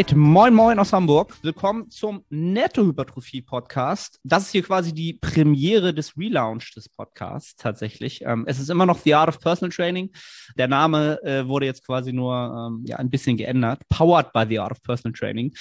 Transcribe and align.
Alright, 0.00 0.16
moin 0.16 0.54
moin 0.54 0.78
aus 0.78 0.94
Hamburg. 0.94 1.36
Willkommen 1.42 1.90
zum 1.90 2.24
Netto-Hypertrophie-Podcast. 2.30 4.18
Das 4.24 4.44
ist 4.44 4.52
hier 4.52 4.62
quasi 4.62 4.94
die 4.94 5.12
Premiere 5.12 5.92
des 5.92 6.16
Relaunch 6.16 6.72
des 6.74 6.88
Podcasts 6.88 7.54
tatsächlich. 7.56 8.22
Ähm, 8.24 8.44
es 8.46 8.58
ist 8.58 8.70
immer 8.70 8.86
noch 8.86 9.00
The 9.00 9.14
Art 9.14 9.28
of 9.28 9.40
Personal 9.40 9.70
Training. 9.70 10.10
Der 10.56 10.68
Name 10.68 11.22
äh, 11.22 11.46
wurde 11.46 11.66
jetzt 11.66 11.84
quasi 11.84 12.14
nur 12.14 12.34
ähm, 12.34 12.82
ja, 12.86 12.96
ein 12.96 13.10
bisschen 13.10 13.36
geändert. 13.36 13.82
Powered 13.90 14.32
by 14.32 14.46
The 14.48 14.60
Art 14.60 14.72
of 14.72 14.82
Personal 14.82 15.12
Training. 15.12 15.52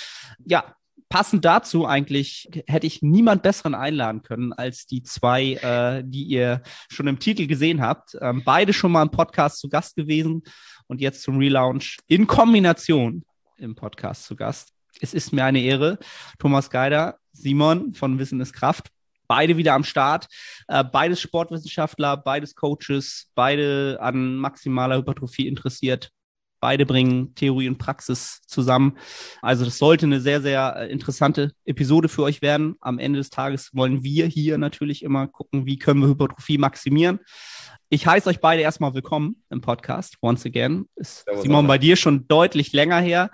Ja, 0.46 0.74
passend 1.10 1.44
dazu 1.44 1.86
eigentlich 1.86 2.50
hätte 2.66 2.88
ich 2.88 3.02
niemand 3.02 3.42
besseren 3.42 3.76
einladen 3.76 4.22
können 4.22 4.54
als 4.54 4.86
die 4.86 5.04
zwei, 5.04 5.56
äh, 5.56 6.02
die 6.06 6.24
ihr 6.24 6.62
schon 6.90 7.08
im 7.08 7.20
Titel 7.20 7.46
gesehen 7.46 7.82
habt. 7.82 8.18
Ähm, 8.22 8.44
beide 8.46 8.72
schon 8.72 8.94
mal 8.94 9.02
im 9.02 9.12
Podcast 9.12 9.60
zu 9.60 9.68
Gast 9.68 9.98
gewesen 9.98 10.44
und 10.88 11.02
jetzt 11.02 11.24
zum 11.24 11.38
Relaunch 11.38 11.98
in 12.08 12.26
Kombination 12.26 13.26
im 13.60 13.76
Podcast 13.76 14.26
zu 14.26 14.36
Gast. 14.36 14.74
Es 15.02 15.14
ist 15.14 15.32
mir 15.32 15.46
eine 15.46 15.62
Ehre. 15.62 16.00
Thomas 16.40 16.70
Geider, 16.70 17.20
Simon 17.32 17.94
von 17.94 18.20
Wissen 18.20 18.42
ist 18.42 18.54
Kraft. 18.54 18.90
Beide 19.28 19.58
wieder 19.58 19.74
am 19.74 19.84
Start. 19.84 20.28
Äh, 20.68 20.84
beides 20.84 21.22
Sportwissenschaftler, 21.22 22.18
beides 22.18 22.56
Coaches, 22.56 23.30
beide 23.36 23.98
an 24.02 24.36
maximaler 24.36 24.98
Hypertrophie 24.98 25.48
interessiert. 25.48 26.12
Beide 26.60 26.86
bringen 26.86 27.34
Theorie 27.36 27.70
und 27.70 27.78
Praxis 27.78 28.42
zusammen. 28.46 28.98
Also 29.42 29.66
das 29.66 29.78
sollte 29.78 30.06
eine 30.06 30.20
sehr, 30.20 30.42
sehr 30.42 30.76
äh, 30.76 30.92
interessante 30.92 31.52
Episode 31.66 32.10
für 32.10 32.24
euch 32.24 32.42
werden. 32.42 32.76
Am 32.82 33.00
Ende 33.00 33.20
des 33.20 33.30
Tages 33.30 33.70
wollen 33.74 34.04
wir 34.04 34.26
hier 34.26 34.58
natürlich 34.58 35.04
immer 35.04 35.28
gucken, 35.28 35.66
wie 35.66 35.78
können 35.78 36.02
wir 36.02 36.10
Hypertrophie 36.10 36.58
maximieren. 36.58 37.20
Ich 37.90 38.06
heiße 38.06 38.30
euch 38.30 38.40
beide 38.40 38.62
erstmal 38.62 38.94
willkommen 38.94 39.42
im 39.50 39.62
Podcast. 39.62 40.18
Once 40.22 40.46
again. 40.46 40.88
Ist 40.96 41.26
Simon 41.42 41.66
bei 41.66 41.78
dir 41.78 41.96
schon 41.96 42.28
deutlich 42.28 42.74
länger 42.74 43.00
her. 43.00 43.32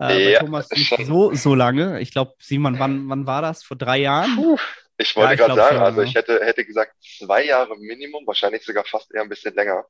Äh, 0.00 0.32
ja, 0.32 0.40
Thomas 0.40 0.68
nicht 0.70 1.06
so, 1.06 1.32
so 1.34 1.54
lange. 1.54 2.00
Ich 2.00 2.10
glaube, 2.10 2.32
Simon, 2.38 2.78
wann, 2.78 3.08
wann 3.08 3.26
war 3.26 3.40
das? 3.40 3.62
Vor 3.62 3.76
drei 3.76 3.98
Jahren? 3.98 4.34
Puh, 4.36 4.58
ich 4.96 5.16
wollte 5.16 5.32
ja, 5.32 5.36
gerade 5.36 5.54
sagen, 5.54 5.76
schon, 5.76 5.84
also 5.84 6.02
ich 6.02 6.14
hätte, 6.14 6.44
hätte 6.44 6.64
gesagt 6.64 6.94
zwei 7.18 7.44
Jahre 7.44 7.76
Minimum, 7.76 8.26
wahrscheinlich 8.26 8.64
sogar 8.64 8.84
fast 8.84 9.12
eher 9.12 9.22
ein 9.22 9.28
bisschen 9.28 9.54
länger. 9.54 9.84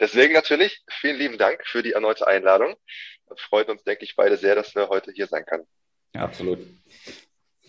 Deswegen 0.00 0.32
natürlich 0.32 0.82
vielen 0.88 1.18
lieben 1.18 1.38
Dank 1.38 1.60
für 1.66 1.82
die 1.82 1.92
erneute 1.92 2.26
Einladung. 2.26 2.74
Freut 3.36 3.68
uns, 3.68 3.84
denke 3.84 4.04
ich, 4.04 4.16
beide 4.16 4.38
sehr, 4.38 4.54
dass 4.54 4.74
wir 4.74 4.88
heute 4.88 5.12
hier 5.12 5.26
sein 5.26 5.44
können. 5.44 5.64
Ja, 6.14 6.22
absolut. 6.22 6.60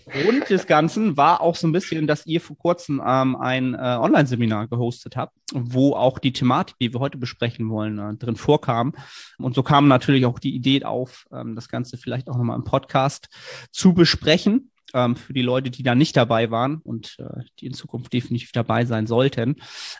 Grund 0.05 0.49
des 0.49 0.65
Ganzen 0.65 1.17
war 1.17 1.41
auch 1.41 1.55
so 1.55 1.67
ein 1.67 1.71
bisschen, 1.71 2.07
dass 2.07 2.25
ihr 2.25 2.41
vor 2.41 2.57
kurzem 2.57 3.01
ähm, 3.05 3.35
ein 3.35 3.75
äh, 3.75 3.77
Online-Seminar 3.77 4.67
gehostet 4.67 5.15
habt, 5.15 5.35
wo 5.53 5.93
auch 5.93 6.17
die 6.17 6.33
Thematik, 6.33 6.77
die 6.79 6.93
wir 6.93 6.99
heute 6.99 7.17
besprechen 7.17 7.69
wollen, 7.69 7.99
äh, 7.99 8.15
drin 8.15 8.35
vorkam. 8.35 8.95
Und 9.37 9.53
so 9.53 9.61
kam 9.61 9.87
natürlich 9.87 10.25
auch 10.25 10.39
die 10.39 10.55
Idee 10.55 10.83
auf, 10.83 11.25
ähm, 11.31 11.55
das 11.55 11.67
Ganze 11.67 11.97
vielleicht 11.97 12.29
auch 12.29 12.37
nochmal 12.37 12.57
im 12.57 12.63
Podcast 12.63 13.27
zu 13.71 13.93
besprechen 13.93 14.71
ähm, 14.93 15.15
für 15.15 15.33
die 15.33 15.41
Leute, 15.41 15.69
die 15.69 15.83
da 15.83 15.95
nicht 15.95 16.15
dabei 16.17 16.51
waren 16.51 16.77
und 16.83 17.15
äh, 17.19 17.43
die 17.59 17.67
in 17.67 17.73
Zukunft 17.73 18.13
definitiv 18.13 18.51
dabei 18.51 18.85
sein 18.85 19.07
sollten, 19.07 19.55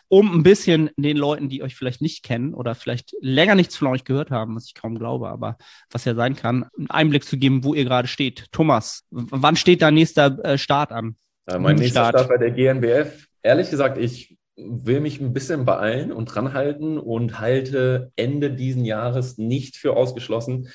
um 0.08 0.32
ein 0.32 0.42
bisschen 0.42 0.90
den 0.96 1.16
Leuten, 1.16 1.48
die 1.48 1.62
euch 1.62 1.76
vielleicht 1.76 2.00
nicht 2.00 2.22
kennen 2.22 2.54
oder 2.54 2.74
vielleicht 2.74 3.14
länger 3.20 3.54
nichts 3.54 3.76
von 3.76 3.88
euch 3.88 4.04
gehört 4.04 4.30
haben, 4.30 4.56
was 4.56 4.66
ich 4.66 4.74
kaum 4.74 4.98
glaube, 4.98 5.28
aber 5.28 5.56
was 5.90 6.04
ja 6.04 6.14
sein 6.14 6.36
kann, 6.36 6.66
einen 6.76 6.90
Einblick 6.90 7.24
zu 7.24 7.36
geben, 7.36 7.64
wo 7.64 7.74
ihr 7.74 7.84
gerade 7.84 8.08
steht. 8.08 8.46
Thomas, 8.52 9.04
wann 9.10 9.56
steht 9.56 9.82
dein 9.82 9.94
nächster 9.94 10.38
äh, 10.44 10.58
Start 10.58 10.92
an? 10.92 11.16
Äh, 11.46 11.58
mein 11.58 11.76
nächster 11.76 12.08
Start. 12.08 12.14
Start 12.14 12.28
bei 12.28 12.38
der 12.38 12.50
GNBF. 12.50 13.26
Ehrlich 13.42 13.70
gesagt, 13.70 13.98
ich 13.98 14.36
will 14.56 15.00
mich 15.00 15.20
ein 15.20 15.32
bisschen 15.32 15.64
beeilen 15.64 16.12
und 16.12 16.26
dranhalten 16.26 16.98
und 16.98 17.40
halte 17.40 18.12
Ende 18.16 18.50
diesen 18.50 18.84
Jahres 18.84 19.38
nicht 19.38 19.76
für 19.76 19.96
ausgeschlossen, 19.96 20.68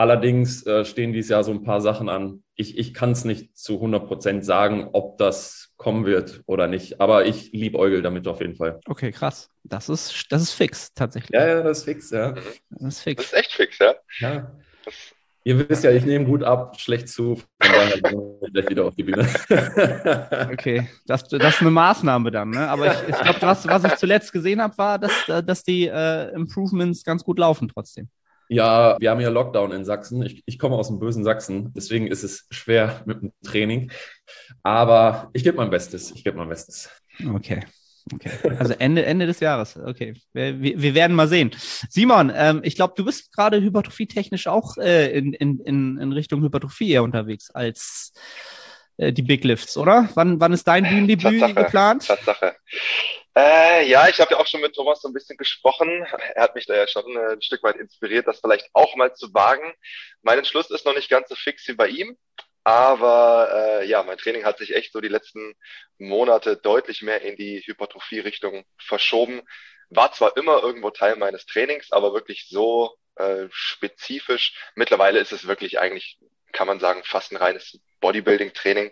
Allerdings 0.00 0.64
äh, 0.64 0.86
stehen 0.86 1.12
dieses 1.12 1.28
Jahr 1.28 1.44
so 1.44 1.50
ein 1.50 1.62
paar 1.62 1.82
Sachen 1.82 2.08
an. 2.08 2.42
Ich, 2.54 2.78
ich 2.78 2.94
kann 2.94 3.10
es 3.10 3.26
nicht 3.26 3.58
zu 3.58 3.74
100 3.74 4.06
Prozent 4.06 4.46
sagen, 4.46 4.88
ob 4.94 5.18
das 5.18 5.74
kommen 5.76 6.06
wird 6.06 6.40
oder 6.46 6.68
nicht. 6.68 7.02
Aber 7.02 7.26
ich 7.26 7.52
liebe 7.52 7.78
Eugel 7.78 8.00
damit 8.00 8.26
auf 8.26 8.40
jeden 8.40 8.56
Fall. 8.56 8.80
Okay, 8.86 9.12
krass. 9.12 9.50
Das 9.62 9.90
ist, 9.90 10.24
das 10.30 10.40
ist 10.40 10.52
fix, 10.52 10.94
tatsächlich. 10.94 11.38
Ja, 11.38 11.46
ja, 11.46 11.62
das 11.62 11.80
ist 11.80 11.84
fix, 11.84 12.10
ja. 12.12 12.32
Das 12.70 12.94
ist 12.94 13.00
fix. 13.02 13.24
Das 13.24 13.32
ist 13.32 13.38
echt 13.38 13.52
fix, 13.52 13.78
ja. 13.78 13.94
Ja. 14.20 14.50
Ihr 15.44 15.68
wisst 15.68 15.84
ja, 15.84 15.90
ich 15.90 16.06
nehme 16.06 16.24
gut 16.24 16.44
ab, 16.44 16.80
schlecht 16.80 17.10
zu. 17.10 17.36
Von 17.36 17.46
daher 17.60 18.00
gleich 18.00 18.70
wieder 18.70 18.86
auf 18.86 18.94
die 18.94 19.02
Bühne. 19.02 19.28
okay, 20.50 20.88
das, 21.04 21.28
das 21.28 21.56
ist 21.56 21.60
eine 21.60 21.72
Maßnahme 21.72 22.30
dann. 22.30 22.48
Ne? 22.48 22.66
Aber 22.70 22.86
ich, 22.86 23.08
ich 23.10 23.20
glaube, 23.20 23.42
was, 23.42 23.66
was 23.66 23.84
ich 23.84 23.96
zuletzt 23.96 24.32
gesehen 24.32 24.62
habe, 24.62 24.78
war, 24.78 24.98
dass, 24.98 25.12
dass 25.44 25.62
die 25.62 25.88
äh, 25.88 26.32
Improvements 26.32 27.04
ganz 27.04 27.22
gut 27.22 27.38
laufen 27.38 27.68
trotzdem. 27.68 28.08
Ja, 28.52 28.96
wir 28.98 29.10
haben 29.10 29.20
ja 29.20 29.28
Lockdown 29.28 29.70
in 29.70 29.84
Sachsen. 29.84 30.22
Ich, 30.22 30.42
ich 30.44 30.58
komme 30.58 30.74
aus 30.74 30.88
dem 30.88 30.98
bösen 30.98 31.22
Sachsen, 31.22 31.72
deswegen 31.74 32.08
ist 32.08 32.24
es 32.24 32.48
schwer 32.50 33.02
mit 33.06 33.22
dem 33.22 33.32
Training. 33.44 33.92
Aber 34.64 35.30
ich 35.32 35.44
gebe 35.44 35.56
mein 35.56 35.70
Bestes. 35.70 36.10
Ich 36.10 36.24
gebe 36.24 36.36
mein 36.36 36.48
Bestes. 36.48 36.90
Okay. 37.32 37.60
Okay, 38.12 38.30
also 38.58 38.72
Ende, 38.78 39.04
Ende 39.04 39.26
des 39.26 39.40
Jahres. 39.40 39.76
Okay, 39.76 40.14
wir, 40.32 40.60
wir 40.60 40.94
werden 40.94 41.14
mal 41.14 41.28
sehen. 41.28 41.50
Simon, 41.90 42.32
ähm, 42.34 42.60
ich 42.64 42.74
glaube, 42.74 42.94
du 42.96 43.04
bist 43.04 43.32
gerade 43.32 43.60
hypertrophietechnisch 43.60 44.46
auch 44.48 44.78
äh, 44.78 45.16
in, 45.16 45.34
in, 45.34 45.98
in 45.98 46.12
Richtung 46.12 46.42
Hypertrophie 46.42 46.90
eher 46.90 47.02
unterwegs 47.04 47.50
als 47.50 48.12
äh, 48.96 49.12
die 49.12 49.22
Big 49.22 49.44
Lifts, 49.44 49.76
oder? 49.76 50.08
Wann, 50.14 50.40
wann 50.40 50.52
ist 50.52 50.66
dein 50.66 50.84
Bühnendebüt 50.84 51.40
Tatsache, 51.40 51.54
geplant? 51.54 52.06
Tatsache. 52.06 52.56
Äh, 53.36 53.86
ja, 53.88 54.08
ich 54.08 54.20
habe 54.20 54.32
ja 54.32 54.40
auch 54.40 54.46
schon 54.46 54.60
mit 54.60 54.74
Thomas 54.74 55.00
so 55.02 55.08
ein 55.08 55.14
bisschen 55.14 55.36
gesprochen. 55.36 55.88
Er 56.34 56.42
hat 56.42 56.54
mich 56.54 56.66
da 56.66 56.74
ja 56.74 56.86
schon 56.88 57.16
äh, 57.16 57.32
ein 57.32 57.42
Stück 57.42 57.62
weit 57.62 57.76
inspiriert, 57.76 58.26
das 58.26 58.40
vielleicht 58.40 58.68
auch 58.72 58.96
mal 58.96 59.14
zu 59.14 59.32
wagen. 59.32 59.72
Mein 60.22 60.38
Entschluss 60.38 60.70
ist 60.70 60.84
noch 60.84 60.94
nicht 60.94 61.08
ganz 61.08 61.28
so 61.28 61.36
fix 61.36 61.66
wie 61.68 61.74
bei 61.74 61.88
ihm, 61.88 62.18
aber 62.64 63.80
äh, 63.82 63.86
ja, 63.86 64.02
mein 64.02 64.18
Training 64.18 64.44
hat 64.44 64.58
sich 64.58 64.74
echt 64.74 64.92
so 64.92 65.00
die 65.00 65.08
letzten 65.08 65.54
Monate 65.98 66.56
deutlich 66.56 67.02
mehr 67.02 67.22
in 67.22 67.36
die 67.36 67.60
Hypertrophie-Richtung 67.64 68.64
verschoben. 68.78 69.42
War 69.90 70.12
zwar 70.12 70.36
immer 70.36 70.62
irgendwo 70.62 70.90
Teil 70.90 71.16
meines 71.16 71.46
Trainings, 71.46 71.92
aber 71.92 72.12
wirklich 72.12 72.46
so 72.48 72.96
äh, 73.16 73.46
spezifisch. 73.50 74.54
Mittlerweile 74.74 75.20
ist 75.20 75.32
es 75.32 75.46
wirklich 75.46 75.78
eigentlich, 75.80 76.18
kann 76.52 76.66
man 76.66 76.80
sagen, 76.80 77.02
fast 77.04 77.32
ein 77.32 77.36
reines 77.36 77.78
Bodybuilding-Training. 78.00 78.90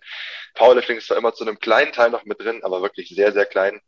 Powerlifting 0.54 0.98
ist 0.98 1.06
zwar 1.06 1.16
immer 1.16 1.34
zu 1.34 1.44
einem 1.44 1.58
kleinen 1.58 1.92
Teil 1.92 2.10
noch 2.10 2.24
mit 2.24 2.40
drin, 2.40 2.60
aber 2.62 2.82
wirklich 2.82 3.08
sehr, 3.08 3.32
sehr 3.32 3.46
klein. 3.46 3.80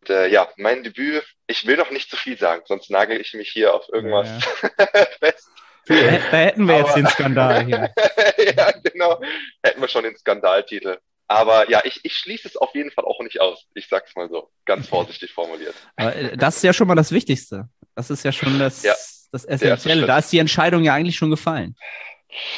Und, 0.00 0.10
äh, 0.10 0.28
ja, 0.28 0.48
mein 0.56 0.82
Debüt, 0.82 1.24
ich 1.46 1.66
will 1.66 1.76
noch 1.76 1.90
nicht 1.90 2.10
zu 2.10 2.16
viel 2.16 2.38
sagen, 2.38 2.62
sonst 2.66 2.90
nagel 2.90 3.20
ich 3.20 3.34
mich 3.34 3.50
hier 3.50 3.74
auf 3.74 3.88
irgendwas 3.92 4.28
ja. 4.28 5.06
fest. 5.20 5.48
Da 5.86 5.94
hätten 5.94 6.66
wir 6.66 6.78
jetzt 6.78 6.96
den 6.96 7.06
Skandal 7.06 7.64
hier. 7.64 7.92
ja, 8.56 8.72
genau. 8.82 9.20
Hätten 9.62 9.80
wir 9.80 9.88
schon 9.88 10.04
den 10.04 10.16
Skandaltitel. 10.16 10.96
Aber 11.26 11.70
ja, 11.70 11.82
ich, 11.84 12.00
ich 12.04 12.14
schließe 12.14 12.48
es 12.48 12.56
auf 12.56 12.74
jeden 12.74 12.90
Fall 12.90 13.04
auch 13.04 13.20
nicht 13.20 13.40
aus. 13.40 13.66
Ich 13.74 13.88
sag's 13.88 14.14
mal 14.14 14.28
so, 14.28 14.50
ganz 14.64 14.88
vorsichtig 14.88 15.32
formuliert. 15.32 15.74
Aber 15.96 16.14
äh, 16.14 16.36
das 16.36 16.56
ist 16.56 16.62
ja 16.64 16.72
schon 16.72 16.88
mal 16.88 16.94
das 16.94 17.12
Wichtigste. 17.12 17.68
Das 17.94 18.10
ist 18.10 18.24
ja 18.24 18.32
schon 18.32 18.58
das, 18.58 18.82
ja, 18.82 18.94
das 19.32 19.44
Essentielle. 19.44 20.06
Da 20.06 20.18
ist 20.18 20.32
die 20.32 20.38
Entscheidung 20.38 20.84
ja 20.84 20.94
eigentlich 20.94 21.16
schon 21.16 21.30
gefallen. 21.30 21.76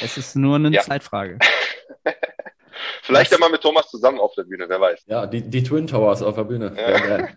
Es 0.01 0.17
ist 0.17 0.37
nur 0.37 0.57
eine 0.57 0.71
ja. 0.71 0.83
Zeitfrage. 0.83 1.39
Vielleicht 3.03 3.33
ja 3.33 3.39
mal 3.39 3.51
mit 3.51 3.61
Thomas 3.61 3.89
zusammen 3.89 4.19
auf 4.19 4.35
der 4.35 4.45
Bühne, 4.45 4.67
wer 4.69 4.81
weiß. 4.81 5.05
Ja, 5.07 5.27
die, 5.27 5.43
die 5.43 5.63
Twin 5.63 5.87
Towers 5.87 6.23
auf 6.23 6.35
der 6.35 6.45
Bühne. 6.45 6.75
Ja. 6.77 7.29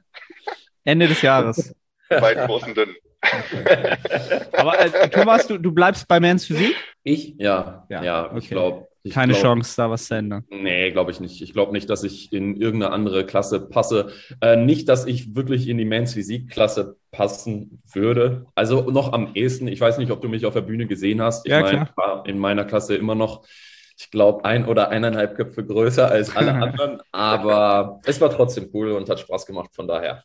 Ende 0.83 1.07
des 1.07 1.21
Jahres. 1.21 1.75
Bei 2.09 2.33
großen 2.33 2.73
Dünnen. 2.73 2.95
Aber 4.53 4.79
äh, 4.79 5.09
Thomas, 5.09 5.45
du, 5.47 5.57
du 5.57 5.71
bleibst 5.71 6.07
bei 6.07 6.19
Mans 6.19 6.45
Physik? 6.45 6.75
Ich? 7.03 7.35
Ja, 7.37 7.85
ja, 7.89 8.03
ja 8.03 8.25
okay. 8.25 8.37
ich 8.39 8.49
glaube. 8.49 8.88
Keine 9.11 9.33
glaub, 9.33 9.43
Chance, 9.43 9.73
da 9.77 9.89
was 9.89 10.05
zu 10.05 10.15
ändern. 10.15 10.43
Nee, 10.49 10.91
glaube 10.91 11.11
ich 11.11 11.19
nicht. 11.19 11.41
Ich 11.41 11.53
glaube 11.53 11.71
nicht, 11.71 11.89
dass 11.89 12.03
ich 12.03 12.33
in 12.33 12.57
irgendeine 12.57 12.93
andere 12.93 13.25
Klasse 13.25 13.61
passe. 13.61 14.11
Äh, 14.41 14.57
nicht, 14.57 14.89
dass 14.89 15.05
ich 15.05 15.35
wirklich 15.35 15.67
in 15.67 15.77
die 15.77 15.85
Mans 15.85 16.13
Physik-Klasse 16.13 16.97
passen 17.11 17.81
würde. 17.93 18.45
Also 18.55 18.91
noch 18.91 19.13
am 19.13 19.31
ehesten, 19.35 19.67
ich 19.67 19.79
weiß 19.79 19.97
nicht, 19.99 20.11
ob 20.11 20.21
du 20.21 20.27
mich 20.27 20.45
auf 20.45 20.53
der 20.53 20.61
Bühne 20.61 20.85
gesehen 20.85 21.21
hast. 21.21 21.45
Ich 21.45 21.51
ja, 21.51 21.61
mein, 21.61 21.89
war 21.95 22.25
in 22.27 22.37
meiner 22.37 22.65
Klasse 22.65 22.95
immer 22.95 23.15
noch 23.15 23.45
ich 23.99 24.11
glaube, 24.11 24.45
ein 24.45 24.65
oder 24.65 24.89
eineinhalb 24.89 25.35
Köpfe 25.35 25.65
größer 25.65 26.09
als 26.09 26.33
alle 26.35 26.53
anderen. 26.61 27.01
Aber 27.11 27.99
es 28.05 28.21
war 28.21 28.29
trotzdem 28.29 28.69
cool 28.73 28.91
und 28.91 29.09
hat 29.09 29.19
Spaß 29.19 29.45
gemacht. 29.45 29.71
Von 29.73 29.87
daher 29.87 30.23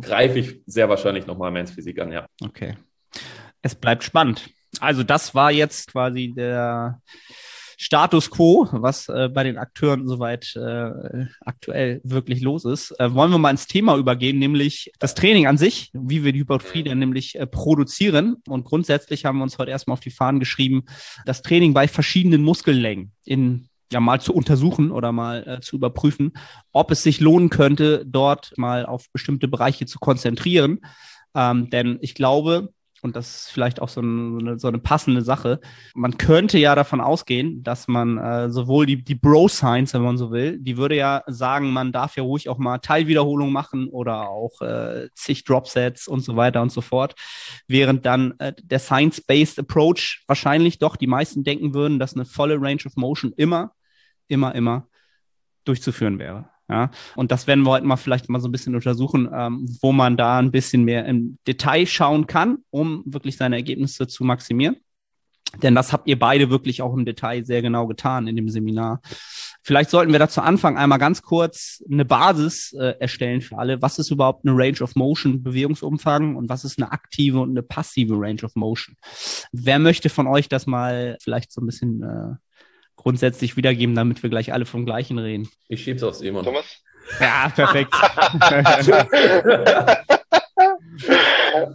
greife 0.00 0.38
ich 0.38 0.60
sehr 0.66 0.88
wahrscheinlich 0.88 1.26
nochmal 1.26 1.50
Men's 1.50 1.70
Physik 1.70 2.00
an, 2.00 2.12
ja. 2.12 2.26
Okay. 2.42 2.76
Es 3.62 3.74
bleibt 3.74 4.04
spannend. 4.04 4.50
Also, 4.80 5.02
das 5.02 5.34
war 5.34 5.50
jetzt 5.50 5.90
quasi 5.90 6.34
der 6.36 7.00
Status 7.76 8.30
quo, 8.30 8.68
was 8.72 9.08
äh, 9.08 9.28
bei 9.28 9.44
den 9.44 9.58
Akteuren 9.58 10.08
soweit 10.08 10.56
äh, 10.56 11.26
aktuell 11.40 12.00
wirklich 12.04 12.40
los 12.40 12.64
ist. 12.64 12.92
Äh, 12.98 13.12
wollen 13.12 13.30
wir 13.30 13.38
mal 13.38 13.50
ins 13.50 13.66
Thema 13.66 13.96
übergehen, 13.96 14.38
nämlich 14.38 14.92
das 14.98 15.14
Training 15.14 15.46
an 15.46 15.58
sich, 15.58 15.90
wie 15.92 16.24
wir 16.24 16.32
die 16.32 16.40
Hypertrophie 16.40 16.84
dann 16.84 16.98
nämlich 16.98 17.38
äh, 17.38 17.46
produzieren. 17.46 18.36
Und 18.48 18.64
grundsätzlich 18.64 19.26
haben 19.26 19.38
wir 19.38 19.42
uns 19.42 19.58
heute 19.58 19.70
erstmal 19.70 19.94
auf 19.94 20.00
die 20.00 20.10
Fahnen 20.10 20.40
geschrieben, 20.40 20.84
das 21.26 21.42
Training 21.42 21.74
bei 21.74 21.86
verschiedenen 21.86 22.42
Muskellängen 22.42 23.12
in 23.24 23.68
ja 23.92 24.00
mal 24.00 24.20
zu 24.20 24.34
untersuchen 24.34 24.90
oder 24.90 25.12
mal 25.12 25.46
äh, 25.46 25.60
zu 25.60 25.76
überprüfen, 25.76 26.32
ob 26.72 26.90
es 26.90 27.02
sich 27.02 27.20
lohnen 27.20 27.50
könnte, 27.50 28.04
dort 28.06 28.52
mal 28.56 28.84
auf 28.86 29.10
bestimmte 29.12 29.48
Bereiche 29.48 29.86
zu 29.86 29.98
konzentrieren. 29.98 30.80
Ähm, 31.34 31.70
denn 31.70 31.98
ich 32.00 32.14
glaube, 32.14 32.70
und 33.06 33.14
das 33.14 33.36
ist 33.36 33.50
vielleicht 33.50 33.80
auch 33.80 33.88
so 33.88 34.00
eine, 34.00 34.58
so 34.58 34.66
eine 34.68 34.78
passende 34.78 35.22
Sache. 35.22 35.60
Man 35.94 36.18
könnte 36.18 36.58
ja 36.58 36.74
davon 36.74 37.00
ausgehen, 37.00 37.62
dass 37.62 37.86
man 37.86 38.18
äh, 38.18 38.50
sowohl 38.50 38.84
die, 38.84 39.02
die 39.02 39.14
Bro-Science, 39.14 39.94
wenn 39.94 40.02
man 40.02 40.18
so 40.18 40.32
will, 40.32 40.58
die 40.58 40.76
würde 40.76 40.96
ja 40.96 41.22
sagen, 41.28 41.72
man 41.72 41.92
darf 41.92 42.16
ja 42.16 42.24
ruhig 42.24 42.48
auch 42.48 42.58
mal 42.58 42.78
Teilwiederholung 42.78 43.52
machen 43.52 43.88
oder 43.88 44.28
auch 44.28 44.60
äh, 44.60 45.08
zig 45.14 45.44
Dropsets 45.44 46.08
und 46.08 46.20
so 46.20 46.36
weiter 46.36 46.60
und 46.60 46.72
so 46.72 46.80
fort. 46.80 47.14
Während 47.68 48.04
dann 48.04 48.34
äh, 48.38 48.52
der 48.60 48.80
Science-Based 48.80 49.60
Approach 49.60 50.24
wahrscheinlich 50.26 50.78
doch 50.78 50.96
die 50.96 51.06
meisten 51.06 51.44
denken 51.44 51.72
würden, 51.72 51.98
dass 52.00 52.14
eine 52.14 52.24
volle 52.24 52.60
Range 52.60 52.82
of 52.84 52.96
Motion 52.96 53.32
immer, 53.36 53.72
immer, 54.26 54.54
immer 54.54 54.88
durchzuführen 55.64 56.18
wäre. 56.18 56.48
Ja, 56.68 56.90
und 57.14 57.30
das 57.30 57.46
werden 57.46 57.64
wir 57.64 57.70
heute 57.70 57.86
mal 57.86 57.96
vielleicht 57.96 58.28
mal 58.28 58.40
so 58.40 58.48
ein 58.48 58.52
bisschen 58.52 58.74
untersuchen, 58.74 59.28
ähm, 59.32 59.66
wo 59.80 59.92
man 59.92 60.16
da 60.16 60.38
ein 60.38 60.50
bisschen 60.50 60.82
mehr 60.82 61.06
im 61.06 61.38
Detail 61.46 61.86
schauen 61.86 62.26
kann, 62.26 62.58
um 62.70 63.04
wirklich 63.06 63.36
seine 63.36 63.56
Ergebnisse 63.56 64.08
zu 64.08 64.24
maximieren. 64.24 64.76
Denn 65.62 65.74
das 65.74 65.92
habt 65.92 66.08
ihr 66.08 66.18
beide 66.18 66.50
wirklich 66.50 66.82
auch 66.82 66.92
im 66.94 67.04
Detail 67.04 67.44
sehr 67.44 67.62
genau 67.62 67.86
getan 67.86 68.26
in 68.26 68.36
dem 68.36 68.48
Seminar. 68.48 69.00
Vielleicht 69.62 69.90
sollten 69.90 70.12
wir 70.12 70.18
da 70.18 70.28
zu 70.28 70.42
Anfang 70.42 70.76
einmal 70.76 70.98
ganz 70.98 71.22
kurz 71.22 71.82
eine 71.90 72.04
Basis 72.04 72.72
äh, 72.72 72.94
erstellen 72.98 73.40
für 73.40 73.58
alle. 73.58 73.80
Was 73.80 73.98
ist 73.98 74.10
überhaupt 74.10 74.46
eine 74.46 74.56
Range 74.56 74.80
of 74.80 74.94
Motion, 74.96 75.42
Bewegungsumfang 75.42 76.36
und 76.36 76.48
was 76.48 76.64
ist 76.64 76.78
eine 76.78 76.92
aktive 76.92 77.40
und 77.40 77.50
eine 77.50 77.62
passive 77.62 78.14
Range 78.16 78.42
of 78.42 78.54
Motion? 78.54 78.96
Wer 79.52 79.78
möchte 79.78 80.08
von 80.08 80.26
euch 80.26 80.48
das 80.48 80.66
mal 80.66 81.16
vielleicht 81.20 81.52
so 81.52 81.60
ein 81.60 81.66
bisschen 81.66 82.02
äh, 82.02 82.34
grundsätzlich 82.96 83.56
wiedergeben, 83.56 83.94
damit 83.94 84.22
wir 84.22 84.30
gleich 84.30 84.52
alle 84.52 84.66
vom 84.66 84.84
Gleichen 84.84 85.18
reden. 85.18 85.48
Ich 85.68 85.84
schieb's 85.84 86.02
auf 86.02 86.14
Simon. 86.14 86.44
Thomas? 86.44 86.82
Ja, 87.20 87.52
perfekt. 87.54 87.94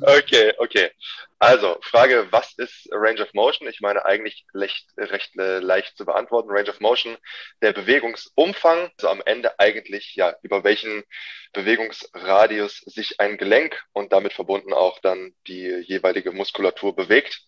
okay, 0.02 0.54
okay. 0.58 0.92
Also, 1.40 1.78
Frage, 1.82 2.28
was 2.30 2.54
ist 2.58 2.88
Range 2.92 3.24
of 3.24 3.34
Motion? 3.34 3.68
Ich 3.68 3.82
meine 3.82 4.06
eigentlich 4.06 4.46
recht, 4.54 4.86
recht 4.98 5.36
äh, 5.40 5.58
leicht 5.58 5.98
zu 5.98 6.06
beantworten. 6.06 6.52
Range 6.52 6.70
of 6.70 6.80
Motion, 6.82 7.18
der 7.64 7.74
Bewegungsumfang, 7.74 8.92
also 8.98 9.10
am 9.10 9.24
Ende 9.26 9.60
eigentlich, 9.60 10.14
ja, 10.16 10.36
über 10.44 10.64
welchen 10.64 11.04
Bewegungsradius 11.54 12.78
sich 12.86 13.20
ein 13.20 13.38
Gelenk 13.38 13.84
und 13.92 14.14
damit 14.14 14.34
verbunden 14.34 14.72
auch 14.72 15.00
dann 15.00 15.34
die 15.48 15.84
jeweilige 15.88 16.32
Muskulatur 16.32 16.96
bewegt. 16.96 17.42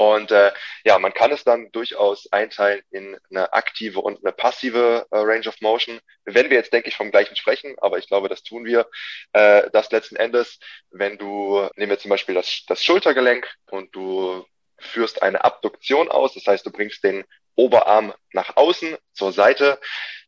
Und 0.00 0.30
äh, 0.30 0.50
ja, 0.82 0.98
man 0.98 1.12
kann 1.12 1.30
es 1.30 1.44
dann 1.44 1.70
durchaus 1.72 2.26
einteilen 2.32 2.80
in 2.90 3.18
eine 3.28 3.52
aktive 3.52 4.00
und 4.00 4.24
eine 4.24 4.32
passive 4.32 5.06
äh, 5.10 5.18
Range 5.18 5.46
of 5.46 5.60
Motion. 5.60 6.00
Wenn 6.24 6.48
wir 6.48 6.56
jetzt, 6.56 6.72
denke 6.72 6.88
ich, 6.88 6.96
vom 6.96 7.10
gleichen 7.10 7.36
sprechen, 7.36 7.76
aber 7.82 7.98
ich 7.98 8.06
glaube, 8.06 8.30
das 8.30 8.42
tun 8.42 8.64
wir, 8.64 8.88
äh, 9.34 9.68
dass 9.72 9.90
letzten 9.90 10.16
Endes, 10.16 10.58
wenn 10.90 11.18
du, 11.18 11.68
nehmen 11.76 11.90
wir 11.90 11.98
zum 11.98 12.08
Beispiel 12.08 12.34
das, 12.34 12.64
das 12.66 12.82
Schultergelenk 12.82 13.46
und 13.66 13.94
du 13.94 14.46
führst 14.78 15.22
eine 15.22 15.44
Abduktion 15.44 16.08
aus, 16.10 16.32
das 16.32 16.46
heißt, 16.46 16.64
du 16.64 16.72
bringst 16.72 17.04
den 17.04 17.22
Oberarm 17.54 18.14
nach 18.32 18.56
außen 18.56 18.96
zur 19.12 19.34
Seite, 19.34 19.78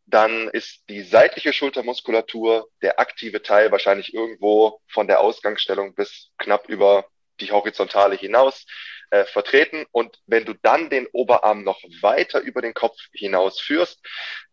dann 0.04 0.48
ist 0.48 0.86
die 0.90 1.00
seitliche 1.00 1.54
Schultermuskulatur, 1.54 2.68
der 2.82 3.00
aktive 3.00 3.40
Teil 3.40 3.72
wahrscheinlich 3.72 4.12
irgendwo 4.12 4.82
von 4.86 5.06
der 5.06 5.20
Ausgangsstellung 5.20 5.94
bis 5.94 6.30
knapp 6.36 6.68
über 6.68 7.06
die 7.40 7.50
Horizontale 7.50 8.16
hinaus 8.16 8.66
äh, 9.12 9.26
vertreten. 9.26 9.84
Und 9.92 10.18
wenn 10.26 10.46
du 10.46 10.54
dann 10.54 10.88
den 10.88 11.06
Oberarm 11.12 11.64
noch 11.64 11.80
weiter 12.00 12.40
über 12.40 12.62
den 12.62 12.72
Kopf 12.72 12.96
hinaus 13.12 13.60
führst, 13.60 14.00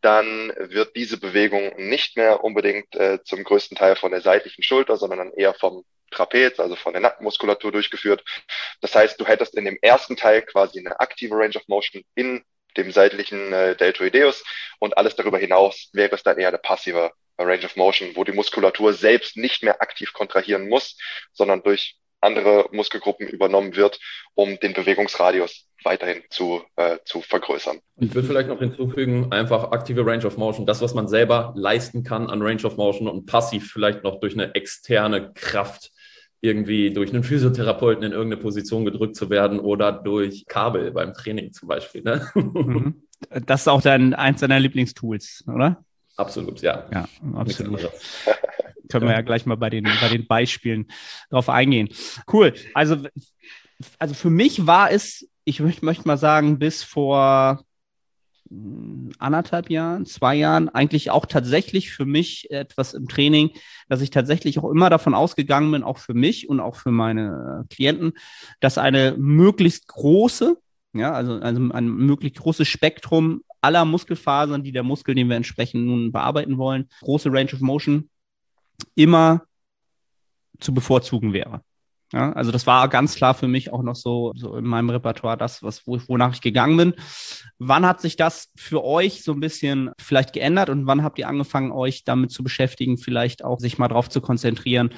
dann 0.01 0.53
wird 0.57 0.95
diese 0.97 1.17
Bewegung 1.17 1.73
nicht 1.77 2.17
mehr 2.17 2.43
unbedingt 2.43 2.93
äh, 2.95 3.23
zum 3.23 3.43
größten 3.45 3.77
Teil 3.77 3.95
von 3.95 4.11
der 4.11 4.21
seitlichen 4.21 4.63
Schulter, 4.63 4.97
sondern 4.97 5.19
dann 5.19 5.33
eher 5.33 5.53
vom 5.53 5.85
Trapez, 6.11 6.59
also 6.59 6.75
von 6.75 6.91
der 6.93 7.01
Nackenmuskulatur 7.01 7.71
durchgeführt. 7.71 8.23
Das 8.81 8.93
heißt, 8.95 9.19
du 9.19 9.25
hättest 9.25 9.55
in 9.55 9.63
dem 9.63 9.77
ersten 9.81 10.17
Teil 10.17 10.41
quasi 10.41 10.79
eine 10.79 10.99
aktive 10.99 11.35
Range 11.35 11.55
of 11.55 11.67
Motion 11.67 12.03
in 12.15 12.43
dem 12.75 12.91
seitlichen 12.91 13.53
äh, 13.53 13.75
Deltoideus 13.77 14.43
und 14.79 14.97
alles 14.97 15.15
darüber 15.15 15.37
hinaus 15.37 15.89
wäre 15.93 16.13
es 16.15 16.23
dann 16.23 16.37
eher 16.37 16.49
eine 16.49 16.57
passive 16.57 17.11
Range 17.37 17.65
of 17.65 17.77
Motion, 17.77 18.15
wo 18.15 18.25
die 18.25 18.33
Muskulatur 18.33 18.93
selbst 18.93 19.37
nicht 19.37 19.63
mehr 19.63 19.81
aktiv 19.81 20.11
kontrahieren 20.11 20.67
muss, 20.67 20.97
sondern 21.31 21.63
durch 21.63 21.98
andere 22.21 22.69
Muskelgruppen 22.71 23.27
übernommen 23.27 23.75
wird, 23.75 23.99
um 24.35 24.59
den 24.59 24.73
Bewegungsradius 24.73 25.65
weiterhin 25.83 26.21
zu, 26.29 26.61
äh, 26.75 26.97
zu 27.05 27.21
vergrößern. 27.21 27.79
Ich 27.97 28.13
würde 28.13 28.27
vielleicht 28.27 28.49
noch 28.49 28.59
hinzufügen, 28.59 29.31
einfach 29.31 29.71
aktive 29.71 30.05
Range 30.05 30.25
of 30.25 30.37
Motion, 30.37 30.65
das, 30.65 30.81
was 30.81 30.93
man 30.93 31.07
selber 31.07 31.53
leisten 31.55 32.03
kann 32.03 32.29
an 32.29 32.41
Range 32.41 32.63
of 32.63 32.77
Motion 32.77 33.07
und 33.07 33.25
passiv 33.25 33.71
vielleicht 33.71 34.03
noch 34.03 34.19
durch 34.19 34.33
eine 34.33 34.55
externe 34.55 35.31
Kraft 35.33 35.91
irgendwie 36.41 36.91
durch 36.93 37.13
einen 37.13 37.23
Physiotherapeuten 37.23 38.03
in 38.03 38.11
irgendeine 38.11 38.41
Position 38.41 38.85
gedrückt 38.85 39.15
zu 39.15 39.29
werden 39.29 39.59
oder 39.59 39.91
durch 39.91 40.45
Kabel 40.47 40.91
beim 40.91 41.13
Training 41.13 41.51
zum 41.51 41.67
Beispiel. 41.67 42.01
Ne? 42.01 42.25
Mhm. 42.33 43.03
Das 43.45 43.61
ist 43.61 43.67
auch 43.67 43.81
dein, 43.81 44.13
eins 44.13 44.39
deiner 44.39 44.59
Lieblingstools, 44.59 45.43
oder? 45.53 45.83
Absolut, 46.19 46.61
ja. 46.61 46.85
Ja, 46.93 47.07
absolut. 47.33 47.79
Können 48.89 49.07
wir 49.07 49.13
ja 49.13 49.21
gleich 49.21 49.45
mal 49.45 49.55
bei 49.55 49.69
den, 49.69 49.85
bei 50.01 50.09
den 50.09 50.27
Beispielen 50.27 50.87
drauf 51.29 51.47
eingehen. 51.47 51.89
Cool. 52.31 52.53
Also, 52.73 52.97
also 53.99 54.13
für 54.13 54.29
mich 54.29 54.67
war 54.67 54.91
es, 54.91 55.29
ich 55.45 55.61
möchte, 55.61 55.85
möchte 55.85 56.07
mal 56.07 56.17
sagen, 56.17 56.59
bis 56.59 56.83
vor 56.83 57.63
hm, 58.49 59.11
anderthalb 59.17 59.69
Jahren, 59.69 60.05
zwei 60.05 60.35
Jahren, 60.35 60.67
eigentlich 60.67 61.09
auch 61.09 61.25
tatsächlich 61.25 61.91
für 61.91 62.05
mich 62.05 62.51
etwas 62.51 62.93
im 62.93 63.07
Training, 63.07 63.51
dass 63.87 64.01
ich 64.01 64.09
tatsächlich 64.09 64.59
auch 64.59 64.69
immer 64.69 64.89
davon 64.89 65.13
ausgegangen 65.13 65.71
bin, 65.71 65.83
auch 65.83 65.99
für 65.99 66.15
mich 66.15 66.49
und 66.49 66.59
auch 66.59 66.75
für 66.75 66.91
meine 66.91 67.65
Klienten, 67.69 68.11
dass 68.59 68.77
eine 68.77 69.15
möglichst 69.17 69.87
große, 69.87 70.57
ja, 70.91 71.13
also, 71.13 71.35
also 71.35 71.61
ein 71.71 71.87
möglichst 71.87 72.39
großes 72.39 72.67
Spektrum 72.67 73.43
aller 73.61 73.85
Muskelfasern, 73.85 74.63
die 74.63 74.71
der 74.71 74.83
Muskel, 74.83 75.15
den 75.15 75.29
wir 75.29 75.35
entsprechend 75.35 75.85
nun 75.85 76.11
bearbeiten 76.11 76.57
wollen, 76.57 76.89
große 77.01 77.31
Range 77.31 77.53
of 77.53 77.61
Motion, 77.61 78.09
immer 78.95 79.43
zu 80.59 80.73
bevorzugen 80.73 81.33
wäre. 81.33 81.61
Ja, 82.11 82.31
also 82.33 82.51
das 82.51 82.65
war 82.65 82.89
ganz 82.89 83.13
klar 83.13 83.35
für 83.35 83.47
mich 83.47 83.71
auch 83.71 83.83
noch 83.83 83.95
so, 83.95 84.33
so 84.35 84.55
in 84.55 84.65
meinem 84.65 84.89
Repertoire 84.89 85.37
das, 85.37 85.61
was, 85.61 85.85
wo, 85.85 85.99
wonach 86.07 86.33
ich 86.33 86.41
gegangen 86.41 86.75
bin. 86.75 86.93
Wann 87.59 87.85
hat 87.85 88.01
sich 88.01 88.15
das 88.15 88.49
für 88.55 88.83
euch 88.83 89.23
so 89.23 89.33
ein 89.33 89.39
bisschen 89.39 89.91
vielleicht 90.01 90.33
geändert 90.33 90.71
und 90.71 90.87
wann 90.87 91.03
habt 91.03 91.19
ihr 91.19 91.27
angefangen, 91.27 91.71
euch 91.71 92.05
damit 92.05 92.31
zu 92.31 92.43
beschäftigen, 92.43 92.97
vielleicht 92.97 93.43
auch 93.43 93.59
sich 93.59 93.77
mal 93.77 93.89
darauf 93.89 94.09
zu 94.09 94.21
konzentrieren, 94.21 94.89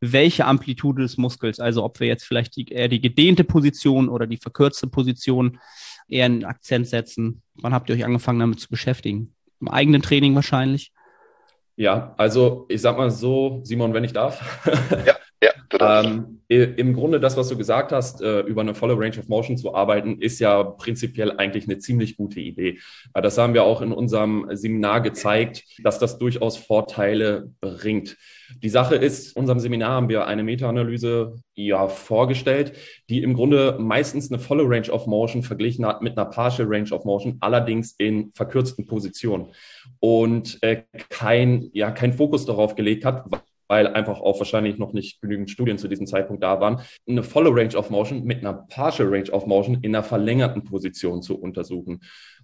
welche 0.00 0.44
Amplitude 0.44 1.00
des 1.00 1.16
Muskels, 1.16 1.58
also 1.58 1.84
ob 1.84 2.00
wir 2.00 2.06
jetzt 2.06 2.24
vielleicht 2.24 2.56
die, 2.56 2.68
eher 2.68 2.88
die 2.88 3.00
gedehnte 3.00 3.44
Position 3.44 4.10
oder 4.10 4.26
die 4.26 4.36
verkürzte 4.36 4.88
Position 4.88 5.58
eher 6.08 6.26
einen 6.26 6.44
Akzent 6.44 6.86
setzen? 6.86 7.42
Wann 7.54 7.72
habt 7.72 7.88
ihr 7.88 7.96
euch 7.96 8.04
angefangen, 8.04 8.40
damit 8.40 8.60
zu 8.60 8.68
beschäftigen? 8.68 9.34
Im 9.60 9.68
eigenen 9.68 10.02
Training 10.02 10.34
wahrscheinlich? 10.34 10.92
Ja, 11.76 12.14
also 12.16 12.66
ich 12.68 12.80
sag 12.80 12.96
mal 12.96 13.10
so, 13.10 13.60
Simon, 13.62 13.94
wenn 13.94 14.04
ich 14.04 14.12
darf. 14.12 14.42
Ja, 15.06 15.16
ja, 15.42 15.50
darfst. 15.70 16.10
Ähm, 16.10 16.40
Im 16.76 16.94
Grunde 16.94 17.20
das, 17.20 17.36
was 17.36 17.48
du 17.48 17.56
gesagt 17.56 17.92
hast, 17.92 18.22
äh, 18.22 18.40
über 18.40 18.62
eine 18.62 18.74
volle 18.74 18.98
Range 18.98 19.18
of 19.18 19.28
Motion 19.28 19.56
zu 19.56 19.74
arbeiten, 19.74 20.20
ist 20.20 20.40
ja 20.40 20.62
prinzipiell 20.62 21.32
eigentlich 21.36 21.64
eine 21.64 21.78
ziemlich 21.78 22.16
gute 22.16 22.40
Idee. 22.40 22.78
Äh, 23.14 23.22
das 23.22 23.38
haben 23.38 23.54
wir 23.54 23.64
auch 23.64 23.82
in 23.82 23.92
unserem 23.92 24.46
Seminar 24.52 25.00
gezeigt, 25.00 25.64
dass 25.82 25.98
das 25.98 26.18
durchaus 26.18 26.56
Vorteile 26.56 27.50
bringt. 27.60 28.16
Die 28.62 28.70
Sache 28.70 28.96
ist, 28.96 29.36
in 29.36 29.40
unserem 29.40 29.60
Seminar 29.60 29.90
haben 29.90 30.08
wir 30.08 30.26
eine 30.26 30.42
Meta-Analyse 30.42 31.34
ja 31.54 31.86
vorgestellt, 31.88 32.72
die 33.10 33.22
im 33.22 33.34
Grunde 33.34 33.76
meistens 33.78 34.30
eine 34.30 34.40
volle 34.40 34.64
Range 34.64 34.90
of 34.90 35.06
Motion 35.06 35.42
verglichen 35.42 35.84
hat 35.84 36.02
mit 36.02 36.16
einer 36.16 36.30
Partial 36.30 36.66
Range 36.68 36.90
of 36.90 37.04
Motion, 37.04 37.36
allerdings 37.40 37.94
in 37.98 38.32
verkürzten 38.34 38.86
Positionen 38.86 39.48
und 40.00 40.62
äh, 40.62 40.84
kein, 41.10 41.68
ja, 41.72 41.90
kein 41.90 42.14
Fokus 42.14 42.46
darauf 42.46 42.74
gelegt 42.74 43.04
hat, 43.04 43.26
weil 43.68 43.86
einfach 43.86 44.20
auch 44.20 44.38
wahrscheinlich 44.40 44.78
noch 44.78 44.92
nicht 44.92 45.20
genügend 45.20 45.50
Studien 45.50 45.78
zu 45.78 45.88
diesem 45.88 46.06
Zeitpunkt 46.06 46.42
da 46.42 46.60
waren, 46.60 46.80
eine 47.08 47.22
volle 47.22 47.50
Range 47.50 47.76
of 47.76 47.90
Motion 47.90 48.24
mit 48.24 48.38
einer 48.38 48.54
Partial 48.54 49.08
Range 49.08 49.30
of 49.30 49.46
Motion 49.46 49.78
in 49.82 49.94
einer 49.94 50.02
verlängerten 50.02 50.64
Position 50.64 51.22
zu 51.22 51.38
untersuchen. 51.38 52.00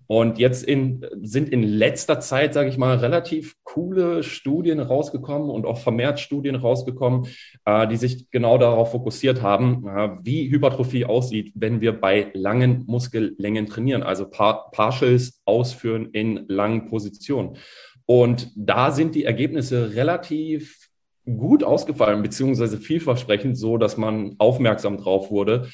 Und 0.07 0.39
jetzt 0.39 0.65
in, 0.65 1.07
sind 1.23 1.49
in 1.49 1.63
letzter 1.63 2.21
Zeit, 2.21 2.53
sage 2.53 2.69
ich 2.69 2.77
mal, 2.77 2.99
relativ 2.99 3.55
coole 3.65 4.23
Studien 4.23 4.81
rausgekommen 4.81 5.49
und 5.49 5.65
auch 5.65 5.79
vermehrt 5.79 6.21
Studien 6.21 6.57
rausgekommen, 6.57 7.27
äh, 7.65 7.89
die 7.89 7.97
sich 7.97 8.31
genau 8.31 8.59
darauf 8.59 8.91
fokussiert 8.91 9.41
haben, 9.41 9.87
äh, 9.89 10.11
wie 10.23 10.51
Hypertrophie 10.51 11.07
aussieht, 11.07 11.53
wenn 11.55 11.81
wir 11.81 11.99
bei 11.99 12.31
langen 12.35 12.85
Muskellängen 12.87 13.67
trainieren, 13.67 14.03
also 14.03 14.29
Par 14.29 14.71
Partials 14.73 15.41
ausführen 15.47 16.11
in 16.13 16.45
langen 16.49 16.87
Positionen. 16.87 17.57
Und 18.07 18.53
da 18.55 18.91
sind 18.91 19.15
die 19.15 19.25
Ergebnisse 19.25 19.95
relativ 19.95 20.84
gut 21.25 21.65
ausgefallen, 21.65 22.23
beziehungsweise 22.23 22.79
vielversprechend, 22.79 23.57
so 23.57 23.79
dass 23.79 23.97
man 23.97 24.35
aufmerksam 24.39 24.99
drauf 24.99 25.31
wurde. 25.31 25.69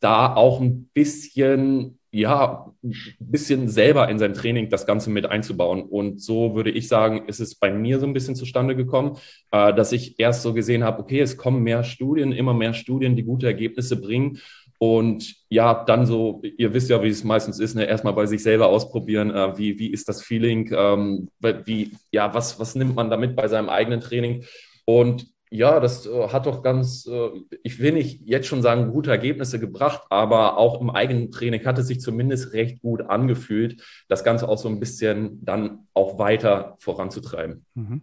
da 0.00 0.32
auch 0.32 0.60
ein 0.60 0.88
bisschen, 0.94 1.98
ja, 2.12 2.72
ein 2.84 2.94
bisschen 3.18 3.68
selber 3.68 4.08
in 4.08 4.20
sein 4.20 4.32
Training 4.32 4.68
das 4.70 4.86
Ganze 4.86 5.10
mit 5.10 5.26
einzubauen. 5.26 5.82
Und 5.82 6.22
so 6.22 6.54
würde 6.54 6.70
ich 6.70 6.86
sagen, 6.86 7.26
ist 7.26 7.40
es 7.40 7.56
bei 7.56 7.72
mir 7.72 7.98
so 7.98 8.06
ein 8.06 8.12
bisschen 8.12 8.36
zustande 8.36 8.76
gekommen, 8.76 9.16
äh, 9.50 9.74
dass 9.74 9.90
ich 9.90 10.20
erst 10.20 10.42
so 10.42 10.54
gesehen 10.54 10.84
habe, 10.84 11.02
okay, 11.02 11.20
es 11.20 11.36
kommen 11.36 11.64
mehr 11.64 11.82
Studien, 11.82 12.30
immer 12.30 12.54
mehr 12.54 12.74
Studien, 12.74 13.16
die 13.16 13.24
gute 13.24 13.46
Ergebnisse 13.46 14.00
bringen. 14.00 14.38
Und 14.78 15.34
ja, 15.48 15.82
dann 15.84 16.06
so, 16.06 16.40
ihr 16.56 16.72
wisst 16.72 16.88
ja, 16.88 17.02
wie 17.02 17.08
es 17.08 17.24
meistens 17.24 17.58
ist, 17.58 17.74
ne? 17.74 17.84
erstmal 17.84 18.12
bei 18.12 18.26
sich 18.26 18.44
selber 18.44 18.68
ausprobieren, 18.68 19.30
äh, 19.30 19.58
wie, 19.58 19.80
wie 19.80 19.88
ist 19.88 20.08
das 20.08 20.22
Feeling, 20.22 20.72
ähm, 20.72 21.28
wie, 21.64 21.90
ja, 22.12 22.32
was, 22.32 22.60
was 22.60 22.76
nimmt 22.76 22.94
man 22.94 23.10
damit 23.10 23.34
bei 23.34 23.48
seinem 23.48 23.68
eigenen 23.68 24.00
Training? 24.00 24.44
Und 24.88 25.26
ja, 25.50 25.80
das 25.80 26.06
äh, 26.06 26.28
hat 26.28 26.46
doch 26.46 26.62
ganz, 26.62 27.06
äh, 27.06 27.28
ich 27.62 27.78
will 27.78 27.92
nicht 27.92 28.22
jetzt 28.24 28.46
schon 28.46 28.62
sagen, 28.62 28.90
gute 28.90 29.10
Ergebnisse 29.10 29.60
gebracht, 29.60 30.04
aber 30.08 30.56
auch 30.56 30.80
im 30.80 30.88
eigenen 30.88 31.30
Training 31.30 31.62
hat 31.66 31.78
es 31.78 31.88
sich 31.88 32.00
zumindest 32.00 32.54
recht 32.54 32.80
gut 32.80 33.02
angefühlt, 33.02 33.82
das 34.08 34.24
Ganze 34.24 34.48
auch 34.48 34.56
so 34.56 34.70
ein 34.70 34.80
bisschen 34.80 35.44
dann 35.44 35.88
auch 35.92 36.18
weiter 36.18 36.76
voranzutreiben. 36.78 37.66
Mhm. 37.74 38.00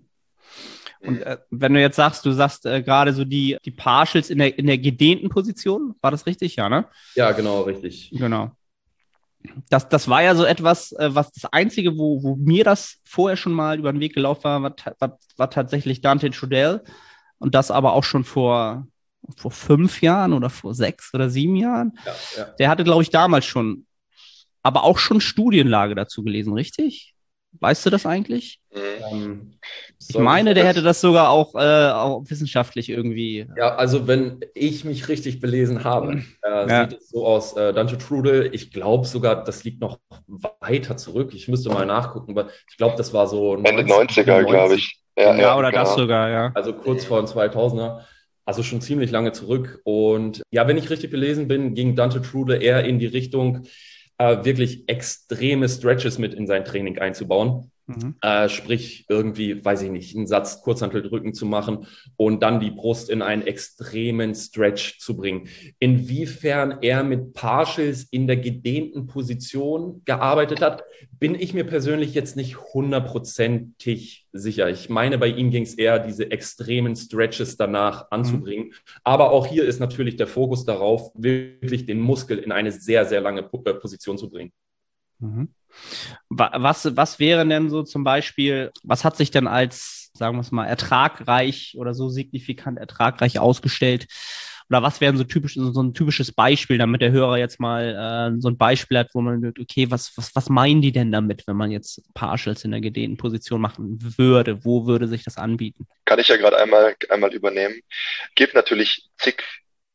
Und 1.00 1.22
äh, 1.24 1.40
wenn 1.50 1.74
du 1.74 1.82
jetzt 1.82 1.96
sagst, 1.96 2.24
du 2.24 2.32
sagst 2.34 2.68
äh, 2.68 2.84
gerade 2.84 3.14
so 3.14 3.26
die, 3.26 3.58
die 3.66 3.72
Partials 3.72 4.30
in 4.30 4.38
der, 4.38 4.56
in 4.56 4.68
der 4.68 4.78
gedehnten 4.78 5.30
Position, 5.30 5.96
war 6.02 6.12
das 6.12 6.28
richtig? 6.28 6.56
Ja, 6.56 6.70
ne? 6.70 6.86
Ja, 7.16 7.32
genau, 7.32 7.64
richtig. 7.64 8.12
Genau. 8.12 8.52
Das, 9.70 9.90
das 9.90 10.08
war 10.08 10.22
ja 10.24 10.36
so 10.36 10.46
etwas, 10.46 10.92
äh, 10.94 11.14
was 11.14 11.32
das 11.32 11.52
Einzige, 11.52 11.98
wo, 11.98 12.22
wo 12.24 12.36
mir 12.36 12.64
das 12.64 12.98
vorher 13.04 13.38
schon 13.38 13.54
mal 13.54 13.80
über 13.80 13.92
den 13.92 14.00
Weg 14.00 14.14
gelaufen 14.14 14.44
war, 14.44 14.62
war, 14.62 14.76
war, 15.00 15.20
war 15.38 15.50
tatsächlich 15.50 16.02
Dante 16.02 16.30
Trudell 16.30 16.84
und 17.40 17.56
das 17.56 17.72
aber 17.72 17.94
auch 17.94 18.04
schon 18.04 18.24
vor, 18.24 18.88
vor 19.38 19.52
fünf 19.52 20.02
Jahren 20.02 20.34
oder 20.34 20.50
vor 20.50 20.76
sechs 20.76 21.14
oder 21.14 21.30
sieben 21.30 21.56
Jahren. 21.56 21.98
Ja, 22.06 22.14
ja. 22.38 22.46
Der 22.60 22.70
hatte, 22.70 22.84
glaube 22.84 23.04
ich, 23.04 23.10
damals 23.10 23.46
schon, 23.46 23.86
aber 24.62 24.84
auch 24.84 24.98
schon 24.98 25.22
Studienlage 25.22 25.96
dazu 25.96 26.24
gelesen, 26.24 26.54
richtig? 26.54 27.15
Weißt 27.60 27.86
du 27.86 27.90
das 27.90 28.06
eigentlich? 28.06 28.60
Ähm, 29.12 29.58
ich 30.08 30.18
meine, 30.18 30.54
der 30.54 30.66
hätte 30.66 30.82
das 30.82 31.02
sogar 31.02 31.30
auch, 31.30 31.56
äh, 31.56 31.92
auch, 31.92 32.24
wissenschaftlich 32.28 32.90
irgendwie. 32.90 33.48
Ja, 33.58 33.76
also 33.76 34.08
wenn 34.08 34.40
ich 34.54 34.84
mich 34.86 35.08
richtig 35.08 35.40
belesen 35.40 35.84
habe, 35.84 36.16
mhm. 36.16 36.26
äh, 36.44 36.70
ja. 36.70 36.90
sieht 36.90 37.00
es 37.00 37.10
so 37.10 37.26
aus, 37.26 37.56
äh, 37.56 37.74
Dante 37.74 37.98
Trudel, 37.98 38.50
ich 38.54 38.72
glaube 38.72 39.06
sogar, 39.06 39.44
das 39.44 39.64
liegt 39.64 39.82
noch 39.82 40.00
weiter 40.60 40.98
zurück. 40.98 41.34
Ich 41.34 41.48
müsste 41.48 41.70
mal 41.70 41.86
nachgucken, 41.86 42.32
aber 42.38 42.50
ich 42.70 42.78
glaube, 42.78 42.96
das 42.98 43.14
war 43.14 43.28
so 43.28 43.56
Ende 43.56 43.84
90er, 43.84 44.44
glaube 44.44 44.76
ich. 44.76 45.00
Ja, 45.18 45.34
ja, 45.34 45.42
ja 45.42 45.58
oder 45.58 45.72
genau. 45.72 45.84
das 45.84 45.96
sogar, 45.96 46.30
ja. 46.30 46.52
Also 46.54 46.74
kurz 46.74 47.06
vor 47.06 47.22
den 47.22 47.28
2000er. 47.28 48.02
Also 48.48 48.62
schon 48.62 48.80
ziemlich 48.80 49.10
lange 49.10 49.32
zurück. 49.32 49.82
Und 49.86 50.44
ja, 50.52 50.68
wenn 50.68 50.78
ich 50.78 50.92
richtig 50.92 51.10
belesen 51.10 51.48
bin, 51.48 51.74
ging 51.74 51.96
Dante 51.96 52.22
Trude 52.22 52.58
eher 52.58 52.86
in 52.86 53.00
die 53.00 53.08
Richtung, 53.08 53.64
äh, 54.18 54.44
wirklich 54.44 54.88
extreme 54.88 55.68
Stretches 55.70 56.18
mit 56.18 56.34
in 56.34 56.48
sein 56.48 56.66
Training 56.66 57.00
einzubauen. 57.00 57.72
Mhm. 57.88 58.16
Äh, 58.22 58.50
sprich, 58.50 59.06
irgendwie, 59.10 59.64
weiß 59.64 59.84
ich 59.84 59.92
nicht, 59.92 60.16
einen 60.16 60.26
Satz 60.26 60.62
Kurzhanteldrücken 60.62 61.34
zu 61.34 61.46
machen 61.46 61.88
und 62.18 62.42
dann 62.42 62.60
die 62.60 62.72
Brust 62.72 63.10
in 63.10 63.22
einen 63.22 63.44
extremen 63.44 64.34
Stretch 64.34 65.00
zu 65.00 65.16
bringen. 65.16 65.48
Inwiefern 65.80 66.80
er 66.82 67.04
mit 67.04 67.34
Partials 67.34 68.04
in 68.04 68.26
der 68.26 68.38
gedehnten 68.38 69.06
Position 69.06 70.02
gearbeitet 70.06 70.62
hat, 70.62 70.84
bin 71.20 71.36
ich 71.36 71.54
mir 71.54 71.64
persönlich 71.64 72.14
jetzt 72.16 72.36
nicht 72.36 72.58
hundertprozentig 72.58 74.28
sicher. 74.34 74.70
Ich 74.70 74.90
meine, 74.90 75.18
bei 75.18 75.28
ihm 75.28 75.52
ging 75.52 75.64
es 75.64 75.76
eher, 75.76 76.00
diese 76.00 76.32
extremen 76.32 76.96
Stretches 76.96 77.56
danach 77.56 78.10
anzubringen. 78.10 78.68
Mhm. 78.68 78.74
Aber 79.04 79.32
auch 79.32 79.46
hier 79.46 79.66
ist 79.66 79.80
natürlich 79.80 80.16
der 80.16 80.28
Fokus 80.28 80.66
darauf, 80.66 81.12
wirklich 81.14 81.86
den 81.86 82.00
Muskel 82.00 82.40
in 82.40 82.52
eine 82.52 82.72
sehr, 82.72 83.06
sehr 83.06 83.22
lange 83.22 83.42
äh, 83.42 83.74
Position 83.76 84.18
zu 84.18 84.30
bringen. 84.30 84.52
Mhm. 85.20 85.50
Was, 86.30 86.96
was 86.96 87.20
wären 87.20 87.50
denn 87.50 87.70
so 87.70 87.84
zum 87.84 88.04
Beispiel, 88.04 88.72
was 88.84 89.04
hat 89.04 89.18
sich 89.18 89.32
denn 89.32 89.48
als, 89.48 90.12
sagen 90.14 90.38
wir 90.38 90.42
es 90.42 90.52
mal, 90.52 90.66
ertragreich 90.66 91.76
oder 91.78 91.94
so 91.94 92.10
signifikant 92.10 92.80
ertragreich 92.80 93.40
ausgestellt? 93.40 94.08
Oder 94.70 94.82
was 94.82 95.00
wären 95.00 95.16
so 95.16 95.24
typisch, 95.24 95.54
so 95.54 95.84
ein 95.84 95.94
typisches 95.94 96.32
Beispiel, 96.32 96.80
damit 96.80 97.02
der 97.02 97.12
Hörer 97.12 97.38
jetzt 97.38 97.60
mal 97.60 98.34
äh, 98.36 98.42
so 98.42 98.50
ein 98.50 98.58
Beispiel 98.58 98.98
hat, 98.98 99.10
wo 99.14 99.22
man 99.22 99.40
sagt, 99.40 99.60
okay, 99.60 99.92
was, 99.92 100.12
was, 100.18 100.36
was 100.36 100.50
meinen 100.50 100.82
die 100.82 100.92
denn 100.92 101.12
damit, 101.12 101.46
wenn 101.46 101.56
man 101.56 101.70
jetzt 101.70 102.02
Partials 102.16 102.64
in 102.64 102.72
der 102.72 102.82
gedehnten 102.82 103.18
Position 103.18 103.62
machen 103.62 104.00
würde? 104.18 104.66
Wo 104.66 104.88
würde 104.88 105.08
sich 105.08 105.24
das 105.24 105.38
anbieten? 105.38 105.86
Kann 106.06 106.20
ich 106.20 106.30
ja 106.30 106.38
gerade 106.38 106.58
einmal, 106.58 106.96
einmal 107.10 107.32
übernehmen. 107.34 107.76
Gibt 108.34 108.56
natürlich 108.56 109.08
zig 109.20 109.44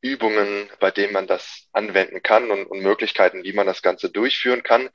Übungen, 0.02 0.70
bei 0.80 0.90
denen 0.90 1.12
man 1.12 1.26
das 1.26 1.68
anwenden 1.72 2.22
kann 2.22 2.50
und, 2.50 2.66
und 2.66 2.80
Möglichkeiten, 2.80 3.44
wie 3.44 3.52
man 3.52 3.66
das 3.66 3.82
Ganze 3.82 4.10
durchführen 4.10 4.62
kann. 4.62 4.88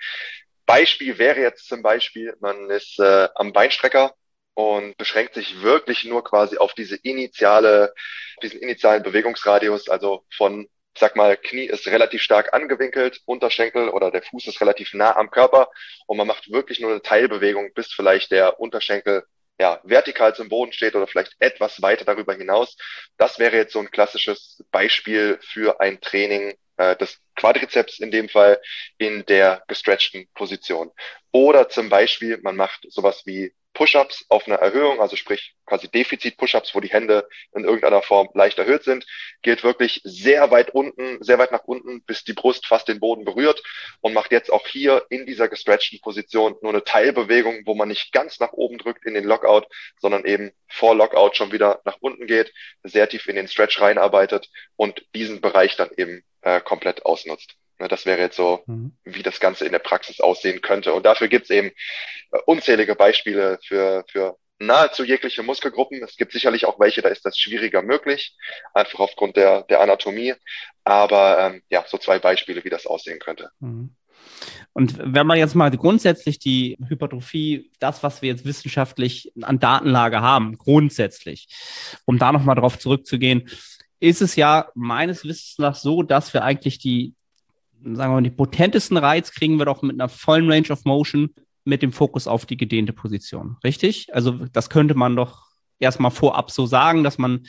Beispiel 0.65 1.17
wäre 1.17 1.39
jetzt 1.39 1.67
zum 1.67 1.81
Beispiel, 1.83 2.35
man 2.39 2.69
ist 2.69 2.99
äh, 2.99 3.29
am 3.35 3.53
Beinstrecker 3.53 4.15
und 4.55 4.97
beschränkt 4.97 5.35
sich 5.35 5.61
wirklich 5.61 6.05
nur 6.05 6.23
quasi 6.23 6.57
auf 6.57 6.73
diese 6.73 6.95
initiale, 6.95 7.93
diesen 8.41 8.59
initialen 8.61 9.03
Bewegungsradius, 9.03 9.89
also 9.89 10.25
von, 10.35 10.67
sag 10.97 11.15
mal, 11.15 11.37
Knie 11.37 11.65
ist 11.65 11.87
relativ 11.87 12.21
stark 12.21 12.53
angewinkelt, 12.53 13.21
Unterschenkel 13.25 13.89
oder 13.89 14.11
der 14.11 14.23
Fuß 14.23 14.47
ist 14.47 14.61
relativ 14.61 14.93
nah 14.93 15.15
am 15.15 15.29
Körper 15.29 15.69
und 16.07 16.17
man 16.17 16.27
macht 16.27 16.51
wirklich 16.51 16.79
nur 16.79 16.91
eine 16.91 17.01
Teilbewegung, 17.01 17.73
bis 17.73 17.93
vielleicht 17.93 18.31
der 18.31 18.59
Unterschenkel 18.59 19.25
ja, 19.59 19.79
vertikal 19.83 20.35
zum 20.35 20.49
Boden 20.49 20.73
steht 20.73 20.95
oder 20.95 21.07
vielleicht 21.07 21.35
etwas 21.39 21.81
weiter 21.81 22.05
darüber 22.05 22.33
hinaus. 22.33 22.75
Das 23.17 23.39
wäre 23.39 23.55
jetzt 23.55 23.73
so 23.73 23.79
ein 23.79 23.91
klassisches 23.91 24.63
Beispiel 24.71 25.39
für 25.41 25.79
ein 25.79 26.01
Training 26.01 26.55
äh, 26.77 26.95
des 26.97 27.19
Quadrizeps 27.35 27.99
in 27.99 28.11
dem 28.11 28.29
Fall 28.29 28.61
in 28.97 29.25
der 29.25 29.63
gestretchten 29.67 30.27
Position. 30.33 30.91
Oder 31.31 31.69
zum 31.69 31.89
Beispiel, 31.89 32.39
man 32.41 32.55
macht 32.55 32.85
sowas 32.89 33.23
wie 33.25 33.53
Push-ups 33.75 34.25
auf 34.29 34.47
einer 34.47 34.55
Erhöhung, 34.55 35.01
also 35.01 35.15
sprich 35.15 35.53
quasi 35.65 35.89
Defizit-Push-ups, 35.89 36.73
wo 36.73 36.79
die 36.79 36.89
Hände 36.91 37.27
in 37.53 37.65
irgendeiner 37.65 38.01
Form 38.01 38.29
leicht 38.33 38.57
erhöht 38.57 38.83
sind, 38.83 39.05
geht 39.43 39.63
wirklich 39.63 40.01
sehr 40.03 40.49
weit 40.49 40.71
unten, 40.71 41.21
sehr 41.23 41.37
weit 41.37 41.51
nach 41.51 41.65
unten, 41.65 42.01
bis 42.03 42.23
die 42.23 42.33
Brust 42.33 42.65
fast 42.65 42.87
den 42.87 42.99
Boden 42.99 43.25
berührt 43.25 43.61
und 44.01 44.13
macht 44.13 44.31
jetzt 44.31 44.51
auch 44.51 44.65
hier 44.65 45.05
in 45.09 45.25
dieser 45.25 45.49
gestretchten 45.49 45.99
Position 45.99 46.55
nur 46.61 46.71
eine 46.71 46.83
Teilbewegung, 46.83 47.63
wo 47.65 47.75
man 47.75 47.89
nicht 47.89 48.11
ganz 48.11 48.39
nach 48.39 48.53
oben 48.53 48.77
drückt 48.77 49.05
in 49.05 49.13
den 49.13 49.25
Lockout, 49.25 49.67
sondern 49.99 50.25
eben 50.25 50.51
vor 50.67 50.95
Lockout 50.95 51.35
schon 51.35 51.51
wieder 51.51 51.81
nach 51.83 51.97
unten 51.99 52.25
geht, 52.25 52.53
sehr 52.83 53.09
tief 53.09 53.27
in 53.27 53.35
den 53.35 53.47
Stretch 53.47 53.79
reinarbeitet 53.81 54.49
und 54.77 55.05
diesen 55.13 55.41
Bereich 55.41 55.75
dann 55.75 55.89
eben 55.97 56.23
äh, 56.41 56.61
komplett 56.61 57.05
ausnutzt. 57.05 57.57
Ne, 57.79 57.87
das 57.87 58.05
wäre 58.05 58.19
jetzt 58.19 58.37
so, 58.37 58.63
mhm. 58.67 58.95
wie 59.03 59.23
das 59.23 59.39
Ganze 59.39 59.65
in 59.65 59.71
der 59.71 59.79
Praxis 59.79 60.21
aussehen 60.21 60.61
könnte. 60.61 60.93
Und 60.93 61.05
dafür 61.05 61.27
gibt 61.27 61.45
es 61.45 61.49
eben 61.49 61.67
äh, 61.67 62.37
unzählige 62.45 62.95
Beispiele 62.95 63.59
für, 63.65 64.05
für 64.09 64.37
nahezu 64.59 65.03
jegliche 65.03 65.43
Muskelgruppen. 65.43 66.01
Es 66.03 66.15
gibt 66.15 66.31
sicherlich 66.31 66.65
auch 66.65 66.79
welche, 66.79 67.01
da 67.01 67.09
ist 67.09 67.25
das 67.25 67.37
schwieriger 67.37 67.81
möglich, 67.81 68.35
einfach 68.73 68.99
aufgrund 68.99 69.35
der, 69.35 69.63
der 69.63 69.81
Anatomie. 69.81 70.33
Aber 70.85 71.39
ähm, 71.39 71.61
ja, 71.69 71.83
so 71.87 71.97
zwei 71.97 72.19
Beispiele, 72.19 72.63
wie 72.63 72.69
das 72.69 72.85
aussehen 72.85 73.19
könnte. 73.19 73.49
Mhm. 73.59 73.95
Und 74.73 74.97
wenn 74.99 75.27
man 75.27 75.37
jetzt 75.37 75.55
mal 75.55 75.71
grundsätzlich 75.71 76.39
die 76.39 76.77
Hypertrophie, 76.87 77.71
das, 77.79 78.03
was 78.03 78.21
wir 78.21 78.29
jetzt 78.29 78.45
wissenschaftlich 78.45 79.31
an 79.41 79.59
Datenlage 79.59 80.21
haben, 80.21 80.57
grundsätzlich, 80.57 81.47
um 82.05 82.17
da 82.17 82.31
nochmal 82.31 82.55
drauf 82.55 82.79
zurückzugehen, 82.79 83.49
ist 83.99 84.21
es 84.21 84.35
ja 84.35 84.69
meines 84.75 85.23
Wissens 85.23 85.57
nach 85.57 85.75
so, 85.75 86.03
dass 86.03 86.33
wir 86.33 86.43
eigentlich 86.43 86.79
die 86.79 87.13
sagen 87.83 88.11
wir 88.11 88.15
mal, 88.15 88.23
die 88.23 88.31
potentesten 88.31 88.97
Reiz 88.97 89.31
kriegen 89.31 89.57
wir 89.57 89.65
doch 89.65 89.81
mit 89.81 89.99
einer 89.99 90.09
vollen 90.09 90.49
Range 90.51 90.69
of 90.69 90.85
Motion 90.85 91.33
mit 91.63 91.81
dem 91.81 91.91
Fokus 91.91 92.27
auf 92.27 92.45
die 92.45 92.57
gedehnte 92.57 92.93
Position. 92.93 93.57
Richtig? 93.63 94.13
Also 94.13 94.31
das 94.51 94.69
könnte 94.69 94.95
man 94.95 95.15
doch 95.15 95.47
erstmal 95.79 96.11
vorab 96.11 96.51
so 96.51 96.65
sagen, 96.65 97.03
dass 97.03 97.17
man 97.17 97.45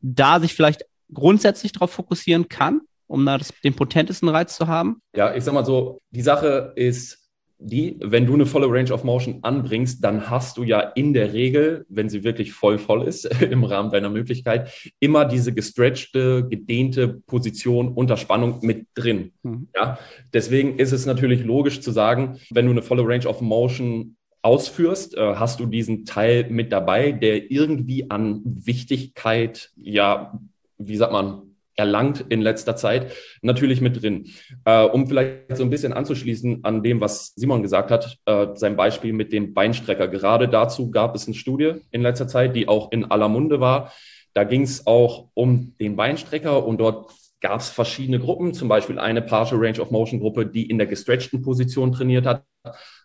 da 0.00 0.40
sich 0.40 0.54
vielleicht 0.54 0.84
grundsätzlich 1.12 1.72
darauf 1.72 1.90
fokussieren 1.90 2.48
kann, 2.48 2.82
um 3.06 3.24
da 3.24 3.38
das, 3.38 3.52
den 3.62 3.74
potentesten 3.74 4.28
Reiz 4.28 4.56
zu 4.56 4.66
haben? 4.66 5.00
Ja, 5.14 5.34
ich 5.34 5.44
sag 5.44 5.54
mal 5.54 5.64
so, 5.64 6.00
die 6.10 6.22
Sache 6.22 6.72
ist, 6.76 7.23
die, 7.58 7.96
wenn 8.00 8.26
du 8.26 8.34
eine 8.34 8.46
volle 8.46 8.68
Range 8.68 8.92
of 8.92 9.04
Motion 9.04 9.38
anbringst, 9.42 10.02
dann 10.02 10.28
hast 10.28 10.56
du 10.56 10.64
ja 10.64 10.80
in 10.80 11.12
der 11.12 11.32
Regel, 11.32 11.86
wenn 11.88 12.08
sie 12.08 12.24
wirklich 12.24 12.52
voll 12.52 12.78
voll 12.78 13.06
ist, 13.06 13.24
im 13.42 13.64
Rahmen 13.64 13.90
deiner 13.90 14.10
Möglichkeit, 14.10 14.70
immer 15.00 15.24
diese 15.24 15.54
gestretchte, 15.54 16.46
gedehnte 16.48 17.08
Position 17.26 17.88
unter 17.88 18.16
Spannung 18.16 18.58
mit 18.62 18.86
drin. 18.94 19.32
Mhm. 19.42 19.68
Ja, 19.74 19.98
deswegen 20.32 20.78
ist 20.78 20.92
es 20.92 21.06
natürlich 21.06 21.44
logisch 21.44 21.80
zu 21.80 21.90
sagen, 21.90 22.38
wenn 22.50 22.66
du 22.66 22.72
eine 22.72 22.82
volle 22.82 23.06
Range 23.06 23.26
of 23.26 23.40
Motion 23.40 24.16
ausführst, 24.42 25.16
äh, 25.16 25.36
hast 25.36 25.58
du 25.58 25.66
diesen 25.66 26.04
Teil 26.04 26.50
mit 26.50 26.70
dabei, 26.70 27.12
der 27.12 27.50
irgendwie 27.50 28.10
an 28.10 28.42
Wichtigkeit, 28.44 29.70
ja, 29.76 30.38
wie 30.76 30.96
sagt 30.96 31.12
man, 31.12 31.53
erlangt 31.76 32.24
in 32.28 32.40
letzter 32.40 32.76
Zeit, 32.76 33.12
natürlich 33.42 33.80
mit 33.80 34.02
drin. 34.02 34.26
Äh, 34.64 34.84
um 34.84 35.06
vielleicht 35.06 35.56
so 35.56 35.62
ein 35.62 35.70
bisschen 35.70 35.92
anzuschließen 35.92 36.64
an 36.64 36.82
dem, 36.82 37.00
was 37.00 37.34
Simon 37.34 37.62
gesagt 37.62 37.90
hat, 37.90 38.18
äh, 38.26 38.48
sein 38.54 38.76
Beispiel 38.76 39.12
mit 39.12 39.32
dem 39.32 39.54
Beinstrecker. 39.54 40.08
Gerade 40.08 40.48
dazu 40.48 40.90
gab 40.90 41.14
es 41.14 41.26
eine 41.26 41.34
Studie 41.34 41.74
in 41.90 42.02
letzter 42.02 42.28
Zeit, 42.28 42.54
die 42.56 42.68
auch 42.68 42.92
in 42.92 43.04
aller 43.04 43.28
Munde 43.28 43.60
war. 43.60 43.92
Da 44.34 44.44
ging 44.44 44.62
es 44.62 44.86
auch 44.86 45.28
um 45.34 45.74
den 45.78 45.96
Beinstrecker 45.96 46.66
und 46.66 46.78
dort 46.78 47.12
gab 47.40 47.60
es 47.60 47.68
verschiedene 47.68 48.18
Gruppen, 48.18 48.54
zum 48.54 48.68
Beispiel 48.68 48.98
eine 48.98 49.20
Partial 49.20 49.60
Range 49.60 49.80
of 49.80 49.90
Motion 49.90 50.18
Gruppe, 50.18 50.46
die 50.46 50.68
in 50.68 50.78
der 50.78 50.86
gestretchten 50.86 51.42
Position 51.42 51.92
trainiert 51.92 52.24
hat. 52.26 52.44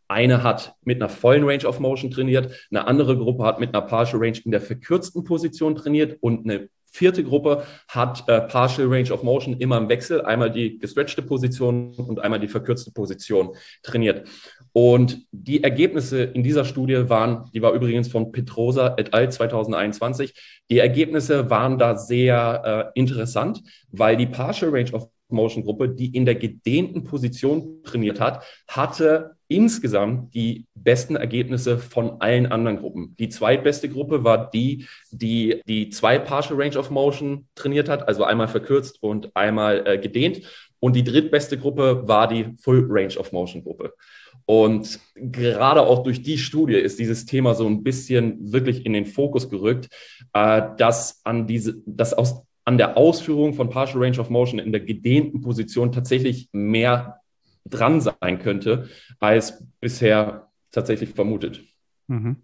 Eine 0.07 0.43
hat 0.43 0.75
mit 0.83 1.01
einer 1.01 1.09
vollen 1.09 1.43
Range 1.43 1.67
of 1.67 1.79
Motion 1.79 2.09
trainiert, 2.09 2.67
eine 2.71 2.88
andere 2.88 3.17
Gruppe 3.17 3.43
hat 3.43 3.59
mit 3.59 3.75
einer 3.75 3.85
Partial 3.85 4.23
Range 4.23 4.39
in 4.43 4.51
der 4.51 4.61
verkürzten 4.61 5.23
Position 5.23 5.75
trainiert 5.75 6.17
und 6.21 6.45
eine 6.45 6.69
vierte 6.91 7.24
Gruppe 7.24 7.63
hat 7.88 8.27
äh, 8.27 8.41
Partial 8.41 8.88
Range 8.88 9.12
of 9.12 9.24
Motion 9.24 9.58
immer 9.60 9.77
im 9.77 9.89
Wechsel, 9.89 10.22
einmal 10.22 10.51
die 10.51 10.77
gestretchte 10.79 11.22
Position 11.22 11.93
und 11.96 12.19
einmal 12.19 12.39
die 12.39 12.48
verkürzte 12.48 12.91
Position 12.91 13.55
trainiert. 13.84 14.27
Und 14.72 15.25
die 15.31 15.63
Ergebnisse 15.63 16.24
in 16.24 16.43
dieser 16.43 16.65
Studie 16.65 17.10
waren, 17.10 17.50
die 17.53 17.62
war 17.62 17.74
übrigens 17.74 18.08
von 18.08 18.31
Petrosa 18.31 18.96
et 18.98 19.13
al. 19.13 19.31
2021, 19.31 20.34
die 20.69 20.79
Ergebnisse 20.79 21.50
waren 21.50 21.77
da 21.77 21.96
sehr 21.96 22.91
äh, 22.96 23.00
interessant, 23.00 23.62
weil 23.91 24.17
die 24.17 24.27
Partial 24.27 24.72
Range 24.72 24.91
of 24.91 25.10
Motion 25.29 25.63
Gruppe, 25.63 25.89
die 25.89 26.15
in 26.15 26.25
der 26.25 26.36
gedehnten 26.36 27.03
Position 27.03 27.83
trainiert 27.83 28.19
hat, 28.19 28.43
hatte 28.67 29.36
insgesamt 29.48 30.33
die 30.36 30.67
besten 30.75 31.15
Ergebnisse 31.15 31.77
von 31.79 32.21
allen 32.21 32.45
anderen 32.45 32.77
Gruppen. 32.77 33.15
Die 33.19 33.29
zweitbeste 33.29 33.89
Gruppe 33.89 34.24
war 34.24 34.50
die, 34.50 34.86
die 35.12 35.62
die 35.67 35.89
zwei 35.89 36.19
Partial 36.19 36.62
Range 36.62 36.77
of 36.77 36.91
Motion 36.91 37.48
trainiert 37.55 37.89
hat, 37.89 38.07
also 38.07 38.24
einmal 38.24 38.48
verkürzt 38.48 39.01
und 39.01 39.36
einmal 39.36 39.83
äh, 39.88 39.98
gedehnt. 39.98 40.41
Und 40.79 40.95
die 40.95 41.03
drittbeste 41.03 41.57
Gruppe 41.57 42.07
war 42.07 42.27
die 42.27 42.55
Full 42.62 42.88
Range 42.89 43.17
of 43.17 43.31
Motion 43.31 43.63
Gruppe. 43.63 43.93
Und 44.45 45.00
gerade 45.15 45.81
auch 45.81 46.03
durch 46.03 46.24
die 46.24 46.38
Studie 46.38 46.75
ist 46.75 46.98
dieses 46.98 47.25
Thema 47.25 47.53
so 47.53 47.67
ein 47.67 47.83
bisschen 47.83 48.51
wirklich 48.51 48.86
in 48.86 48.93
den 48.93 49.05
Fokus 49.05 49.50
gerückt, 49.50 49.89
äh, 50.33 50.62
dass 50.77 51.21
an 51.24 51.48
diese, 51.48 51.81
dass 51.86 52.13
aus 52.13 52.43
an 52.66 52.78
der 52.78 52.98
Ausführung 52.98 53.54
von 53.54 53.70
Partial 53.70 54.04
Range 54.04 54.20
of 54.20 54.30
Motion 54.30 54.60
in 54.60 54.72
der 54.72 54.82
gedehnten 54.82 55.42
Position 55.42 55.92
tatsächlich 55.92 56.50
mehr 56.51 57.22
dran 57.66 58.01
sein 58.01 58.39
könnte, 58.39 58.89
als 59.20 59.63
bisher 59.80 60.50
tatsächlich 60.72 61.12
vermutet. 61.12 61.62
Mhm. 62.08 62.38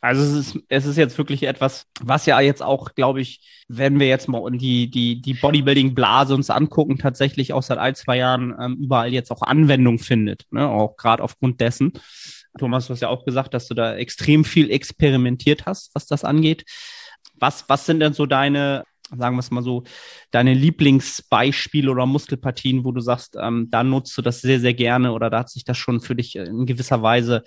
Also 0.00 0.22
es 0.22 0.32
ist, 0.32 0.58
es 0.68 0.86
ist 0.86 0.96
jetzt 0.96 1.16
wirklich 1.18 1.44
etwas, 1.44 1.86
was 2.00 2.26
ja 2.26 2.40
jetzt 2.40 2.62
auch, 2.62 2.94
glaube 2.94 3.20
ich, 3.20 3.64
wenn 3.68 4.00
wir 4.00 4.08
jetzt 4.08 4.28
mal 4.28 4.50
die, 4.50 4.90
die, 4.90 5.20
die 5.20 5.34
Bodybuilding-Blase 5.34 6.34
uns 6.34 6.50
angucken, 6.50 6.98
tatsächlich 6.98 7.52
auch 7.52 7.62
seit 7.62 7.78
ein, 7.78 7.94
zwei 7.94 8.16
Jahren 8.16 8.54
ähm, 8.58 8.78
überall 8.80 9.12
jetzt 9.12 9.30
auch 9.30 9.42
Anwendung 9.42 9.98
findet, 9.98 10.46
ne? 10.50 10.68
auch 10.68 10.96
gerade 10.96 11.22
aufgrund 11.22 11.60
dessen. 11.60 11.92
Thomas, 12.58 12.86
du 12.86 12.92
hast 12.92 13.00
ja 13.00 13.08
auch 13.08 13.24
gesagt, 13.24 13.54
dass 13.54 13.68
du 13.68 13.74
da 13.74 13.94
extrem 13.94 14.44
viel 14.44 14.70
experimentiert 14.70 15.66
hast, 15.66 15.94
was 15.94 16.06
das 16.06 16.24
angeht. 16.24 16.64
Was, 17.34 17.68
was 17.68 17.86
sind 17.86 18.00
denn 18.00 18.12
so 18.12 18.26
deine 18.26 18.84
sagen 19.16 19.36
wir 19.36 19.40
es 19.40 19.50
mal 19.50 19.62
so, 19.62 19.84
deine 20.30 20.54
Lieblingsbeispiele 20.54 21.90
oder 21.90 22.06
Muskelpartien, 22.06 22.84
wo 22.84 22.92
du 22.92 23.00
sagst, 23.00 23.36
ähm, 23.40 23.68
da 23.70 23.82
nutzt 23.82 24.16
du 24.16 24.22
das 24.22 24.40
sehr, 24.40 24.60
sehr 24.60 24.74
gerne 24.74 25.12
oder 25.12 25.30
da 25.30 25.40
hat 25.40 25.50
sich 25.50 25.64
das 25.64 25.78
schon 25.78 26.00
für 26.00 26.14
dich 26.14 26.36
in 26.36 26.66
gewisser 26.66 27.02
Weise 27.02 27.44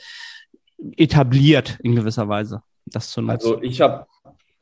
etabliert, 0.98 1.80
in 1.82 1.96
gewisser 1.96 2.28
Weise, 2.28 2.62
das 2.86 3.12
zu 3.12 3.22
nutzen? 3.22 3.34
Also 3.34 3.62
ich 3.62 3.82
habe 3.82 4.06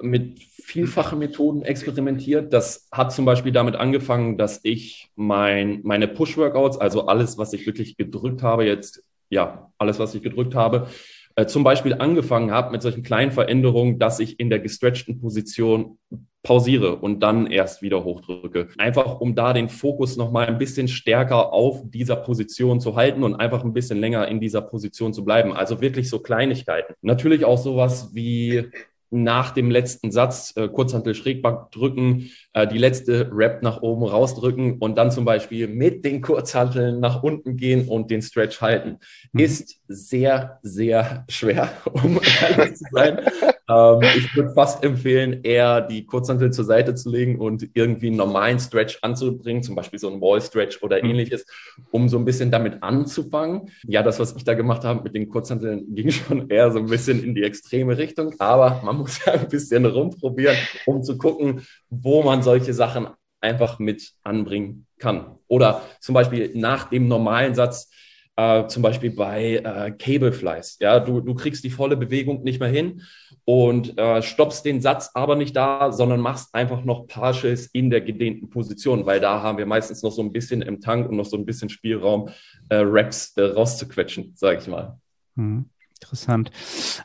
mit 0.01 0.39
vielfachen 0.39 1.19
Methoden 1.19 1.63
experimentiert. 1.63 2.53
Das 2.53 2.87
hat 2.91 3.11
zum 3.11 3.25
Beispiel 3.25 3.51
damit 3.51 3.75
angefangen, 3.75 4.37
dass 4.37 4.59
ich 4.63 5.09
mein, 5.15 5.81
meine 5.83 6.07
Push-Workouts, 6.07 6.77
also 6.77 7.07
alles, 7.07 7.37
was 7.37 7.53
ich 7.53 7.65
wirklich 7.65 7.97
gedrückt 7.97 8.43
habe, 8.43 8.65
jetzt, 8.65 9.03
ja, 9.29 9.71
alles, 9.77 9.99
was 9.99 10.15
ich 10.15 10.21
gedrückt 10.21 10.55
habe, 10.55 10.87
äh, 11.35 11.45
zum 11.45 11.63
Beispiel 11.63 11.95
angefangen 11.95 12.51
habe 12.51 12.71
mit 12.71 12.81
solchen 12.81 13.03
kleinen 13.03 13.31
Veränderungen, 13.31 13.99
dass 13.99 14.19
ich 14.19 14.39
in 14.39 14.49
der 14.49 14.59
gestretchten 14.59 15.19
Position 15.19 15.97
pausiere 16.43 16.97
und 16.97 17.21
dann 17.21 17.47
erst 17.47 17.81
wieder 17.81 18.03
hochdrücke. 18.03 18.67
Einfach 18.77 19.21
um 19.21 19.33
da 19.33 19.53
den 19.53 19.69
Fokus 19.69 20.17
nochmal 20.17 20.47
ein 20.47 20.57
bisschen 20.57 20.89
stärker 20.89 21.53
auf 21.53 21.81
dieser 21.85 22.17
Position 22.17 22.81
zu 22.81 22.95
halten 22.95 23.23
und 23.23 23.35
einfach 23.35 23.63
ein 23.63 23.73
bisschen 23.73 23.99
länger 23.99 24.27
in 24.27 24.41
dieser 24.41 24.61
Position 24.61 25.13
zu 25.13 25.23
bleiben. 25.23 25.53
Also 25.53 25.79
wirklich 25.79 26.09
so 26.09 26.19
Kleinigkeiten. 26.19 26.95
Natürlich 27.01 27.45
auch 27.45 27.57
sowas 27.57 28.13
wie 28.13 28.69
nach 29.09 29.51
dem 29.51 29.71
letzten 29.71 30.11
Satz 30.11 30.53
äh, 30.57 30.67
Kurzhantel 30.67 31.15
Schrägback 31.15 31.71
drücken, 31.71 32.31
äh, 32.53 32.67
die 32.67 32.77
letzte 32.77 33.29
Rap 33.33 33.63
nach 33.63 33.81
oben 33.81 34.03
rausdrücken 34.03 34.77
und 34.79 34.95
dann 34.95 35.11
zum 35.11 35.25
Beispiel 35.25 35.67
mit 35.67 36.05
den 36.05 36.21
Kurzhanteln 36.21 36.99
nach 36.99 37.23
unten 37.23 37.57
gehen 37.57 37.87
und 37.87 38.11
den 38.11 38.21
Stretch 38.21 38.61
halten. 38.61 38.99
Mhm. 39.31 39.39
Ist 39.39 39.79
sehr, 39.87 40.59
sehr 40.61 41.25
schwer, 41.29 41.69
um 41.93 42.19
ehrlich 42.41 42.75
zu 42.75 42.85
sein. 42.91 43.21
ähm, 43.69 43.99
ich 44.17 44.35
würde 44.35 44.53
fast 44.53 44.83
empfehlen, 44.83 45.41
eher 45.43 45.81
die 45.81 46.05
Kurzhantel 46.05 46.51
zur 46.51 46.65
Seite 46.65 46.93
zu 46.93 47.09
legen 47.09 47.39
und 47.39 47.67
irgendwie 47.73 48.07
einen 48.07 48.17
normalen 48.17 48.59
Stretch 48.59 48.99
anzubringen, 49.01 49.63
zum 49.63 49.75
Beispiel 49.75 49.99
so 49.99 50.09
einen 50.09 50.21
Wall 50.21 50.41
Stretch 50.41 50.81
oder 50.83 51.01
mhm. 51.01 51.09
ähnliches, 51.09 51.45
um 51.91 52.07
so 52.07 52.17
ein 52.17 52.25
bisschen 52.25 52.51
damit 52.51 52.83
anzufangen. 52.83 53.71
Ja, 53.87 54.03
das, 54.03 54.19
was 54.19 54.35
ich 54.35 54.43
da 54.43 54.53
gemacht 54.53 54.83
habe 54.83 55.03
mit 55.03 55.15
den 55.15 55.27
Kurzhanteln, 55.27 55.95
ging 55.95 56.11
schon 56.11 56.49
eher 56.49 56.71
so 56.71 56.79
ein 56.79 56.85
bisschen 56.85 57.23
in 57.23 57.33
die 57.33 57.43
extreme 57.43 57.97
Richtung, 57.97 58.35
aber 58.37 58.81
man 58.83 58.97
muss 58.97 59.25
ja 59.25 59.33
ein 59.33 59.47
bisschen 59.47 59.85
rumprobieren, 59.87 60.55
um 60.85 61.01
zu 61.01 61.17
gucken, 61.17 61.61
wo 61.89 62.21
man 62.21 62.42
solche 62.43 62.73
Sachen 62.73 63.07
einfach 63.41 63.79
mit 63.79 64.11
anbringen 64.23 64.87
kann. 64.99 65.37
Oder 65.47 65.81
zum 65.99 66.13
Beispiel 66.13 66.51
nach 66.55 66.89
dem 66.89 67.07
normalen 67.07 67.55
Satz, 67.55 67.91
äh, 68.35 68.65
zum 68.67 68.81
Beispiel 68.81 69.11
bei 69.11 69.55
äh, 69.57 69.91
Cable 69.91 70.31
Flies. 70.31 70.77
Ja, 70.79 70.99
du, 70.99 71.21
du 71.21 71.35
kriegst 71.35 71.63
die 71.63 71.69
volle 71.69 71.97
Bewegung 71.97 72.43
nicht 72.43 72.59
mehr 72.59 72.69
hin 72.69 73.01
und 73.45 73.97
äh, 73.97 74.21
stoppst 74.21 74.65
den 74.65 74.81
Satz 74.81 75.11
aber 75.13 75.35
nicht 75.35 75.55
da, 75.55 75.91
sondern 75.91 76.19
machst 76.19 76.55
einfach 76.55 76.83
noch 76.83 77.07
Partials 77.07 77.67
in 77.67 77.89
der 77.89 78.01
gedehnten 78.01 78.49
Position, 78.49 79.05
weil 79.05 79.19
da 79.19 79.41
haben 79.41 79.57
wir 79.57 79.65
meistens 79.65 80.01
noch 80.01 80.11
so 80.11 80.21
ein 80.21 80.31
bisschen 80.31 80.61
im 80.61 80.79
Tank 80.79 81.09
und 81.09 81.17
noch 81.17 81.25
so 81.25 81.37
ein 81.37 81.45
bisschen 81.45 81.69
Spielraum, 81.69 82.29
äh, 82.69 82.77
Raps 82.77 83.33
äh, 83.37 83.43
rauszuquetschen, 83.43 84.33
sage 84.35 84.59
ich 84.59 84.67
mal. 84.67 84.97
Hm. 85.35 85.65
Interessant. 86.01 86.51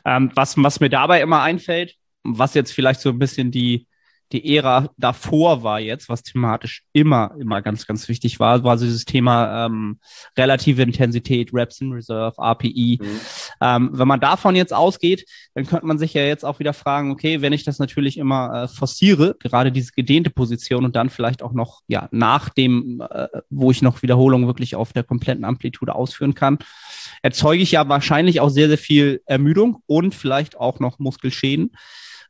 Ähm, 0.03 0.31
was, 0.35 0.57
was 0.57 0.79
mir 0.79 0.89
dabei 0.89 1.21
immer 1.21 1.41
einfällt, 1.41 1.95
was 2.23 2.53
jetzt 2.53 2.73
vielleicht 2.73 2.99
so 2.99 3.09
ein 3.09 3.19
bisschen 3.19 3.49
die, 3.49 3.87
die 4.31 4.55
Ära 4.55 4.89
davor 4.97 5.63
war 5.63 5.79
jetzt, 5.79 6.07
was 6.07 6.21
thematisch 6.23 6.83
immer, 6.93 7.35
immer 7.39 7.61
ganz, 7.61 7.87
ganz 7.87 8.07
wichtig 8.07 8.39
war, 8.39 8.63
war 8.63 8.77
so 8.77 8.85
dieses 8.85 9.05
Thema 9.05 9.65
ähm, 9.65 9.99
relative 10.37 10.83
Intensität, 10.83 11.53
Reps 11.53 11.81
in 11.81 11.91
Reserve, 11.91 12.35
RPI. 12.37 12.99
Mhm. 13.01 13.19
Ähm, 13.61 13.89
wenn 13.93 14.07
man 14.07 14.19
davon 14.19 14.55
jetzt 14.55 14.73
ausgeht, 14.73 15.25
dann 15.55 15.65
könnte 15.65 15.87
man 15.87 15.97
sich 15.97 16.13
ja 16.13 16.21
jetzt 16.23 16.45
auch 16.45 16.59
wieder 16.59 16.73
fragen, 16.73 17.11
okay, 17.11 17.41
wenn 17.41 17.53
ich 17.53 17.63
das 17.63 17.79
natürlich 17.79 18.17
immer 18.17 18.63
äh, 18.63 18.67
forciere, 18.67 19.35
gerade 19.39 19.71
diese 19.71 19.93
gedehnte 19.93 20.29
Position 20.29 20.85
und 20.85 20.95
dann 20.95 21.09
vielleicht 21.09 21.41
auch 21.41 21.53
noch, 21.53 21.81
ja, 21.87 22.07
nach 22.11 22.49
dem, 22.49 23.01
äh, 23.09 23.27
wo 23.49 23.71
ich 23.71 23.81
noch 23.81 24.03
Wiederholungen 24.03 24.47
wirklich 24.47 24.75
auf 24.75 24.93
der 24.93 25.03
kompletten 25.03 25.43
Amplitude 25.43 25.95
ausführen 25.95 26.35
kann, 26.35 26.59
erzeuge 27.23 27.63
ich 27.63 27.71
ja 27.71 27.89
wahrscheinlich 27.89 28.41
auch 28.41 28.49
sehr, 28.49 28.67
sehr 28.67 28.77
viel 28.77 29.21
Ermüdung 29.25 29.81
und 29.87 30.13
vielleicht 30.13 30.57
auch 30.57 30.79
noch 30.79 30.99
Muskelschäden 30.99 31.71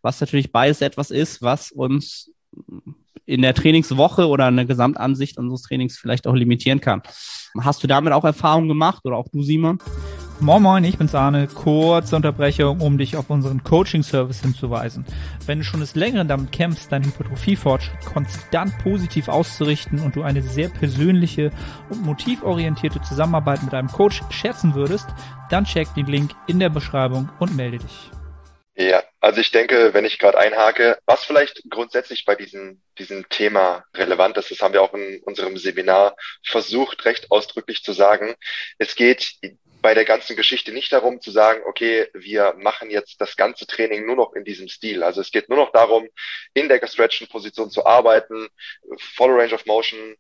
was 0.02 0.20
natürlich 0.22 0.52
beides 0.52 0.82
etwas 0.82 1.12
ist, 1.12 1.42
was 1.42 1.72
uns 1.72 2.32
in 3.26 3.44
der 3.44 3.54
Trainingswoche 3.54 4.28
oder 4.28 4.48
in 4.48 4.56
der 4.56 4.66
Gesamtansicht 4.66 5.38
unseres 5.38 5.62
Trainings 5.62 5.98
vielleicht 5.98 6.26
auch 6.26 6.34
limitieren 6.34 6.82
kann. 6.82 7.04
Hast 7.60 7.84
du 7.84 7.88
damit 7.88 8.12
auch 8.14 8.24
Erfahrungen 8.24 8.68
gemacht 8.68 9.06
oder 9.06 9.18
auch 9.18 9.28
du, 9.32 9.44
Simon? 9.44 9.78
Moin 10.42 10.64
Moin, 10.64 10.84
ich 10.86 10.98
bin's 10.98 11.14
Arne. 11.14 11.48
Kurze 11.48 12.16
Unterbrechung, 12.16 12.80
um 12.80 12.98
dich 12.98 13.18
auf 13.18 13.30
unseren 13.30 13.62
Coaching-Service 13.62 14.42
hinzuweisen. 14.42 15.06
Wenn 15.46 15.60
du 15.60 15.66
schon 15.66 15.82
des 15.82 15.96
Längeren 15.96 16.30
damit 16.30 16.54
kämpfst, 16.54 16.92
deinen 16.92 17.06
Hypertrophie-Fortschritt 17.06 18.06
konstant 18.06 18.76
positiv 18.80 19.28
auszurichten 19.28 20.00
und 20.00 20.16
du 20.16 20.24
eine 20.24 20.42
sehr 20.42 20.70
persönliche 20.70 21.52
und 21.90 22.04
motivorientierte 22.04 23.02
Zusammenarbeit 23.02 23.64
mit 23.64 23.74
einem 23.74 23.90
Coach 23.90 24.22
schätzen 24.30 24.76
würdest, 24.76 25.08
dann 25.50 25.66
check 25.66 25.94
den 25.94 26.06
Link 26.06 26.32
in 26.48 26.60
der 26.60 26.70
Beschreibung 26.70 27.30
und 27.40 27.58
melde 27.58 27.80
dich. 27.80 28.12
Ja, 28.80 29.04
also 29.20 29.42
ich 29.42 29.52
denke, 29.52 29.94
wenn 29.94 30.06
ich 30.06 30.20
gerade 30.20 30.38
einhake, 30.38 30.98
was 31.06 31.26
vielleicht 31.26 31.64
grundsätzlich 31.70 32.24
bei 32.24 32.36
diesem, 32.36 32.82
diesem 32.98 33.28
Thema 33.28 33.84
relevant 33.94 34.38
ist, 34.38 34.52
das 34.52 34.62
haben 34.62 34.74
wir 34.74 34.82
auch 34.82 34.94
in 34.94 35.22
unserem 35.24 35.58
Seminar 35.58 36.16
versucht, 36.46 37.04
recht 37.04 37.30
ausdrücklich 37.30 37.84
zu 37.84 37.92
sagen. 37.92 38.36
Es 38.78 38.96
geht 38.96 39.34
bei 39.82 39.94
der 39.94 40.06
ganzen 40.06 40.38
Geschichte 40.38 40.72
nicht 40.72 40.94
darum 40.94 41.20
zu 41.20 41.30
sagen, 41.30 41.62
okay, 41.66 42.08
wir 42.14 42.54
machen 42.58 42.90
jetzt 42.90 43.20
das 43.20 43.36
ganze 43.36 43.68
Training 43.68 44.06
nur 44.06 44.16
noch 44.16 44.32
in 44.32 44.46
diesem 44.46 44.70
Stil. 44.70 45.04
Also 45.04 45.20
es 45.20 45.32
geht 45.32 45.50
nur 45.50 45.58
noch 45.58 45.74
darum, 45.74 46.08
in 46.54 46.70
der 46.70 46.80
gestretchten 46.80 47.28
Position 47.28 47.70
zu 47.70 47.86
arbeiten, 47.86 48.48
Follow 48.98 49.40
Range 49.40 49.56
of 49.56 49.66
Motion, 49.66 50.16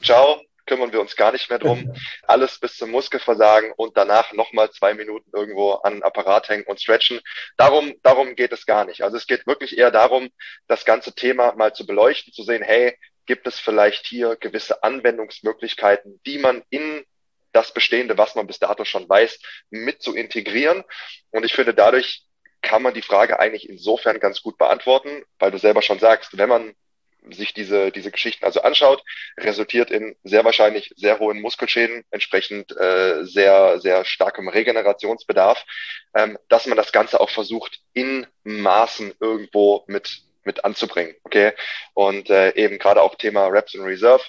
ciao, 0.00 0.40
kümmern 0.70 0.92
wir 0.92 1.00
uns 1.00 1.16
gar 1.16 1.32
nicht 1.32 1.50
mehr 1.50 1.58
drum. 1.58 1.92
Alles 2.22 2.60
bis 2.60 2.76
zum 2.76 2.92
Muskelversagen 2.92 3.72
und 3.76 3.96
danach 3.96 4.32
nochmal 4.32 4.70
zwei 4.70 4.94
Minuten 4.94 5.28
irgendwo 5.34 5.72
an 5.72 5.94
den 5.94 6.02
Apparat 6.04 6.48
hängen 6.48 6.62
und 6.62 6.80
stretchen. 6.80 7.20
Darum, 7.56 7.96
darum 8.04 8.36
geht 8.36 8.52
es 8.52 8.66
gar 8.66 8.84
nicht. 8.84 9.02
Also 9.02 9.16
es 9.16 9.26
geht 9.26 9.48
wirklich 9.48 9.76
eher 9.76 9.90
darum, 9.90 10.30
das 10.68 10.84
ganze 10.84 11.12
Thema 11.12 11.54
mal 11.56 11.74
zu 11.74 11.86
beleuchten, 11.86 12.32
zu 12.32 12.44
sehen, 12.44 12.62
hey, 12.62 12.96
gibt 13.26 13.48
es 13.48 13.58
vielleicht 13.58 14.06
hier 14.06 14.36
gewisse 14.36 14.84
Anwendungsmöglichkeiten, 14.84 16.20
die 16.24 16.38
man 16.38 16.62
in 16.70 17.04
das 17.50 17.74
Bestehende, 17.74 18.16
was 18.16 18.36
man 18.36 18.46
bis 18.46 18.60
dato 18.60 18.84
schon 18.84 19.08
weiß, 19.08 19.40
mit 19.70 20.02
zu 20.02 20.14
integrieren. 20.14 20.84
Und 21.30 21.44
ich 21.44 21.52
finde, 21.52 21.74
dadurch 21.74 22.22
kann 22.62 22.82
man 22.82 22.94
die 22.94 23.02
Frage 23.02 23.40
eigentlich 23.40 23.68
insofern 23.68 24.20
ganz 24.20 24.40
gut 24.40 24.56
beantworten, 24.56 25.24
weil 25.40 25.50
du 25.50 25.58
selber 25.58 25.82
schon 25.82 25.98
sagst, 25.98 26.38
wenn 26.38 26.48
man 26.48 26.74
sich 27.30 27.54
diese, 27.54 27.90
diese 27.90 28.10
Geschichten 28.10 28.44
also 28.44 28.62
anschaut, 28.62 29.02
resultiert 29.38 29.90
in 29.90 30.16
sehr 30.24 30.44
wahrscheinlich 30.44 30.92
sehr 30.96 31.18
hohen 31.18 31.40
Muskelschäden, 31.40 32.04
entsprechend 32.10 32.76
äh, 32.76 33.24
sehr, 33.24 33.80
sehr 33.80 34.04
starkem 34.04 34.48
Regenerationsbedarf, 34.48 35.64
ähm, 36.14 36.38
dass 36.48 36.66
man 36.66 36.76
das 36.76 36.92
Ganze 36.92 37.20
auch 37.20 37.30
versucht, 37.30 37.80
in 37.92 38.26
Maßen 38.44 39.14
irgendwo 39.20 39.84
mit, 39.86 40.22
mit 40.44 40.64
anzubringen. 40.64 41.14
Okay. 41.24 41.52
Und 41.94 42.30
äh, 42.30 42.54
eben 42.54 42.78
gerade 42.78 43.02
auch 43.02 43.14
Thema 43.16 43.46
Reps 43.46 43.74
in 43.74 43.82
Reserve 43.82 44.22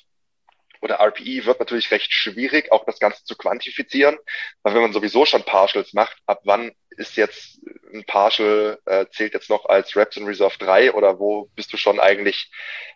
oder 0.82 1.00
RPE 1.00 1.46
wird 1.46 1.60
natürlich 1.60 1.91
recht 1.91 2.12
schwierig, 2.12 2.72
auch 2.72 2.86
das 2.86 3.00
Ganze 3.00 3.24
zu 3.24 3.36
quantifizieren, 3.36 4.17
weil 4.63 4.74
wenn 4.74 4.82
man 4.82 4.94
sowieso 4.94 5.26
schon 5.26 5.44
Partials 5.44 5.94
macht, 5.94 6.17
ab 6.26 6.41
wann 6.44 6.72
ist 6.98 7.15
jetzt 7.15 7.60
ein 7.94 8.04
Partial, 8.06 8.80
äh, 8.86 9.06
zählt 9.12 9.34
jetzt 9.34 9.50
noch 9.50 9.65
als 9.65 9.96
Reps 9.96 10.17
in 10.17 10.26
Reserve 10.26 10.58
3 10.60 10.94
oder 10.94 11.20
wo 11.20 11.50
bist 11.56 11.72
du 11.72 11.78
schon 11.78 12.00
eigentlich 12.00 12.52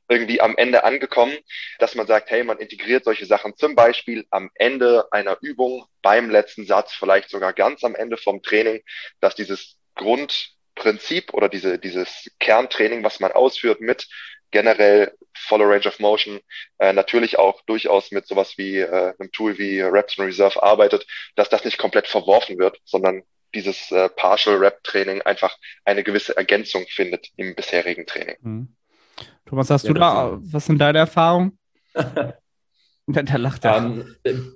irgendwie 0.07 0.41
am 0.41 0.55
Ende 0.57 0.83
angekommen, 0.83 1.35
dass 1.79 1.95
man 1.95 2.07
sagt, 2.07 2.29
hey, 2.29 2.43
man 2.43 2.59
integriert 2.59 3.05
solche 3.05 3.25
Sachen 3.25 3.55
zum 3.55 3.75
Beispiel 3.75 4.25
am 4.29 4.49
Ende 4.55 5.07
einer 5.11 5.37
Übung, 5.41 5.85
beim 6.01 6.29
letzten 6.29 6.65
Satz, 6.65 6.93
vielleicht 6.93 7.29
sogar 7.29 7.53
ganz 7.53 7.83
am 7.83 7.95
Ende 7.95 8.17
vom 8.17 8.43
Training, 8.43 8.81
dass 9.19 9.35
dieses 9.35 9.77
Grundprinzip 9.95 11.33
oder 11.33 11.49
diese, 11.49 11.79
dieses 11.79 12.31
Kerntraining, 12.39 13.03
was 13.03 13.19
man 13.19 13.31
ausführt 13.31 13.81
mit 13.81 14.07
generell 14.55 15.11
voller 15.33 15.67
Range 15.67 15.85
of 15.85 15.99
Motion, 15.99 16.39
äh, 16.77 16.93
natürlich 16.93 17.37
auch 17.37 17.61
durchaus 17.65 18.11
mit 18.11 18.25
sowas 18.25 18.57
wie 18.57 18.77
äh, 18.77 19.13
einem 19.19 19.29
Tool 19.33 19.57
wie 19.57 19.81
Reps 19.81 20.17
in 20.17 20.23
Reserve 20.23 20.63
arbeitet, 20.63 21.05
dass 21.35 21.49
das 21.49 21.65
nicht 21.65 21.77
komplett 21.77 22.07
verworfen 22.07 22.57
wird, 22.57 22.79
sondern 22.85 23.23
dieses 23.53 23.91
äh, 23.91 24.07
Partial 24.07 24.55
Rep 24.55 24.81
Training 24.85 25.21
einfach 25.23 25.57
eine 25.83 26.03
gewisse 26.03 26.37
Ergänzung 26.37 26.85
findet 26.87 27.27
im 27.35 27.53
bisherigen 27.53 28.05
Training. 28.05 28.37
Mhm. 28.39 28.67
Thomas, 29.45 29.69
hast 29.69 29.83
ja, 29.83 29.93
du 29.93 29.99
da, 29.99 30.39
was 30.39 30.65
sind 30.65 30.79
deine 30.79 30.99
Erfahrungen? 30.99 31.59
da 31.93 33.35
lacht 33.35 33.65
er. 33.65 33.75
Um, 33.75 34.15
ähm, 34.23 34.55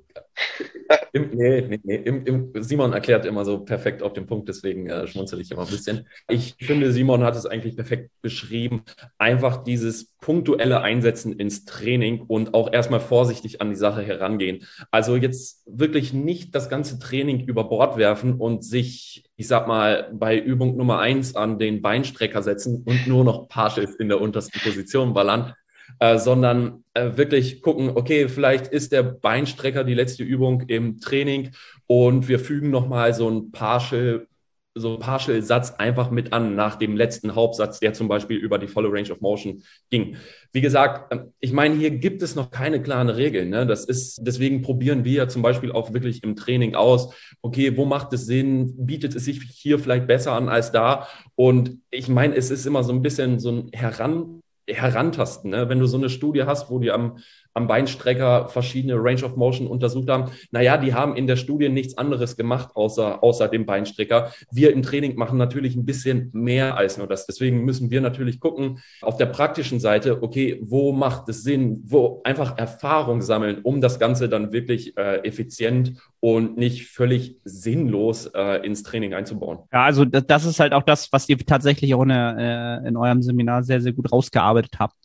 Im, 1.13 1.29
nee, 1.35 1.61
nee, 1.61 1.79
nee. 1.83 1.95
Im, 1.95 2.25
im, 2.25 2.63
Simon 2.63 2.93
erklärt 2.93 3.25
immer 3.25 3.45
so 3.45 3.59
perfekt 3.59 4.01
auf 4.01 4.13
den 4.13 4.25
Punkt, 4.25 4.49
deswegen 4.49 4.87
äh, 4.87 5.07
schmunzel 5.07 5.39
ich 5.39 5.51
immer 5.51 5.63
ein 5.63 5.69
bisschen. 5.69 6.07
Ich 6.27 6.55
finde, 6.59 6.91
Simon 6.91 7.23
hat 7.23 7.35
es 7.35 7.45
eigentlich 7.45 7.75
perfekt 7.75 8.11
beschrieben. 8.21 8.83
Einfach 9.17 9.63
dieses 9.63 10.11
punktuelle 10.19 10.81
Einsetzen 10.81 11.33
ins 11.33 11.65
Training 11.65 12.21
und 12.21 12.53
auch 12.53 12.73
erstmal 12.73 12.99
vorsichtig 12.99 13.61
an 13.61 13.69
die 13.69 13.75
Sache 13.75 14.01
herangehen. 14.01 14.65
Also 14.91 15.15
jetzt 15.15 15.63
wirklich 15.65 16.13
nicht 16.13 16.55
das 16.55 16.69
ganze 16.69 16.99
Training 16.99 17.41
über 17.41 17.65
Bord 17.65 17.97
werfen 17.97 18.33
und 18.33 18.63
sich, 18.63 19.25
ich 19.35 19.47
sag 19.47 19.67
mal, 19.67 20.09
bei 20.13 20.37
Übung 20.37 20.75
Nummer 20.75 20.99
eins 20.99 21.35
an 21.35 21.59
den 21.59 21.81
Beinstrecker 21.81 22.41
setzen 22.41 22.83
und 22.85 23.07
nur 23.07 23.23
noch 23.23 23.47
Partials 23.47 23.95
in 23.95 24.09
der 24.09 24.21
untersten 24.21 24.59
Position 24.61 25.13
ballern, 25.13 25.53
äh, 25.99 26.17
sondern 26.17 26.83
äh, 26.93 27.17
wirklich 27.17 27.61
gucken, 27.61 27.91
okay, 27.95 28.27
vielleicht 28.29 28.67
ist 28.67 28.91
der 28.91 29.03
Beinstrecker 29.03 29.83
die 29.83 29.93
letzte 29.93 30.23
Übung 30.23 30.61
im 30.67 30.99
Training 30.99 31.51
und 31.87 32.27
wir 32.27 32.39
fügen 32.39 32.69
nochmal 32.69 33.13
so 33.13 33.29
ein 33.29 33.51
Partial 33.51 34.27
so 34.75 34.93
ein 34.93 34.99
Partial-Satz 34.99 35.71
einfach 35.71 36.11
mit 36.11 36.31
an 36.33 36.55
nach 36.55 36.75
dem 36.75 36.95
letzten 36.95 37.35
Hauptsatz, 37.35 37.79
der 37.79 37.93
zum 37.93 38.07
Beispiel 38.07 38.37
über 38.37 38.57
die 38.57 38.67
volle 38.67 38.91
Range 38.91 39.11
of 39.11 39.21
Motion 39.21 39.63
ging. 39.89 40.15
Wie 40.51 40.61
gesagt, 40.61 41.11
ähm, 41.11 41.33
ich 41.39 41.51
meine, 41.51 41.75
hier 41.75 41.91
gibt 41.91 42.21
es 42.21 42.35
noch 42.35 42.51
keine 42.51 42.81
klaren 42.81 43.09
Regeln. 43.09 43.49
Ne? 43.49 43.65
Das 43.65 43.85
ist, 43.85 44.21
deswegen 44.21 44.61
probieren 44.61 45.05
wir 45.05 45.27
zum 45.27 45.41
Beispiel 45.41 45.71
auch 45.71 45.93
wirklich 45.93 46.23
im 46.23 46.35
Training 46.35 46.75
aus, 46.75 47.13
okay, 47.41 47.75
wo 47.77 47.85
macht 47.85 48.13
es 48.13 48.25
Sinn? 48.25 48.73
Bietet 48.85 49.15
es 49.15 49.25
sich 49.25 49.41
hier 49.41 49.79
vielleicht 49.79 50.07
besser 50.07 50.33
an 50.33 50.49
als 50.49 50.71
da? 50.71 51.07
Und 51.35 51.79
ich 51.89 52.07
meine, 52.07 52.35
es 52.35 52.51
ist 52.51 52.65
immer 52.65 52.83
so 52.83 52.93
ein 52.93 53.01
bisschen 53.01 53.39
so 53.39 53.51
ein 53.51 53.69
Heran 53.73 54.41
herantasten. 54.73 55.51
Ne? 55.51 55.69
Wenn 55.69 55.79
du 55.79 55.85
so 55.85 55.97
eine 55.97 56.09
Studie 56.09 56.43
hast, 56.43 56.69
wo 56.69 56.79
die 56.79 56.91
am, 56.91 57.17
am 57.53 57.67
Beinstrecker 57.67 58.47
verschiedene 58.49 58.95
Range 58.95 59.23
of 59.23 59.35
Motion 59.35 59.67
untersucht 59.67 60.09
haben, 60.09 60.31
naja, 60.51 60.77
die 60.77 60.93
haben 60.93 61.15
in 61.15 61.27
der 61.27 61.35
Studie 61.35 61.69
nichts 61.69 61.97
anderes 61.97 62.37
gemacht, 62.37 62.75
außer, 62.75 63.23
außer 63.23 63.47
dem 63.47 63.65
Beinstrecker. 63.65 64.31
Wir 64.51 64.71
im 64.71 64.81
Training 64.81 65.15
machen 65.15 65.37
natürlich 65.37 65.75
ein 65.75 65.85
bisschen 65.85 66.29
mehr 66.33 66.77
als 66.77 66.97
nur 66.97 67.07
das. 67.07 67.25
Deswegen 67.25 67.65
müssen 67.65 67.91
wir 67.91 68.01
natürlich 68.01 68.39
gucken, 68.39 68.79
auf 69.01 69.17
der 69.17 69.25
praktischen 69.27 69.79
Seite, 69.79 70.21
okay, 70.21 70.59
wo 70.61 70.91
macht 70.91 71.27
es 71.29 71.43
Sinn, 71.43 71.81
wo 71.85 72.21
einfach 72.23 72.57
Erfahrung 72.57 73.21
sammeln, 73.21 73.59
um 73.63 73.81
das 73.81 73.99
Ganze 73.99 74.29
dann 74.29 74.51
wirklich 74.51 74.97
äh, 74.97 75.17
effizient 75.25 75.93
und 76.19 76.57
nicht 76.57 76.87
völlig 76.87 77.37
sinnlos 77.43 78.27
äh, 78.27 78.65
ins 78.65 78.83
Training 78.83 79.13
einzubauen. 79.13 79.59
Ja, 79.71 79.85
also 79.85 80.05
das 80.05 80.45
ist 80.45 80.59
halt 80.59 80.73
auch 80.73 80.83
das, 80.83 81.11
was 81.11 81.27
ihr 81.29 81.37
tatsächlich 81.37 81.93
auch 81.95 82.03
in, 82.03 82.09
äh, 82.09 82.87
in 82.87 82.97
eurem 82.97 83.21
Seminar 83.21 83.63
sehr, 83.63 83.81
sehr 83.81 83.93
gut 83.93 84.11
rausgearbeitet 84.11 84.79
habt 84.79 84.95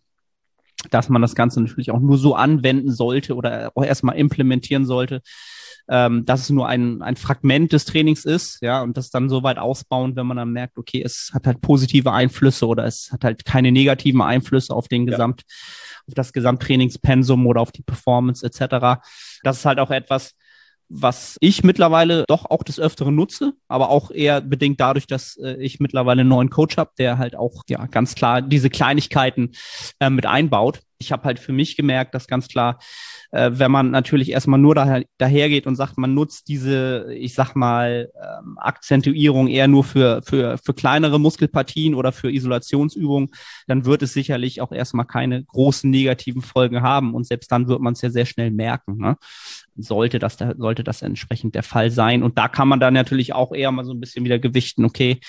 dass 0.90 1.08
man 1.08 1.22
das 1.22 1.34
Ganze 1.34 1.60
natürlich 1.60 1.90
auch 1.90 2.00
nur 2.00 2.18
so 2.18 2.34
anwenden 2.34 2.92
sollte 2.92 3.34
oder 3.34 3.72
auch 3.74 3.84
erstmal 3.84 4.16
implementieren 4.16 4.86
sollte, 4.86 5.22
ähm, 5.88 6.24
dass 6.24 6.42
es 6.42 6.50
nur 6.50 6.66
ein, 6.66 7.02
ein 7.02 7.16
Fragment 7.16 7.72
des 7.72 7.84
Trainings 7.84 8.24
ist, 8.24 8.58
ja, 8.62 8.82
und 8.82 8.96
das 8.96 9.10
dann 9.10 9.28
so 9.28 9.42
weit 9.42 9.58
ausbauen, 9.58 10.16
wenn 10.16 10.26
man 10.26 10.36
dann 10.36 10.50
merkt, 10.50 10.78
okay, 10.78 11.02
es 11.04 11.30
hat 11.34 11.46
halt 11.46 11.60
positive 11.60 12.12
Einflüsse 12.12 12.66
oder 12.66 12.84
es 12.86 13.10
hat 13.12 13.24
halt 13.24 13.44
keine 13.44 13.70
negativen 13.70 14.22
Einflüsse 14.22 14.74
auf 14.74 14.88
den 14.88 15.06
Gesamt, 15.06 15.42
ja. 15.42 16.04
auf 16.08 16.14
das 16.14 16.32
Gesamttrainingspensum 16.32 17.46
oder 17.46 17.60
auf 17.60 17.72
die 17.72 17.82
Performance 17.82 18.46
etc. 18.46 19.02
Das 19.42 19.58
ist 19.58 19.66
halt 19.66 19.78
auch 19.78 19.90
etwas, 19.90 20.34
was 20.96 21.36
ich 21.40 21.64
mittlerweile 21.64 22.24
doch 22.28 22.44
auch 22.44 22.62
des 22.62 22.78
Öfteren 22.78 23.14
nutze, 23.14 23.54
aber 23.68 23.90
auch 23.90 24.10
eher 24.10 24.40
bedingt 24.40 24.80
dadurch, 24.80 25.06
dass 25.06 25.36
äh, 25.36 25.56
ich 25.60 25.80
mittlerweile 25.80 26.20
einen 26.20 26.30
neuen 26.30 26.50
Coach 26.50 26.76
habe, 26.76 26.92
der 26.98 27.18
halt 27.18 27.34
auch 27.34 27.64
ja 27.68 27.84
ganz 27.86 28.14
klar 28.14 28.42
diese 28.42 28.70
Kleinigkeiten 28.70 29.52
äh, 29.98 30.10
mit 30.10 30.26
einbaut. 30.26 30.80
Ich 30.98 31.10
habe 31.10 31.24
halt 31.24 31.40
für 31.40 31.52
mich 31.52 31.76
gemerkt, 31.76 32.14
dass 32.14 32.28
ganz 32.28 32.48
klar 32.48 32.78
äh, 33.34 33.50
wenn 33.58 33.72
man 33.72 33.90
natürlich 33.90 34.30
erstmal 34.30 34.60
nur 34.60 34.76
daher, 34.76 35.02
dahergeht 35.18 35.66
und 35.66 35.74
sagt, 35.74 35.98
man 35.98 36.14
nutzt 36.14 36.46
diese, 36.46 37.12
ich 37.12 37.34
sag 37.34 37.56
mal, 37.56 38.12
ähm, 38.14 38.56
Akzentuierung 38.58 39.48
eher 39.48 39.66
nur 39.66 39.82
für, 39.82 40.22
für, 40.22 40.56
für 40.58 40.72
kleinere 40.72 41.18
Muskelpartien 41.18 41.96
oder 41.96 42.12
für 42.12 42.30
Isolationsübungen, 42.30 43.30
dann 43.66 43.86
wird 43.86 44.02
es 44.02 44.12
sicherlich 44.12 44.60
auch 44.60 44.70
erstmal 44.70 45.06
keine 45.06 45.42
großen 45.42 45.90
negativen 45.90 46.42
Folgen 46.42 46.82
haben 46.82 47.12
und 47.12 47.26
selbst 47.26 47.50
dann 47.50 47.66
wird 47.66 47.80
man 47.80 47.94
es 47.94 48.02
ja 48.02 48.10
sehr 48.10 48.24
schnell 48.24 48.52
merken. 48.52 48.98
Ne? 48.98 49.16
Sollte 49.76 50.18
das, 50.18 50.38
sollte 50.38 50.84
das 50.84 51.02
entsprechend 51.02 51.54
der 51.54 51.62
Fall 51.62 51.90
sein. 51.90 52.22
Und 52.22 52.38
da 52.38 52.48
kann 52.48 52.68
man 52.68 52.80
dann 52.80 52.94
natürlich 52.94 53.32
auch 53.32 53.52
eher 53.52 53.72
mal 53.72 53.84
so 53.84 53.92
ein 53.92 54.00
bisschen 54.00 54.24
wieder 54.24 54.38
gewichten, 54.38 54.84
okay, 54.84 55.20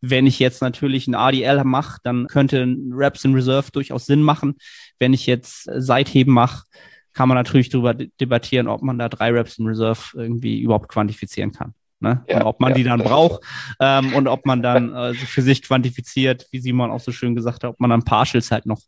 wenn 0.00 0.26
ich 0.26 0.38
jetzt 0.38 0.62
natürlich 0.62 1.08
ein 1.08 1.14
ADL 1.14 1.64
mache, 1.64 1.98
dann 2.04 2.26
könnte 2.26 2.62
ein 2.62 2.92
Reps 2.92 3.24
in 3.24 3.34
Reserve 3.34 3.70
durchaus 3.72 4.06
Sinn 4.06 4.22
machen. 4.22 4.56
Wenn 4.98 5.12
ich 5.12 5.26
jetzt 5.26 5.68
Seitheben 5.74 6.32
mache, 6.32 6.64
kann 7.12 7.28
man 7.28 7.36
natürlich 7.36 7.68
darüber 7.68 7.94
debattieren, 7.94 8.68
ob 8.68 8.82
man 8.82 8.98
da 8.98 9.08
drei 9.08 9.32
Reps 9.32 9.58
in 9.58 9.66
Reserve 9.66 10.00
irgendwie 10.14 10.60
überhaupt 10.60 10.88
quantifizieren 10.88 11.52
kann. 11.52 11.74
Ne? 12.00 12.24
Ja, 12.28 12.36
und 12.36 12.42
ob 12.44 12.60
man 12.60 12.70
ja, 12.70 12.76
die 12.76 12.84
dann 12.84 13.00
braucht 13.00 13.42
ähm, 13.80 14.14
und 14.14 14.28
ob 14.28 14.46
man 14.46 14.62
dann 14.62 14.94
äh, 14.94 15.14
für 15.14 15.42
sich 15.42 15.62
quantifiziert, 15.62 16.46
wie 16.52 16.60
Simon 16.60 16.92
auch 16.92 17.00
so 17.00 17.10
schön 17.10 17.34
gesagt 17.34 17.64
hat, 17.64 17.70
ob 17.70 17.80
man 17.80 17.90
dann 17.90 18.04
Partials 18.04 18.52
halt 18.52 18.66
noch 18.66 18.80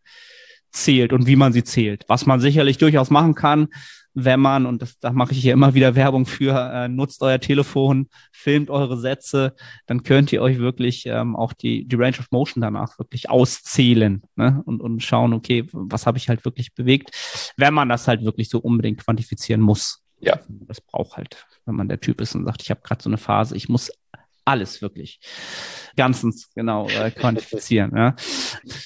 zählt 0.70 1.12
und 1.12 1.26
wie 1.26 1.34
man 1.34 1.52
sie 1.52 1.64
zählt. 1.64 2.04
Was 2.06 2.26
man 2.26 2.40
sicherlich 2.40 2.78
durchaus 2.78 3.10
machen 3.10 3.34
kann, 3.34 3.68
wenn 4.14 4.40
man, 4.40 4.66
und 4.66 4.82
das, 4.82 4.98
da 4.98 5.12
mache 5.12 5.32
ich 5.32 5.40
hier 5.40 5.52
immer 5.52 5.74
wieder 5.74 5.94
Werbung 5.94 6.26
für, 6.26 6.54
äh, 6.72 6.88
nutzt 6.88 7.22
euer 7.22 7.40
Telefon, 7.40 8.08
filmt 8.32 8.70
eure 8.70 8.98
Sätze, 8.98 9.54
dann 9.86 10.02
könnt 10.02 10.32
ihr 10.32 10.42
euch 10.42 10.58
wirklich 10.58 11.06
ähm, 11.06 11.36
auch 11.36 11.52
die, 11.52 11.86
die 11.86 11.96
Range 11.96 12.18
of 12.18 12.30
Motion 12.30 12.60
danach 12.60 12.98
wirklich 12.98 13.30
auszählen 13.30 14.22
ne? 14.36 14.62
und, 14.64 14.80
und 14.80 15.02
schauen, 15.02 15.32
okay, 15.32 15.66
was 15.72 16.06
habe 16.06 16.18
ich 16.18 16.28
halt 16.28 16.44
wirklich 16.44 16.74
bewegt, 16.74 17.10
wenn 17.56 17.74
man 17.74 17.88
das 17.88 18.08
halt 18.08 18.24
wirklich 18.24 18.48
so 18.48 18.58
unbedingt 18.58 19.04
quantifizieren 19.04 19.60
muss. 19.60 20.02
Ja. 20.20 20.38
Das 20.48 20.80
braucht 20.80 21.16
halt, 21.16 21.46
wenn 21.64 21.76
man 21.76 21.88
der 21.88 22.00
Typ 22.00 22.20
ist 22.20 22.34
und 22.34 22.44
sagt, 22.44 22.62
ich 22.62 22.70
habe 22.70 22.80
gerade 22.82 23.02
so 23.02 23.08
eine 23.08 23.18
Phase, 23.18 23.56
ich 23.56 23.68
muss 23.68 23.90
alles 24.44 24.82
wirklich 24.82 25.20
ganzens 25.96 26.50
genau 26.54 26.88
äh, 26.88 27.10
quantifizieren. 27.10 27.92
ja. 27.96 28.16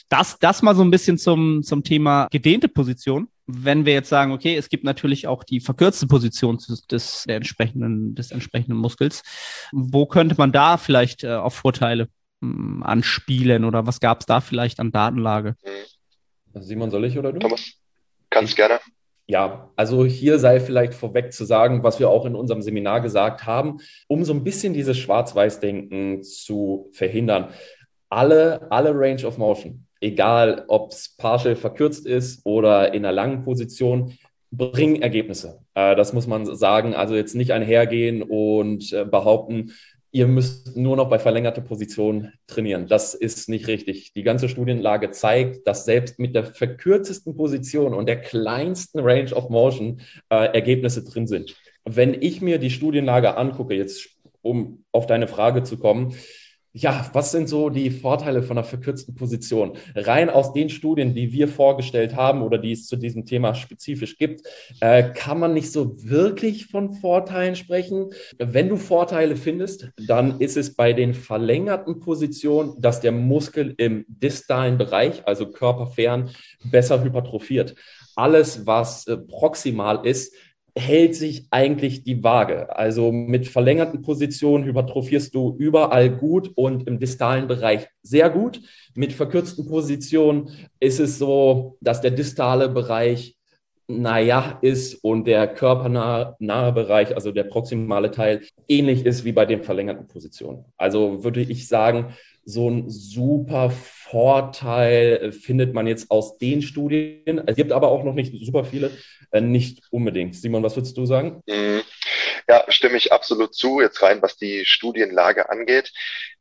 Das, 0.08 0.38
das 0.38 0.62
mal 0.62 0.74
so 0.74 0.82
ein 0.82 0.90
bisschen 0.90 1.16
zum, 1.16 1.62
zum 1.62 1.82
Thema 1.82 2.28
gedehnte 2.30 2.68
Position 2.68 3.28
wenn 3.46 3.84
wir 3.84 3.92
jetzt 3.92 4.08
sagen, 4.08 4.32
okay, 4.32 4.56
es 4.56 4.68
gibt 4.68 4.84
natürlich 4.84 5.26
auch 5.26 5.44
die 5.44 5.60
verkürzte 5.60 6.06
Position 6.06 6.58
des, 6.90 7.24
der 7.24 7.36
entsprechenden, 7.36 8.14
des 8.14 8.30
entsprechenden 8.30 8.78
Muskels, 8.78 9.22
wo 9.72 10.06
könnte 10.06 10.34
man 10.38 10.52
da 10.52 10.76
vielleicht 10.76 11.24
äh, 11.24 11.34
auf 11.34 11.54
Vorteile 11.54 12.08
mh, 12.40 12.56
hm, 12.56 12.82
anspielen 12.82 13.64
oder 13.64 13.86
was 13.86 14.00
gab 14.00 14.20
es 14.20 14.26
da 14.26 14.40
vielleicht 14.40 14.80
an 14.80 14.92
Datenlage? 14.92 15.56
Simon, 16.54 16.90
soll 16.90 17.04
ich 17.04 17.18
oder 17.18 17.32
du? 17.32 17.38
Thomas, 17.38 17.72
kannst 18.30 18.56
gerne. 18.56 18.78
Ja, 19.26 19.70
also 19.74 20.04
hier 20.04 20.38
sei 20.38 20.60
vielleicht 20.60 20.92
vorweg 20.92 21.32
zu 21.32 21.44
sagen, 21.44 21.82
was 21.82 21.98
wir 21.98 22.10
auch 22.10 22.26
in 22.26 22.34
unserem 22.34 22.60
Seminar 22.60 23.00
gesagt 23.00 23.46
haben, 23.46 23.78
um 24.06 24.22
so 24.24 24.34
ein 24.34 24.44
bisschen 24.44 24.74
dieses 24.74 24.98
Schwarz-Weiß-Denken 24.98 26.22
zu 26.22 26.90
verhindern. 26.92 27.48
Alle, 28.10 28.70
alle 28.70 28.90
Range 28.94 29.26
of 29.26 29.38
Motion, 29.38 29.86
egal 30.04 30.64
ob 30.68 30.92
es 30.92 31.14
partial 31.16 31.56
verkürzt 31.56 32.06
ist 32.06 32.44
oder 32.44 32.94
in 32.94 33.04
einer 33.04 33.12
langen 33.12 33.42
Position, 33.42 34.16
bringen 34.52 35.02
Ergebnisse. 35.02 35.60
Äh, 35.74 35.96
das 35.96 36.12
muss 36.12 36.26
man 36.26 36.46
sagen. 36.54 36.94
Also 36.94 37.14
jetzt 37.14 37.34
nicht 37.34 37.52
einhergehen 37.52 38.22
und 38.22 38.92
äh, 38.92 39.04
behaupten, 39.04 39.72
ihr 40.12 40.28
müsst 40.28 40.76
nur 40.76 40.96
noch 40.96 41.08
bei 41.08 41.18
verlängerter 41.18 41.60
Position 41.60 42.32
trainieren. 42.46 42.86
Das 42.86 43.14
ist 43.14 43.48
nicht 43.48 43.66
richtig. 43.66 44.12
Die 44.12 44.22
ganze 44.22 44.48
Studienlage 44.48 45.10
zeigt, 45.10 45.66
dass 45.66 45.84
selbst 45.84 46.20
mit 46.20 46.36
der 46.36 46.44
verkürztesten 46.44 47.36
Position 47.36 47.94
und 47.94 48.06
der 48.06 48.20
kleinsten 48.20 49.00
Range 49.00 49.34
of 49.34 49.50
Motion 49.50 50.00
äh, 50.30 50.54
Ergebnisse 50.54 51.02
drin 51.02 51.26
sind. 51.26 51.56
Wenn 51.84 52.14
ich 52.14 52.40
mir 52.40 52.58
die 52.58 52.70
Studienlage 52.70 53.36
angucke, 53.36 53.74
jetzt 53.74 54.08
um 54.40 54.84
auf 54.92 55.06
deine 55.06 55.26
Frage 55.26 55.64
zu 55.64 55.78
kommen, 55.78 56.14
ja, 56.76 57.08
was 57.12 57.30
sind 57.30 57.48
so 57.48 57.70
die 57.70 57.90
Vorteile 57.92 58.42
von 58.42 58.58
einer 58.58 58.66
verkürzten 58.66 59.14
Position? 59.14 59.78
Rein 59.94 60.28
aus 60.28 60.52
den 60.52 60.68
Studien, 60.68 61.14
die 61.14 61.32
wir 61.32 61.46
vorgestellt 61.46 62.16
haben 62.16 62.42
oder 62.42 62.58
die 62.58 62.72
es 62.72 62.88
zu 62.88 62.96
diesem 62.96 63.26
Thema 63.26 63.54
spezifisch 63.54 64.18
gibt, 64.18 64.42
äh, 64.80 65.04
kann 65.12 65.38
man 65.38 65.54
nicht 65.54 65.70
so 65.70 65.94
wirklich 66.02 66.66
von 66.66 66.90
Vorteilen 66.90 67.54
sprechen. 67.54 68.10
Wenn 68.38 68.68
du 68.68 68.76
Vorteile 68.76 69.36
findest, 69.36 69.90
dann 70.08 70.40
ist 70.40 70.56
es 70.56 70.74
bei 70.74 70.92
den 70.92 71.14
verlängerten 71.14 72.00
Positionen, 72.00 72.74
dass 72.80 73.00
der 73.00 73.12
Muskel 73.12 73.74
im 73.78 74.04
distalen 74.08 74.76
Bereich, 74.76 75.24
also 75.28 75.52
körperfern, 75.52 76.30
besser 76.72 77.04
hypertrophiert. 77.04 77.76
Alles, 78.16 78.66
was 78.66 79.06
äh, 79.06 79.16
proximal 79.16 80.04
ist, 80.04 80.34
hält 80.76 81.14
sich 81.14 81.46
eigentlich 81.50 82.02
die 82.02 82.22
Waage. 82.24 82.76
Also 82.76 83.12
mit 83.12 83.46
verlängerten 83.46 84.02
Positionen 84.02 84.64
hypertrophierst 84.64 85.34
du 85.34 85.54
überall 85.56 86.10
gut 86.10 86.50
und 86.56 86.88
im 86.88 86.98
distalen 86.98 87.46
Bereich 87.46 87.88
sehr 88.02 88.28
gut. 88.28 88.60
Mit 88.94 89.12
verkürzten 89.12 89.66
Positionen 89.68 90.50
ist 90.80 90.98
es 90.98 91.18
so, 91.18 91.76
dass 91.80 92.00
der 92.00 92.10
distale 92.10 92.68
Bereich 92.68 93.36
naja 93.86 94.58
ist 94.62 94.94
und 95.04 95.26
der 95.26 95.46
körpernahe 95.46 96.36
nahe 96.38 96.72
Bereich, 96.72 97.14
also 97.14 97.32
der 97.32 97.44
proximale 97.44 98.10
Teil, 98.10 98.40
ähnlich 98.66 99.04
ist 99.04 99.24
wie 99.24 99.32
bei 99.32 99.44
den 99.44 99.62
verlängerten 99.62 100.06
Positionen. 100.06 100.64
Also 100.76 101.22
würde 101.22 101.42
ich 101.42 101.68
sagen, 101.68 102.14
so 102.44 102.70
ein 102.70 102.90
super 102.90 103.70
Vorteil 103.70 105.32
findet 105.32 105.74
man 105.74 105.86
jetzt 105.86 106.10
aus 106.10 106.38
den 106.38 106.62
Studien. 106.62 107.42
Es 107.46 107.56
gibt 107.56 107.72
aber 107.72 107.88
auch 107.88 108.04
noch 108.04 108.14
nicht 108.14 108.32
super 108.44 108.64
viele, 108.64 108.90
äh, 109.32 109.40
nicht 109.40 109.82
unbedingt. 109.90 110.36
Simon, 110.36 110.62
was 110.62 110.76
würdest 110.76 110.96
du 110.96 111.06
sagen? 111.06 111.42
Mhm. 111.46 111.82
Ja, 112.48 112.64
stimme 112.68 112.96
ich 112.96 113.12
absolut 113.12 113.54
zu, 113.54 113.80
jetzt 113.80 114.02
rein, 114.02 114.20
was 114.20 114.36
die 114.36 114.64
Studienlage 114.64 115.48
angeht. 115.48 115.92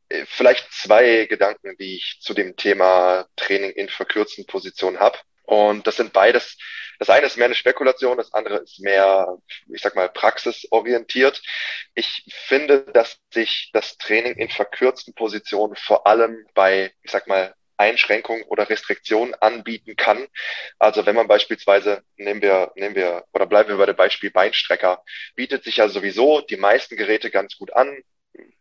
Äh, 0.10 0.26
vielleicht 0.28 0.72
zwei 0.72 1.26
Gedanken, 1.26 1.76
die 1.80 1.96
ich 1.96 2.18
zu 2.20 2.34
dem 2.34 2.56
Thema 2.56 3.26
Training 3.36 3.72
in 3.72 3.90
verkürzten 3.90 4.46
Positionen 4.46 5.00
habe. 5.00 5.18
Und 5.44 5.88
das 5.88 5.98
sind 5.98 6.14
beides 6.14 6.58
das 7.04 7.10
eine 7.10 7.26
ist 7.26 7.36
mehr 7.36 7.48
eine 7.48 7.56
Spekulation, 7.56 8.16
das 8.16 8.34
andere 8.34 8.60
ist 8.60 8.80
mehr, 8.80 9.38
ich 9.68 9.82
sag 9.82 9.94
mal, 9.96 10.08
praxisorientiert. 10.08 11.42
Ich 11.96 12.24
finde, 12.48 12.86
dass 12.94 13.20
sich 13.34 13.72
das 13.74 13.98
Training 13.98 14.36
in 14.36 14.48
verkürzten 14.48 15.14
Positionen 15.14 15.76
vor 15.76 16.08
allem 16.08 16.46
bei, 16.54 16.94
ich 17.02 17.12
sag 17.12 17.28
mal, 17.28 17.54
Einschränkungen 17.76 18.44
oder 18.46 18.70
Restriktionen 18.70 19.34
anbieten 19.34 19.98
kann. 19.98 20.28
Also 20.80 21.06
wenn 21.06 21.16
man 21.16 21.28
beispielsweise, 21.28 22.04
nehmen 22.16 22.42
wir, 22.42 22.72
nehmen 22.76 22.96
wir, 22.96 23.26
oder 23.34 23.48
bleiben 23.48 23.68
wir 23.68 23.78
bei 23.78 23.88
dem 23.88 23.98
Beispiel 23.98 24.32
Beinstrecker, 24.32 25.04
bietet 25.36 25.66
sich 25.66 25.78
ja 25.78 25.90
sowieso 25.90 26.40
die 26.40 26.56
meisten 26.56 26.96
Geräte 26.96 27.32
ganz 27.32 27.58
gut 27.58 27.74
an, 27.74 27.98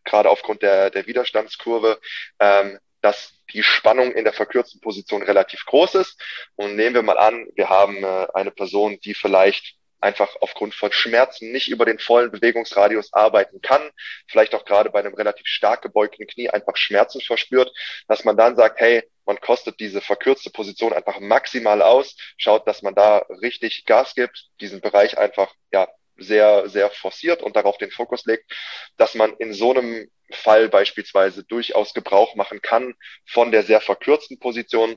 gerade 0.02 0.30
aufgrund 0.30 0.62
der, 0.62 0.90
der 0.90 1.06
Widerstandskurve. 1.06 2.00
Ähm, 2.40 2.80
dass 3.02 3.34
die 3.52 3.62
Spannung 3.62 4.12
in 4.12 4.24
der 4.24 4.32
verkürzten 4.32 4.80
Position 4.80 5.22
relativ 5.22 5.66
groß 5.66 5.96
ist. 5.96 6.20
Und 6.56 6.76
nehmen 6.76 6.94
wir 6.94 7.02
mal 7.02 7.18
an, 7.18 7.46
wir 7.54 7.68
haben 7.68 8.02
äh, 8.02 8.26
eine 8.32 8.50
Person, 8.50 8.98
die 9.04 9.14
vielleicht 9.14 9.76
einfach 10.00 10.34
aufgrund 10.40 10.74
von 10.74 10.90
Schmerzen 10.90 11.52
nicht 11.52 11.68
über 11.68 11.84
den 11.84 11.98
vollen 11.98 12.32
Bewegungsradius 12.32 13.12
arbeiten 13.12 13.60
kann, 13.60 13.88
vielleicht 14.26 14.54
auch 14.54 14.64
gerade 14.64 14.90
bei 14.90 14.98
einem 14.98 15.14
relativ 15.14 15.46
stark 15.46 15.82
gebeugten 15.82 16.26
Knie 16.26 16.50
einfach 16.50 16.76
Schmerzen 16.76 17.20
verspürt, 17.20 17.72
dass 18.08 18.24
man 18.24 18.36
dann 18.36 18.56
sagt, 18.56 18.80
hey, 18.80 19.04
man 19.24 19.40
kostet 19.40 19.78
diese 19.78 20.00
verkürzte 20.00 20.50
Position 20.50 20.92
einfach 20.92 21.20
maximal 21.20 21.82
aus, 21.82 22.16
schaut, 22.36 22.66
dass 22.66 22.82
man 22.82 22.94
da 22.96 23.18
richtig 23.40 23.84
Gas 23.84 24.14
gibt, 24.16 24.48
diesen 24.60 24.80
Bereich 24.80 25.18
einfach 25.18 25.54
ja 25.72 25.88
sehr, 26.16 26.68
sehr 26.68 26.90
forciert 26.90 27.42
und 27.42 27.56
darauf 27.56 27.78
den 27.78 27.90
Fokus 27.90 28.24
legt, 28.26 28.52
dass 28.96 29.14
man 29.14 29.34
in 29.36 29.52
so 29.52 29.72
einem 29.72 30.10
Fall 30.32 30.68
beispielsweise 30.68 31.44
durchaus 31.44 31.94
Gebrauch 31.94 32.34
machen 32.34 32.62
kann 32.62 32.94
von 33.26 33.52
der 33.52 33.62
sehr 33.62 33.80
verkürzten 33.80 34.38
Position 34.38 34.96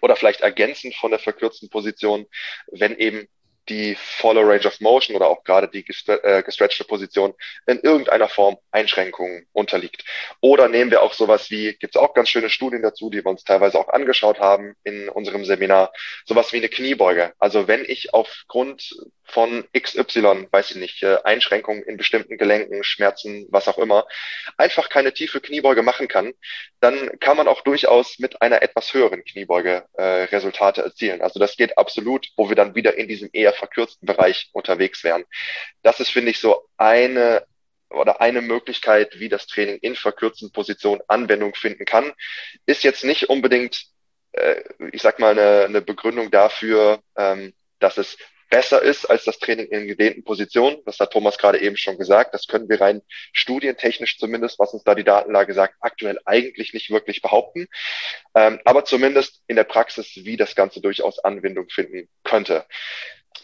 oder 0.00 0.16
vielleicht 0.16 0.40
ergänzend 0.40 0.94
von 0.94 1.10
der 1.10 1.20
verkürzten 1.20 1.70
Position, 1.70 2.26
wenn 2.70 2.96
eben 2.96 3.28
die 3.68 3.96
volle 3.96 4.40
Range 4.46 4.66
of 4.66 4.80
Motion 4.80 5.16
oder 5.16 5.28
auch 5.28 5.44
gerade 5.44 5.68
die 5.68 5.84
äh, 6.06 6.42
gestretchte 6.42 6.84
Position 6.84 7.34
in 7.66 7.78
irgendeiner 7.80 8.28
Form 8.28 8.56
Einschränkungen 8.70 9.46
unterliegt. 9.52 10.04
Oder 10.40 10.68
nehmen 10.68 10.90
wir 10.90 11.02
auch 11.02 11.12
sowas 11.12 11.50
wie, 11.50 11.74
gibt 11.74 11.94
es 11.94 12.00
auch 12.00 12.14
ganz 12.14 12.30
schöne 12.30 12.50
Studien 12.50 12.82
dazu, 12.82 13.10
die 13.10 13.18
wir 13.18 13.26
uns 13.26 13.44
teilweise 13.44 13.78
auch 13.78 13.88
angeschaut 13.88 14.40
haben 14.40 14.74
in 14.84 15.08
unserem 15.08 15.44
Seminar, 15.44 15.92
sowas 16.24 16.52
wie 16.52 16.58
eine 16.58 16.68
Kniebeuge. 16.68 17.32
Also 17.38 17.68
wenn 17.68 17.84
ich 17.84 18.14
aufgrund 18.14 18.94
von 19.28 19.64
XY, 19.78 20.48
weiß 20.50 20.72
ich 20.72 20.76
nicht, 20.76 21.02
äh, 21.02 21.18
Einschränkungen 21.22 21.82
in 21.82 21.96
bestimmten 21.96 22.38
Gelenken, 22.38 22.82
Schmerzen, 22.82 23.46
was 23.50 23.68
auch 23.68 23.78
immer, 23.78 24.06
einfach 24.56 24.88
keine 24.88 25.12
tiefe 25.12 25.40
Kniebeuge 25.40 25.82
machen 25.82 26.08
kann, 26.08 26.32
dann 26.80 27.18
kann 27.20 27.36
man 27.36 27.46
auch 27.46 27.60
durchaus 27.60 28.18
mit 28.18 28.40
einer 28.40 28.62
etwas 28.62 28.92
höheren 28.94 29.24
Kniebeuge 29.24 29.84
äh, 29.94 30.02
Resultate 30.02 30.82
erzielen. 30.82 31.20
Also 31.20 31.38
das 31.38 31.56
geht 31.56 31.76
absolut, 31.76 32.28
wo 32.36 32.48
wir 32.48 32.56
dann 32.56 32.74
wieder 32.74 32.96
in 32.96 33.06
diesem 33.06 33.28
eher 33.32 33.52
verkürzten 33.52 34.06
Bereich 34.06 34.48
unterwegs 34.52 35.04
wären. 35.04 35.24
Das 35.82 36.00
ist, 36.00 36.10
finde 36.10 36.30
ich, 36.30 36.40
so 36.40 36.66
eine 36.78 37.44
oder 37.90 38.20
eine 38.20 38.42
Möglichkeit, 38.42 39.18
wie 39.18 39.28
das 39.28 39.46
Training 39.46 39.78
in 39.78 39.94
verkürzten 39.94 40.52
Positionen 40.52 41.00
Anwendung 41.08 41.54
finden 41.54 41.84
kann, 41.84 42.12
ist 42.66 42.82
jetzt 42.82 43.04
nicht 43.04 43.28
unbedingt, 43.28 43.84
äh, 44.32 44.62
ich 44.92 45.02
sag 45.02 45.18
mal, 45.18 45.32
eine, 45.38 45.64
eine 45.64 45.80
Begründung 45.80 46.30
dafür, 46.30 47.00
ähm, 47.16 47.54
dass 47.78 47.98
es 47.98 48.18
besser 48.48 48.82
ist 48.82 49.06
als 49.06 49.24
das 49.24 49.38
Training 49.38 49.66
in 49.66 49.86
gedehnten 49.86 50.24
Positionen. 50.24 50.78
Das 50.84 50.98
hat 51.00 51.12
Thomas 51.12 51.38
gerade 51.38 51.60
eben 51.60 51.76
schon 51.76 51.98
gesagt. 51.98 52.34
Das 52.34 52.46
können 52.46 52.68
wir 52.68 52.80
rein 52.80 53.02
studientechnisch 53.32 54.18
zumindest, 54.18 54.58
was 54.58 54.72
uns 54.72 54.84
da 54.84 54.94
die 54.94 55.04
Datenlage 55.04 55.54
sagt, 55.54 55.74
aktuell 55.80 56.18
eigentlich 56.24 56.72
nicht 56.72 56.90
wirklich 56.90 57.22
behaupten. 57.22 57.66
Ähm, 58.34 58.60
aber 58.64 58.84
zumindest 58.84 59.42
in 59.46 59.56
der 59.56 59.64
Praxis, 59.64 60.12
wie 60.14 60.36
das 60.36 60.54
Ganze 60.54 60.80
durchaus 60.80 61.18
Anwendung 61.18 61.68
finden 61.68 62.08
könnte. 62.24 62.64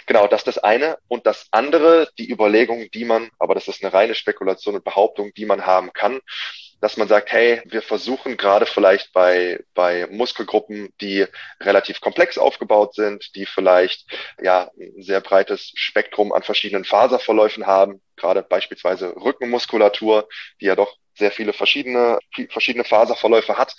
Genau, 0.07 0.27
das 0.27 0.41
ist 0.41 0.49
das 0.49 0.59
eine. 0.59 0.99
Und 1.09 1.27
das 1.27 1.49
andere, 1.51 2.09
die 2.19 2.31
Überlegung, 2.31 2.91
die 2.93 3.05
man, 3.05 3.31
aber 3.39 3.55
das 3.55 3.69
ist 3.69 3.83
eine 3.83 3.93
reine 3.93 4.15
Spekulation 4.15 4.75
und 4.75 4.85
Behauptung, 4.85 5.33
die 5.35 5.47
man 5.47 5.65
haben 5.67 5.93
kann, 5.93 6.21
dass 6.81 6.97
man 6.97 7.09
sagt, 7.09 7.33
hey, 7.33 7.63
wir 7.67 7.83
versuchen 7.83 8.37
gerade 8.37 8.67
vielleicht 8.67 9.13
bei, 9.13 9.61
bei 9.75 10.07
Muskelgruppen, 10.11 10.91
die 11.01 11.27
relativ 11.61 12.01
komplex 12.01 12.39
aufgebaut 12.39 12.95
sind, 12.95 13.35
die 13.35 13.47
vielleicht 13.47 14.07
ja 14.43 14.71
ein 14.79 15.03
sehr 15.03 15.21
breites 15.21 15.73
Spektrum 15.75 16.33
an 16.33 16.43
verschiedenen 16.43 16.85
Faserverläufen 16.85 17.67
haben, 17.67 18.03
gerade 18.17 18.43
beispielsweise 18.43 19.15
Rückenmuskulatur, 19.17 20.29
die 20.61 20.67
ja 20.67 20.77
doch 20.77 20.95
sehr 21.17 21.31
viele 21.31 21.53
verschiedene, 21.53 22.19
verschiedene 22.51 22.85
Faserverläufe 22.85 23.57
hat, 23.57 23.75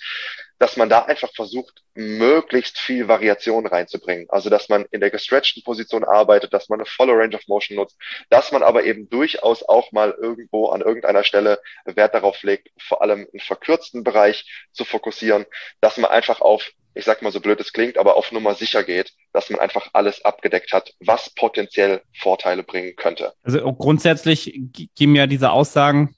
dass 0.58 0.76
man 0.76 0.88
da 0.88 1.04
einfach 1.04 1.30
versucht, 1.34 1.82
möglichst 1.94 2.78
viel 2.78 3.08
Variation 3.08 3.66
reinzubringen. 3.66 4.26
Also, 4.28 4.50
dass 4.50 4.68
man 4.68 4.86
in 4.90 5.00
der 5.00 5.10
gestretchten 5.10 5.62
Position 5.62 6.04
arbeitet, 6.04 6.52
dass 6.52 6.68
man 6.68 6.80
eine 6.80 6.86
volle 6.86 7.12
Range 7.12 7.36
of 7.36 7.46
Motion 7.46 7.76
nutzt, 7.76 7.98
dass 8.30 8.52
man 8.52 8.62
aber 8.62 8.84
eben 8.84 9.08
durchaus 9.08 9.62
auch 9.62 9.92
mal 9.92 10.14
irgendwo 10.18 10.68
an 10.68 10.80
irgendeiner 10.80 11.24
Stelle 11.24 11.60
Wert 11.84 12.14
darauf 12.14 12.42
legt, 12.42 12.68
vor 12.78 13.02
allem 13.02 13.26
einen 13.32 13.40
verkürzten 13.40 14.04
Bereich 14.04 14.68
zu 14.72 14.84
fokussieren, 14.84 15.46
dass 15.80 15.96
man 15.96 16.10
einfach 16.10 16.40
auf 16.40 16.70
ich 16.96 17.04
sag 17.04 17.20
mal 17.20 17.30
so 17.30 17.40
blöd 17.40 17.60
es 17.60 17.74
klingt, 17.74 17.98
aber 17.98 18.16
auf 18.16 18.32
Nummer 18.32 18.54
sicher 18.54 18.82
geht, 18.82 19.12
dass 19.32 19.50
man 19.50 19.60
einfach 19.60 19.90
alles 19.92 20.24
abgedeckt 20.24 20.72
hat, 20.72 20.94
was 21.00 21.28
potenziell 21.34 22.00
Vorteile 22.18 22.62
bringen 22.62 22.96
könnte. 22.96 23.34
Also 23.42 23.60
grundsätzlich 23.74 24.58
geben 24.94 25.14
ja 25.14 25.26
diese 25.26 25.50
Aussagen, 25.50 26.15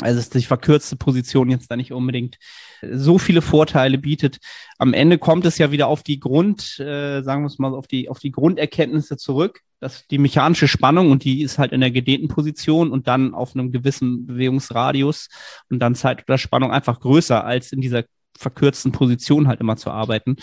also 0.00 0.18
dass 0.18 0.30
die 0.30 0.42
verkürzte 0.42 0.96
Position 0.96 1.50
jetzt 1.50 1.70
da 1.70 1.76
nicht 1.76 1.92
unbedingt 1.92 2.38
so 2.82 3.18
viele 3.18 3.42
Vorteile 3.42 3.98
bietet. 3.98 4.38
Am 4.78 4.94
Ende 4.94 5.18
kommt 5.18 5.44
es 5.44 5.58
ja 5.58 5.70
wieder 5.70 5.88
auf 5.88 6.02
die 6.02 6.20
Grund, 6.20 6.78
äh, 6.80 7.22
sagen 7.22 7.42
wir 7.42 7.46
es 7.46 7.58
mal, 7.58 7.74
auf 7.74 7.86
die, 7.86 8.08
auf 8.08 8.18
die 8.18 8.30
Grunderkenntnisse 8.30 9.16
zurück, 9.16 9.60
dass 9.80 10.06
die 10.06 10.18
mechanische 10.18 10.68
Spannung 10.68 11.10
und 11.10 11.24
die 11.24 11.42
ist 11.42 11.58
halt 11.58 11.72
in 11.72 11.80
der 11.80 11.90
gedehnten 11.90 12.28
Position 12.28 12.90
und 12.90 13.08
dann 13.08 13.34
auf 13.34 13.54
einem 13.54 13.72
gewissen 13.72 14.26
Bewegungsradius 14.26 15.28
und 15.68 15.80
dann 15.80 15.94
Zeit 15.94 16.24
oder 16.26 16.38
Spannung 16.38 16.70
einfach 16.70 17.00
größer 17.00 17.44
als 17.44 17.72
in 17.72 17.80
dieser 17.80 18.04
verkürzten 18.36 18.92
Position 18.92 19.48
halt 19.48 19.60
immer 19.60 19.76
zu 19.76 19.90
arbeiten 19.90 20.36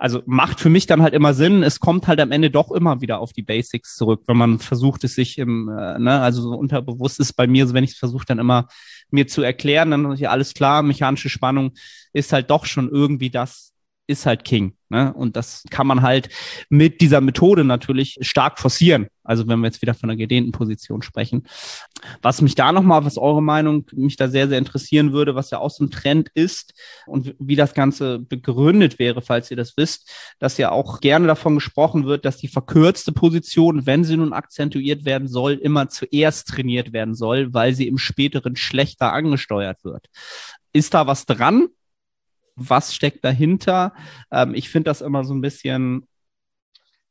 also 0.00 0.22
macht 0.24 0.60
für 0.60 0.70
mich 0.70 0.86
dann 0.86 1.02
halt 1.02 1.12
immer 1.12 1.34
Sinn. 1.34 1.62
Es 1.62 1.78
kommt 1.78 2.08
halt 2.08 2.20
am 2.20 2.32
Ende 2.32 2.50
doch 2.50 2.70
immer 2.72 3.02
wieder 3.02 3.20
auf 3.20 3.34
die 3.34 3.42
Basics 3.42 3.96
zurück, 3.96 4.22
wenn 4.26 4.36
man 4.38 4.58
versucht 4.58 5.04
es 5.04 5.14
sich 5.14 5.36
im, 5.36 5.68
äh, 5.68 5.98
ne, 5.98 6.20
also 6.20 6.40
so 6.40 6.54
unterbewusst 6.54 7.20
ist 7.20 7.34
bei 7.34 7.46
mir, 7.46 7.66
so 7.66 7.74
wenn 7.74 7.84
ich 7.84 7.90
es 7.92 7.98
versuche 7.98 8.24
dann 8.24 8.38
immer 8.38 8.66
mir 9.10 9.26
zu 9.28 9.42
erklären, 9.42 9.90
dann 9.90 10.10
ist 10.10 10.20
ja 10.20 10.30
alles 10.30 10.54
klar, 10.54 10.82
mechanische 10.82 11.28
Spannung 11.28 11.72
ist 12.14 12.32
halt 12.32 12.50
doch 12.50 12.64
schon 12.64 12.88
irgendwie 12.88 13.28
das, 13.28 13.74
ist 14.10 14.26
halt 14.26 14.44
King. 14.44 14.74
Ne? 14.90 15.12
Und 15.14 15.36
das 15.36 15.62
kann 15.70 15.86
man 15.86 16.02
halt 16.02 16.28
mit 16.68 17.00
dieser 17.00 17.20
Methode 17.20 17.62
natürlich 17.62 18.18
stark 18.22 18.58
forcieren. 18.58 19.06
Also 19.22 19.46
wenn 19.46 19.60
wir 19.60 19.68
jetzt 19.68 19.80
wieder 19.82 19.94
von 19.94 20.10
einer 20.10 20.16
gedehnten 20.16 20.50
Position 20.50 21.02
sprechen. 21.02 21.46
Was 22.20 22.42
mich 22.42 22.56
da 22.56 22.72
nochmal, 22.72 23.04
was 23.04 23.16
eure 23.16 23.40
Meinung 23.40 23.86
mich 23.92 24.16
da 24.16 24.26
sehr, 24.26 24.48
sehr 24.48 24.58
interessieren 24.58 25.12
würde, 25.12 25.36
was 25.36 25.50
ja 25.50 25.58
auch 25.58 25.70
so 25.70 25.84
ein 25.84 25.92
Trend 25.92 26.28
ist 26.34 26.74
und 27.06 27.36
wie 27.38 27.54
das 27.54 27.72
Ganze 27.74 28.18
begründet 28.18 28.98
wäre, 28.98 29.22
falls 29.22 29.48
ihr 29.52 29.56
das 29.56 29.76
wisst, 29.76 30.10
dass 30.40 30.58
ja 30.58 30.72
auch 30.72 31.00
gerne 31.00 31.28
davon 31.28 31.54
gesprochen 31.54 32.06
wird, 32.06 32.24
dass 32.24 32.38
die 32.38 32.48
verkürzte 32.48 33.12
Position, 33.12 33.86
wenn 33.86 34.02
sie 34.02 34.16
nun 34.16 34.32
akzentuiert 34.32 35.04
werden 35.04 35.28
soll, 35.28 35.52
immer 35.52 35.88
zuerst 35.88 36.48
trainiert 36.48 36.92
werden 36.92 37.14
soll, 37.14 37.54
weil 37.54 37.74
sie 37.74 37.86
im 37.86 37.98
späteren 37.98 38.56
schlechter 38.56 39.12
angesteuert 39.12 39.84
wird. 39.84 40.08
Ist 40.72 40.94
da 40.94 41.06
was 41.06 41.26
dran? 41.26 41.68
Was 42.56 42.94
steckt 42.94 43.24
dahinter. 43.24 43.92
Ähm, 44.30 44.54
ich 44.54 44.68
finde 44.70 44.90
das 44.90 45.00
immer 45.00 45.24
so 45.24 45.34
ein 45.34 45.40
bisschen, 45.40 46.06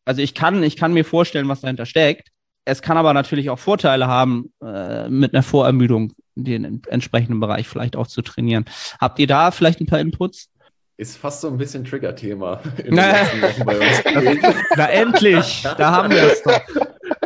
also 0.06 0.22
ich 0.22 0.34
kann, 0.34 0.64
ich 0.64 0.76
kann 0.76 0.94
mir 0.94 1.06
vorstellen, 1.06 1.48
was 1.48 1.62
dahinter 1.62 1.86
steckt. 1.86 2.30
Es 2.66 2.82
kann 2.82 2.98
aber 2.98 3.14
natürlich 3.14 3.50
auch 3.50 3.60
Vorteile 3.60 4.08
haben, 4.08 4.54
äh, 4.64 5.10
mit 5.10 5.34
einer 5.34 5.44
Vorermüdung 5.44 6.14
den 6.36 6.82
entsprechenden 6.88 7.40
Bereich 7.40 7.68
vielleicht 7.68 7.96
auch 7.96 8.08
zu 8.08 8.22
trainieren. 8.22 8.66
Habt 9.00 9.20
ihr 9.20 9.28
da 9.28 9.52
vielleicht 9.52 9.82
ein 9.82 9.88
paar 9.88 10.00
Inputs? 10.00 10.50
Ist 10.98 11.18
fast 11.18 11.42
so 11.42 11.48
ein 11.48 11.58
bisschen 11.58 11.86
Trigger-Thema. 11.86 12.62
Na, 12.90 13.22
endlich, 14.90 15.64
da 15.78 15.92
haben 15.92 16.12
wir 16.12 16.24
es 16.24 16.44
doch. 16.44 16.62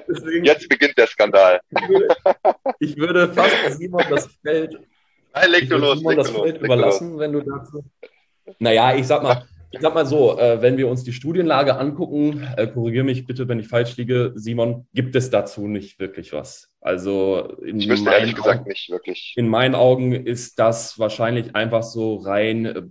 Deswegen, 0.08 0.46
Jetzt 0.46 0.70
beginnt 0.70 0.98
der 0.98 1.08
Skandal. 1.08 1.60
Ich 1.70 1.90
würde, 1.90 2.08
ich 2.80 2.98
würde 2.98 3.34
fast 3.34 3.56
Simon 3.78 4.04
das 4.10 4.28
Feld 4.44 4.78
Nein, 5.34 5.52
leg 5.52 5.70
du 5.70 5.78
los. 5.78 6.04
Leg 6.04 6.18
das 6.18 6.32
du 6.32 6.42
Feld 6.42 6.62
überlassen, 6.62 7.18
wenn 7.18 7.34
du 7.34 7.42
dazu. 7.42 7.84
Naja, 8.60 8.96
ich 8.96 9.08
sag 9.08 9.24
mal, 9.24 9.46
ich 9.74 9.82
sag 9.82 9.96
mal 9.96 10.06
so, 10.06 10.38
äh, 10.38 10.62
wenn 10.62 10.78
wir 10.78 10.88
uns 10.88 11.04
die 11.04 11.14
Studienlage 11.14 11.76
angucken, 11.78 12.48
äh, 12.58 12.68
korrigiere 12.68 13.04
mich 13.04 13.26
bitte, 13.26 13.48
wenn 13.48 13.60
ich 13.60 13.68
falsch 13.68 13.98
liege, 13.98 14.32
Simon, 14.36 14.86
gibt 14.94 15.16
es 15.16 15.32
dazu 15.32 15.68
nicht 15.68 16.00
wirklich 16.00 16.32
was. 16.32 16.70
Also 16.80 17.58
in 17.66 17.80
ich 17.80 17.90
wüsste 17.90 18.12
ehrlich 18.12 18.36
gesagt 18.36 18.60
Augen, 18.60 18.70
nicht 18.70 18.92
wirklich. 18.92 19.34
In 19.36 19.48
meinen 19.48 19.74
Augen 19.74 20.12
ist 20.12 20.60
das 20.60 21.00
wahrscheinlich 21.00 21.56
einfach 21.56 21.82
so 21.82 22.18
rein, 22.18 22.66
äh, 22.66 22.84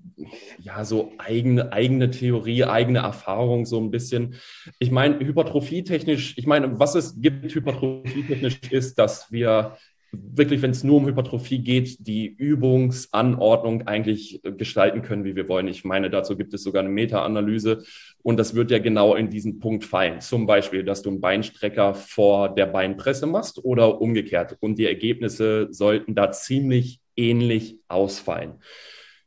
ja, 0.59 0.85
so 0.85 1.13
eigene, 1.19 1.73
eigene 1.73 2.11
Theorie, 2.11 2.65
eigene 2.65 2.99
Erfahrung 2.99 3.65
so 3.65 3.79
ein 3.79 3.93
bisschen. 3.93 4.35
Ich 4.81 4.91
meine, 4.91 5.21
hypertrophietechnisch, 5.21 6.35
ich 6.37 6.47
meine, 6.47 6.81
was 6.81 6.97
es 6.97 7.21
gibt 7.21 7.55
hypertrophietechnisch 7.55 8.59
ist, 8.71 8.99
dass 8.99 9.31
wir 9.31 9.77
wirklich, 10.13 10.61
wenn 10.63 10.71
es 10.71 10.85
nur 10.85 10.99
um 10.99 11.07
Hypertrophie 11.07 11.59
geht, 11.59 12.07
die 12.07 12.27
Übungsanordnung 12.27 13.87
eigentlich 13.89 14.45
äh, 14.45 14.53
gestalten 14.53 15.03
können, 15.03 15.25
wie 15.25 15.37
wir 15.37 15.49
wollen. 15.49 15.69
Ich 15.69 15.85
meine, 15.85 16.11
dazu 16.11 16.37
gibt 16.37 16.53
es 16.55 16.63
sogar 16.63 16.83
eine 16.83 16.91
Meta-Analyse 16.91 17.83
und 18.23 18.37
das 18.39 18.55
wird 18.55 18.71
ja 18.71 18.79
genau 18.79 19.15
in 19.15 19.31
diesen 19.31 19.59
Punkt 19.59 19.85
fallen. 19.85 20.21
Zum 20.21 20.47
Beispiel, 20.47 20.85
dass 20.85 21.03
du 21.03 21.11
einen 21.11 21.21
Beinstrecker 21.21 21.95
vor 21.95 22.55
der 22.55 22.67
Beinpresse 22.67 23.27
machst 23.27 23.65
oder 23.65 24.01
umgekehrt. 24.01 24.57
Und 24.61 24.79
die 24.79 24.87
Ergebnisse 24.87 25.69
sollten 25.71 26.15
da 26.15 26.31
ziemlich 26.31 27.01
ähnlich 27.17 27.79
ausfallen. 27.89 28.55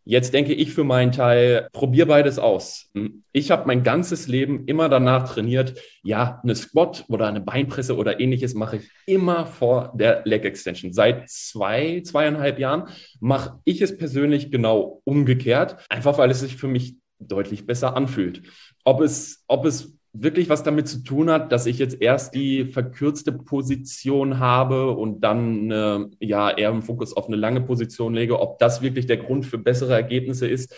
Jetzt 0.07 0.35
denke 0.35 0.53
ich 0.53 0.71
für 0.71 0.83
meinen 0.83 1.11
Teil, 1.11 1.67
probier 1.73 2.05
beides 2.05 2.37
aus. 2.37 2.91
Ich 3.31 3.49
habe 3.49 3.65
mein 3.65 3.81
ganzes 3.81 4.27
Leben 4.27 4.65
immer 4.67 4.87
danach 4.87 5.33
trainiert, 5.33 5.81
ja, 6.03 6.39
eine 6.43 6.55
Squat 6.55 7.05
oder 7.07 7.25
eine 7.25 7.41
Beinpresse 7.41 7.97
oder 7.97 8.19
ähnliches 8.19 8.53
mache 8.53 8.77
ich 8.77 8.89
immer 9.07 9.47
vor 9.47 9.93
der 9.95 10.21
Leg 10.25 10.45
Extension. 10.45 10.93
Seit 10.93 11.27
zwei, 11.27 12.01
zweieinhalb 12.05 12.59
Jahren 12.59 12.89
mache 13.19 13.59
ich 13.65 13.81
es 13.81 13.97
persönlich 13.97 14.51
genau 14.51 15.01
umgekehrt, 15.05 15.83
einfach 15.89 16.19
weil 16.19 16.29
es 16.29 16.41
sich 16.41 16.55
für 16.55 16.67
mich 16.67 16.97
deutlich 17.17 17.65
besser 17.65 17.95
anfühlt. 17.97 18.43
Ob 18.83 19.01
es, 19.01 19.43
ob 19.47 19.65
es 19.65 19.97
wirklich 20.21 20.49
was 20.49 20.63
damit 20.63 20.87
zu 20.87 21.03
tun 21.03 21.29
hat, 21.29 21.51
dass 21.51 21.65
ich 21.65 21.77
jetzt 21.77 22.01
erst 22.01 22.33
die 22.35 22.65
verkürzte 22.65 23.31
Position 23.31 24.39
habe 24.39 24.91
und 24.91 25.21
dann 25.21 25.71
äh, 25.71 25.99
ja 26.19 26.49
eher 26.49 26.69
im 26.69 26.81
Fokus 26.81 27.15
auf 27.15 27.27
eine 27.27 27.35
lange 27.35 27.61
Position 27.61 28.13
lege. 28.13 28.39
Ob 28.39 28.59
das 28.59 28.81
wirklich 28.81 29.05
der 29.05 29.17
Grund 29.17 29.45
für 29.45 29.57
bessere 29.57 29.93
Ergebnisse 29.93 30.47
ist, 30.47 30.73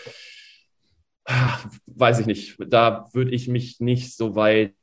weiß 1.86 2.20
ich 2.20 2.26
nicht. 2.26 2.56
Da 2.66 3.06
würde 3.12 3.30
ich 3.30 3.48
mich 3.48 3.80
nicht 3.80 4.16
so 4.16 4.34
weit 4.34 4.74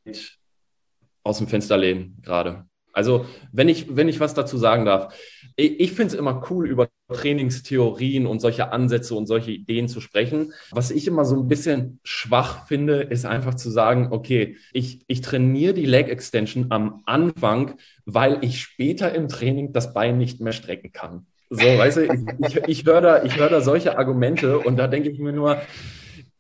aus 1.24 1.40
dem 1.40 1.48
Fenster 1.48 1.78
lehnen 1.78 2.18
gerade. 2.22 2.66
Also, 2.94 3.26
wenn 3.52 3.68
ich, 3.68 3.96
wenn 3.96 4.08
ich 4.08 4.20
was 4.22 4.36
dazu 4.36 4.58
sagen 4.58 4.86
darf, 4.86 5.14
ich, 5.58 5.80
ich 5.80 5.92
finde 5.92 6.14
es 6.14 6.20
immer 6.20 6.44
cool, 6.50 6.70
über 6.70 6.88
Trainingstheorien 7.14 8.26
und 8.26 8.40
solche 8.40 8.72
Ansätze 8.72 9.16
und 9.16 9.28
solche 9.28 9.52
Ideen 9.52 9.88
zu 9.88 10.02
sprechen. 10.02 10.54
Was 10.72 10.92
ich 10.92 11.08
immer 11.08 11.26
so 11.26 11.36
ein 11.36 11.48
bisschen 11.48 12.00
schwach 12.04 12.68
finde, 12.68 13.02
ist 13.02 13.26
einfach 13.26 13.56
zu 13.56 13.70
sagen, 13.70 14.08
okay, 14.12 14.58
ich, 14.74 15.02
ich 15.08 15.22
trainiere 15.22 15.74
die 15.74 15.86
Leg 15.86 16.10
Extension 16.10 16.68
am 16.70 17.04
Anfang, 17.06 17.76
weil 18.06 18.40
ich 18.42 18.60
später 18.60 19.14
im 19.14 19.28
Training 19.28 19.72
das 19.72 19.94
Bein 19.94 20.18
nicht 20.18 20.42
mehr 20.42 20.54
strecken 20.54 20.92
kann. 20.92 21.28
So, 21.50 21.62
weißt 21.62 21.98
du, 21.98 22.06
ich, 22.06 22.56
ich, 22.56 22.64
ich 22.68 22.86
höre 22.86 23.02
da, 23.02 23.22
hör 23.22 23.50
da 23.50 23.62
solche 23.62 23.98
Argumente 23.98 24.58
und 24.60 24.78
da 24.78 24.88
denke 24.88 25.10
ich 25.10 25.20
mir 25.20 25.32
nur, 25.32 25.62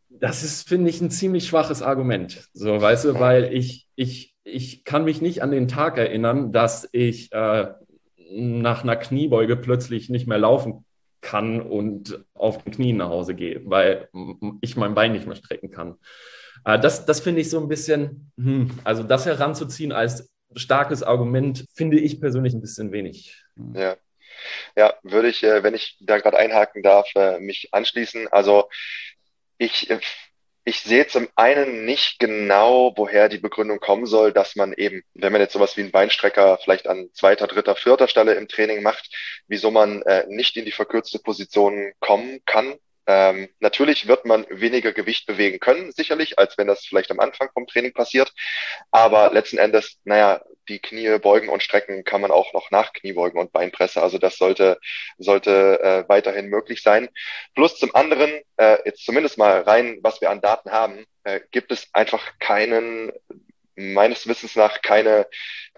das 0.09 0.43
ist, 0.43 0.67
finde 0.67 0.89
ich, 0.89 0.99
ein 1.01 1.11
ziemlich 1.11 1.47
schwaches 1.47 1.81
Argument. 1.81 2.49
So, 2.53 2.81
weißt 2.81 3.05
du, 3.05 3.19
weil 3.19 3.53
ich, 3.53 3.87
ich, 3.95 4.35
ich 4.43 4.83
kann 4.83 5.03
mich 5.03 5.21
nicht 5.21 5.43
an 5.43 5.51
den 5.51 5.67
Tag 5.67 5.97
erinnern, 5.97 6.51
dass 6.51 6.89
ich 6.91 7.31
äh, 7.31 7.67
nach 8.35 8.83
einer 8.83 8.95
Kniebeuge 8.95 9.55
plötzlich 9.55 10.09
nicht 10.09 10.27
mehr 10.27 10.37
laufen 10.37 10.85
kann 11.21 11.61
und 11.61 12.23
auf 12.33 12.63
den 12.63 12.73
Knien 12.73 12.97
nach 12.97 13.09
Hause 13.09 13.33
gehe, 13.33 13.61
weil 13.65 14.09
ich 14.61 14.75
mein 14.75 14.93
Bein 14.93 15.13
nicht 15.13 15.25
mehr 15.25 15.35
strecken 15.35 15.71
kann. 15.71 15.97
Äh, 16.65 16.79
das 16.79 17.05
das 17.05 17.19
finde 17.19 17.41
ich 17.41 17.49
so 17.49 17.59
ein 17.59 17.67
bisschen, 17.67 18.31
hm, 18.37 18.71
also 18.83 19.03
das 19.03 19.25
heranzuziehen 19.25 19.91
als 19.91 20.31
starkes 20.55 21.03
Argument, 21.03 21.65
finde 21.73 21.99
ich 21.99 22.21
persönlich 22.21 22.53
ein 22.53 22.61
bisschen 22.61 22.91
wenig. 22.91 23.43
Ja. 23.73 23.97
Ja, 24.75 24.93
würde 25.01 25.29
ich, 25.29 25.43
äh, 25.43 25.63
wenn 25.63 25.73
ich 25.73 25.97
da 26.01 26.19
gerade 26.19 26.37
einhaken 26.37 26.83
darf, 26.83 27.07
äh, 27.15 27.39
mich 27.39 27.69
anschließen. 27.71 28.27
Also 28.27 28.69
ich 29.57 29.89
ich 30.67 30.81
sehe 30.81 31.05
zum 31.05 31.29
einen 31.35 31.85
nicht 31.85 32.17
genau, 32.19 32.91
woher 32.97 33.29
die 33.29 33.37
Begründung 33.37 33.79
kommen 33.79 34.07
soll, 34.07 34.33
dass 34.33 34.55
man 34.55 34.73
eben, 34.73 35.03
wenn 35.13 35.31
man 35.31 35.39
jetzt 35.39 35.53
sowas 35.53 35.77
wie 35.77 35.81
einen 35.81 35.91
Beinstrecker 35.91 36.57
vielleicht 36.63 36.87
an 36.87 37.09
zweiter, 37.13 37.45
dritter, 37.45 37.75
vierter 37.75 38.07
Stelle 38.07 38.33
im 38.33 38.47
Training 38.47 38.81
macht, 38.81 39.13
wieso 39.47 39.69
man 39.69 40.01
äh, 40.01 40.25
nicht 40.27 40.57
in 40.57 40.65
die 40.65 40.71
verkürzte 40.71 41.19
Position 41.19 41.93
kommen 41.99 42.41
kann. 42.45 42.75
Ähm, 43.07 43.49
natürlich 43.59 44.07
wird 44.07 44.25
man 44.25 44.45
weniger 44.49 44.91
Gewicht 44.91 45.27
bewegen 45.27 45.59
können, 45.59 45.91
sicherlich, 45.91 46.39
als 46.39 46.57
wenn 46.57 46.67
das 46.67 46.85
vielleicht 46.85 47.11
am 47.11 47.19
Anfang 47.19 47.49
vom 47.53 47.67
Training 47.67 47.93
passiert. 47.93 48.33
Aber 48.91 49.31
letzten 49.31 49.57
Endes, 49.57 49.99
naja, 50.03 50.41
die 50.67 50.79
Knie 50.79 51.19
beugen 51.19 51.49
und 51.49 51.61
strecken 51.61 52.03
kann 52.03 52.21
man 52.21 52.31
auch 52.31 52.53
noch 52.53 52.71
nach 52.71 52.93
Kniebeugen 52.93 53.39
und 53.39 53.51
Beinpresse. 53.51 54.01
Also 54.01 54.17
das 54.17 54.37
sollte, 54.37 54.79
sollte 55.17 55.79
äh, 55.81 56.09
weiterhin 56.09 56.47
möglich 56.47 56.81
sein. 56.81 57.09
Plus 57.53 57.77
zum 57.77 57.93
anderen, 57.93 58.41
äh, 58.57 58.77
jetzt 58.85 59.05
zumindest 59.05 59.37
mal 59.37 59.61
rein, 59.61 59.99
was 60.01 60.21
wir 60.21 60.31
an 60.31 60.41
Daten 60.41 60.71
haben, 60.71 61.05
äh, 61.23 61.41
gibt 61.51 61.71
es 61.71 61.87
einfach 61.93 62.39
keinen, 62.39 63.11
meines 63.75 64.27
Wissens 64.27 64.55
nach, 64.55 64.81
keine 64.81 65.27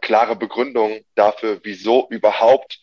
klare 0.01 0.35
Begründung 0.35 1.01
dafür, 1.15 1.59
wieso 1.63 2.07
überhaupt 2.09 2.79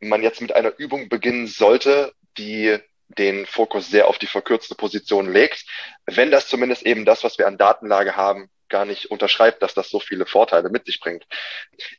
man 0.00 0.22
jetzt 0.22 0.40
mit 0.40 0.52
einer 0.52 0.78
Übung 0.78 1.08
beginnen 1.08 1.46
sollte, 1.46 2.12
die 2.38 2.78
den 3.08 3.46
Fokus 3.46 3.88
sehr 3.88 4.08
auf 4.08 4.18
die 4.18 4.26
verkürzte 4.26 4.74
Position 4.74 5.32
legt. 5.32 5.64
Wenn 6.06 6.30
das 6.30 6.48
zumindest 6.48 6.82
eben 6.84 7.04
das, 7.04 7.24
was 7.24 7.38
wir 7.38 7.46
an 7.46 7.58
Datenlage 7.58 8.16
haben, 8.16 8.50
gar 8.68 8.84
nicht 8.84 9.10
unterschreibt, 9.10 9.62
dass 9.62 9.74
das 9.74 9.90
so 9.90 10.00
viele 10.00 10.26
Vorteile 10.26 10.70
mit 10.70 10.86
sich 10.86 10.98
bringt. 11.00 11.24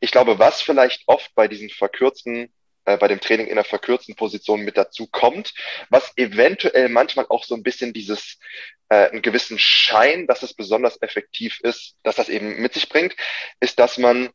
Ich 0.01 0.11
glaube, 0.11 0.37
was 0.37 0.61
vielleicht 0.61 1.03
oft 1.07 1.33
bei 1.33 1.47
diesen 1.47 1.69
verkürzten 1.69 2.51
äh, 2.87 2.97
bei 2.97 3.09
dem 3.09 3.19
Training 3.19 3.47
in 3.47 3.53
einer 3.53 3.65
verkürzten 3.65 4.15
Position 4.15 4.61
mit 4.61 4.77
dazu 4.77 5.07
kommt, 5.07 5.53
was 5.89 6.13
eventuell 6.15 6.87
manchmal 6.87 7.25
auch 7.27 7.43
so 7.43 7.53
ein 7.53 7.61
bisschen 7.61 7.91
dieses 7.91 8.39
äh, 8.87 9.09
einen 9.09 9.21
gewissen 9.21 9.59
Schein, 9.59 10.25
dass 10.25 10.41
es 10.41 10.53
besonders 10.53 11.01
effektiv 11.01 11.59
ist, 11.61 11.97
dass 12.03 12.15
das 12.15 12.29
eben 12.29 12.61
mit 12.61 12.73
sich 12.73 12.87
bringt, 12.87 13.13
ist, 13.59 13.77
dass 13.79 13.97
man 13.97 14.29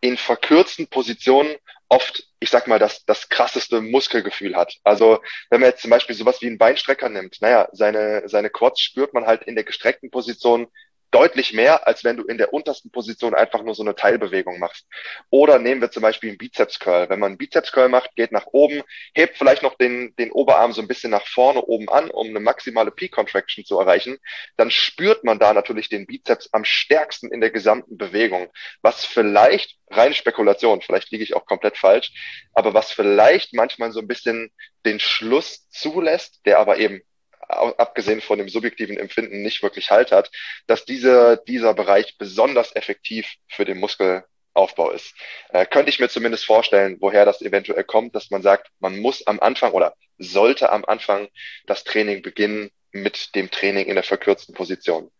in 0.00 0.16
verkürzten 0.16 0.88
Positionen 0.88 1.54
oft, 1.92 2.24
ich 2.40 2.48
sag 2.48 2.66
mal, 2.68 2.78
das, 2.78 3.04
das 3.04 3.28
krasseste 3.28 3.82
Muskelgefühl 3.82 4.56
hat. 4.56 4.76
Also 4.82 5.20
wenn 5.50 5.60
man 5.60 5.70
jetzt 5.70 5.82
zum 5.82 5.90
Beispiel 5.90 6.16
sowas 6.16 6.40
wie 6.40 6.46
einen 6.46 6.56
Beinstrecker 6.56 7.10
nimmt, 7.10 7.36
naja, 7.42 7.68
seine, 7.72 8.22
seine 8.26 8.48
Quads 8.48 8.80
spürt 8.80 9.12
man 9.12 9.26
halt 9.26 9.42
in 9.42 9.54
der 9.54 9.64
gestreckten 9.64 10.10
Position 10.10 10.68
deutlich 11.12 11.52
mehr, 11.52 11.86
als 11.86 12.02
wenn 12.04 12.16
du 12.16 12.24
in 12.24 12.38
der 12.38 12.52
untersten 12.52 12.90
Position 12.90 13.34
einfach 13.34 13.62
nur 13.62 13.74
so 13.74 13.82
eine 13.82 13.94
Teilbewegung 13.94 14.58
machst. 14.58 14.86
Oder 15.30 15.58
nehmen 15.58 15.80
wir 15.80 15.90
zum 15.90 16.02
Beispiel 16.02 16.30
einen 16.30 16.38
Bizeps 16.38 16.78
Curl. 16.78 17.08
Wenn 17.08 17.20
man 17.20 17.32
einen 17.32 17.38
Bizeps 17.38 17.70
Curl 17.70 17.88
macht, 17.88 18.16
geht 18.16 18.32
nach 18.32 18.46
oben, 18.46 18.82
hebt 19.14 19.36
vielleicht 19.38 19.62
noch 19.62 19.76
den, 19.76 20.14
den 20.16 20.32
Oberarm 20.32 20.72
so 20.72 20.80
ein 20.80 20.88
bisschen 20.88 21.10
nach 21.10 21.26
vorne 21.26 21.62
oben 21.62 21.88
an, 21.88 22.10
um 22.10 22.28
eine 22.28 22.40
maximale 22.40 22.90
Peak 22.90 23.12
Contraction 23.12 23.64
zu 23.64 23.78
erreichen, 23.78 24.18
dann 24.56 24.70
spürt 24.70 25.22
man 25.22 25.38
da 25.38 25.52
natürlich 25.52 25.88
den 25.88 26.06
Bizeps 26.06 26.48
am 26.52 26.64
stärksten 26.64 27.30
in 27.30 27.40
der 27.40 27.50
gesamten 27.50 27.98
Bewegung. 27.98 28.48
Was 28.80 29.04
vielleicht, 29.04 29.76
reine 29.90 30.14
Spekulation, 30.14 30.80
vielleicht 30.80 31.10
liege 31.10 31.24
ich 31.24 31.36
auch 31.36 31.44
komplett 31.44 31.76
falsch, 31.76 32.12
aber 32.54 32.74
was 32.74 32.90
vielleicht 32.90 33.52
manchmal 33.52 33.92
so 33.92 34.00
ein 34.00 34.08
bisschen 34.08 34.50
den 34.86 34.98
Schluss 34.98 35.68
zulässt, 35.68 36.40
der 36.46 36.58
aber 36.58 36.78
eben 36.78 37.02
abgesehen 37.48 38.20
von 38.20 38.38
dem 38.38 38.48
subjektiven 38.48 38.96
Empfinden 38.96 39.42
nicht 39.42 39.62
wirklich 39.62 39.90
Halt 39.90 40.12
hat, 40.12 40.30
dass 40.66 40.84
diese, 40.84 41.42
dieser 41.46 41.74
Bereich 41.74 42.16
besonders 42.18 42.74
effektiv 42.74 43.26
für 43.48 43.64
den 43.64 43.78
Muskelaufbau 43.78 44.90
ist. 44.90 45.14
Äh, 45.50 45.66
könnte 45.66 45.90
ich 45.90 46.00
mir 46.00 46.08
zumindest 46.08 46.44
vorstellen, 46.44 46.96
woher 47.00 47.24
das 47.24 47.42
eventuell 47.42 47.84
kommt, 47.84 48.14
dass 48.14 48.30
man 48.30 48.42
sagt, 48.42 48.68
man 48.80 48.98
muss 48.98 49.26
am 49.26 49.40
Anfang 49.40 49.72
oder 49.72 49.94
sollte 50.18 50.70
am 50.70 50.84
Anfang 50.84 51.28
das 51.66 51.84
Training 51.84 52.22
beginnen 52.22 52.70
mit 52.92 53.34
dem 53.34 53.50
Training 53.50 53.86
in 53.86 53.94
der 53.94 54.04
verkürzten 54.04 54.54
Position. 54.54 55.10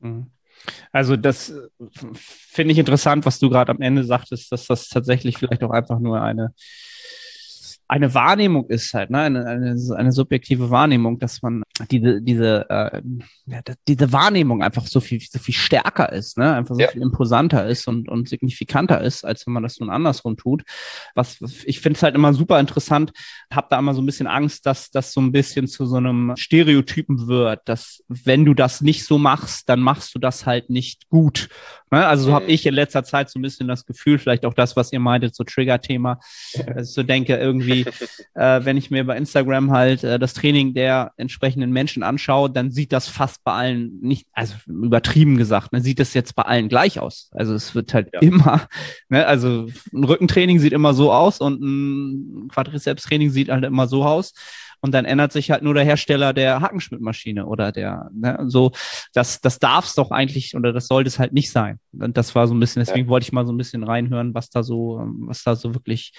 Mhm. 0.00 0.30
Also 0.92 1.16
das 1.16 1.50
äh, 1.50 1.68
finde 2.14 2.72
ich 2.72 2.78
interessant, 2.78 3.24
was 3.26 3.38
du 3.38 3.48
gerade 3.48 3.70
am 3.70 3.80
Ende 3.80 4.04
sagtest, 4.04 4.50
dass 4.50 4.66
das 4.66 4.88
tatsächlich 4.88 5.38
vielleicht 5.38 5.62
auch 5.62 5.70
einfach 5.70 5.98
nur 5.98 6.20
eine 6.20 6.52
eine 7.88 8.12
Wahrnehmung 8.12 8.66
ist 8.68 8.92
halt, 8.92 9.08
ne? 9.08 9.20
eine, 9.20 9.46
eine, 9.46 9.76
eine 9.96 10.12
subjektive 10.12 10.68
Wahrnehmung, 10.68 11.18
dass 11.18 11.40
man 11.40 11.62
diese, 11.90 12.20
diese, 12.20 12.68
äh, 12.68 13.00
ja, 13.46 13.60
diese 13.88 14.12
Wahrnehmung 14.12 14.62
einfach 14.62 14.86
so 14.86 15.00
viel, 15.00 15.20
so 15.20 15.38
viel 15.38 15.54
stärker 15.54 16.12
ist, 16.12 16.36
ne? 16.36 16.54
einfach 16.54 16.74
so 16.74 16.82
ja. 16.82 16.88
viel 16.88 17.00
imposanter 17.00 17.66
ist 17.66 17.88
und, 17.88 18.10
und 18.10 18.28
signifikanter 18.28 19.00
ist, 19.00 19.24
als 19.24 19.46
wenn 19.46 19.54
man 19.54 19.62
das 19.62 19.80
nun 19.80 19.88
andersrum 19.88 20.36
tut. 20.36 20.64
Was, 21.14 21.38
ich 21.64 21.80
finde 21.80 21.96
es 21.96 22.02
halt 22.02 22.14
immer 22.14 22.34
super 22.34 22.60
interessant, 22.60 23.12
habe 23.50 23.68
da 23.70 23.78
immer 23.78 23.94
so 23.94 24.02
ein 24.02 24.06
bisschen 24.06 24.26
Angst, 24.26 24.66
dass 24.66 24.90
das 24.90 25.12
so 25.12 25.22
ein 25.22 25.32
bisschen 25.32 25.66
zu 25.66 25.86
so 25.86 25.96
einem 25.96 26.34
Stereotypen 26.36 27.26
wird, 27.26 27.62
dass 27.64 28.04
wenn 28.08 28.44
du 28.44 28.52
das 28.52 28.82
nicht 28.82 29.06
so 29.06 29.16
machst, 29.16 29.66
dann 29.70 29.80
machst 29.80 30.14
du 30.14 30.18
das 30.18 30.44
halt 30.44 30.68
nicht 30.68 31.08
gut. 31.08 31.48
Ne? 31.90 32.06
Also 32.06 32.24
so 32.24 32.30
mhm. 32.30 32.34
habe 32.34 32.46
ich 32.46 32.66
in 32.66 32.74
letzter 32.74 33.02
Zeit 33.02 33.30
so 33.30 33.38
ein 33.38 33.42
bisschen 33.42 33.66
das 33.66 33.86
Gefühl, 33.86 34.18
vielleicht 34.18 34.44
auch 34.44 34.54
das, 34.54 34.76
was 34.76 34.92
ihr 34.92 35.00
meintet, 35.00 35.34
so 35.34 35.44
Trigger-Thema, 35.44 36.20
dass 36.66 36.88
ich 36.88 36.94
so 36.94 37.02
denke, 37.02 37.36
irgendwie, 37.36 37.77
äh, 37.86 38.64
wenn 38.64 38.76
ich 38.76 38.90
mir 38.90 39.04
bei 39.04 39.16
Instagram 39.16 39.70
halt 39.70 40.04
äh, 40.04 40.18
das 40.18 40.34
Training 40.34 40.74
der 40.74 41.12
entsprechenden 41.16 41.70
Menschen 41.70 42.02
anschaue, 42.02 42.50
dann 42.50 42.70
sieht 42.70 42.92
das 42.92 43.08
fast 43.08 43.44
bei 43.44 43.52
allen 43.52 43.98
nicht, 44.00 44.26
also 44.32 44.54
übertrieben 44.66 45.36
gesagt, 45.36 45.72
ne, 45.72 45.80
sieht 45.80 46.00
das 46.00 46.14
jetzt 46.14 46.34
bei 46.34 46.42
allen 46.42 46.68
gleich 46.68 47.00
aus. 47.00 47.30
Also 47.32 47.54
es 47.54 47.74
wird 47.74 47.94
halt 47.94 48.10
ja. 48.12 48.20
immer, 48.20 48.68
ne, 49.08 49.26
also 49.26 49.68
ein 49.92 50.04
Rückentraining 50.04 50.58
sieht 50.58 50.72
immer 50.72 50.94
so 50.94 51.12
aus 51.12 51.40
und 51.40 51.60
ein 51.60 52.48
Quadrizeps-Training 52.48 53.30
sieht 53.30 53.48
halt 53.50 53.64
immer 53.64 53.86
so 53.86 54.04
aus 54.04 54.32
und 54.80 54.92
dann 54.92 55.04
ändert 55.04 55.32
sich 55.32 55.50
halt 55.50 55.62
nur 55.62 55.74
der 55.74 55.84
Hersteller 55.84 56.32
der 56.32 56.60
Hackenschmidt-Maschine 56.60 57.46
oder 57.46 57.72
der, 57.72 58.10
ne, 58.12 58.44
so, 58.46 58.72
das, 59.12 59.40
das 59.40 59.58
darf 59.58 59.86
es 59.86 59.94
doch 59.94 60.10
eigentlich 60.10 60.54
oder 60.54 60.72
das 60.72 60.86
sollte 60.86 61.08
es 61.08 61.18
halt 61.18 61.32
nicht 61.32 61.50
sein. 61.50 61.78
Und 61.92 62.16
das 62.16 62.34
war 62.34 62.46
so 62.46 62.54
ein 62.54 62.60
bisschen, 62.60 62.80
deswegen 62.80 63.06
ja. 63.06 63.10
wollte 63.10 63.24
ich 63.24 63.32
mal 63.32 63.46
so 63.46 63.52
ein 63.52 63.56
bisschen 63.56 63.82
reinhören, 63.82 64.34
was 64.34 64.50
da 64.50 64.62
so, 64.62 65.02
was 65.20 65.42
da 65.42 65.56
so 65.56 65.74
wirklich 65.74 66.12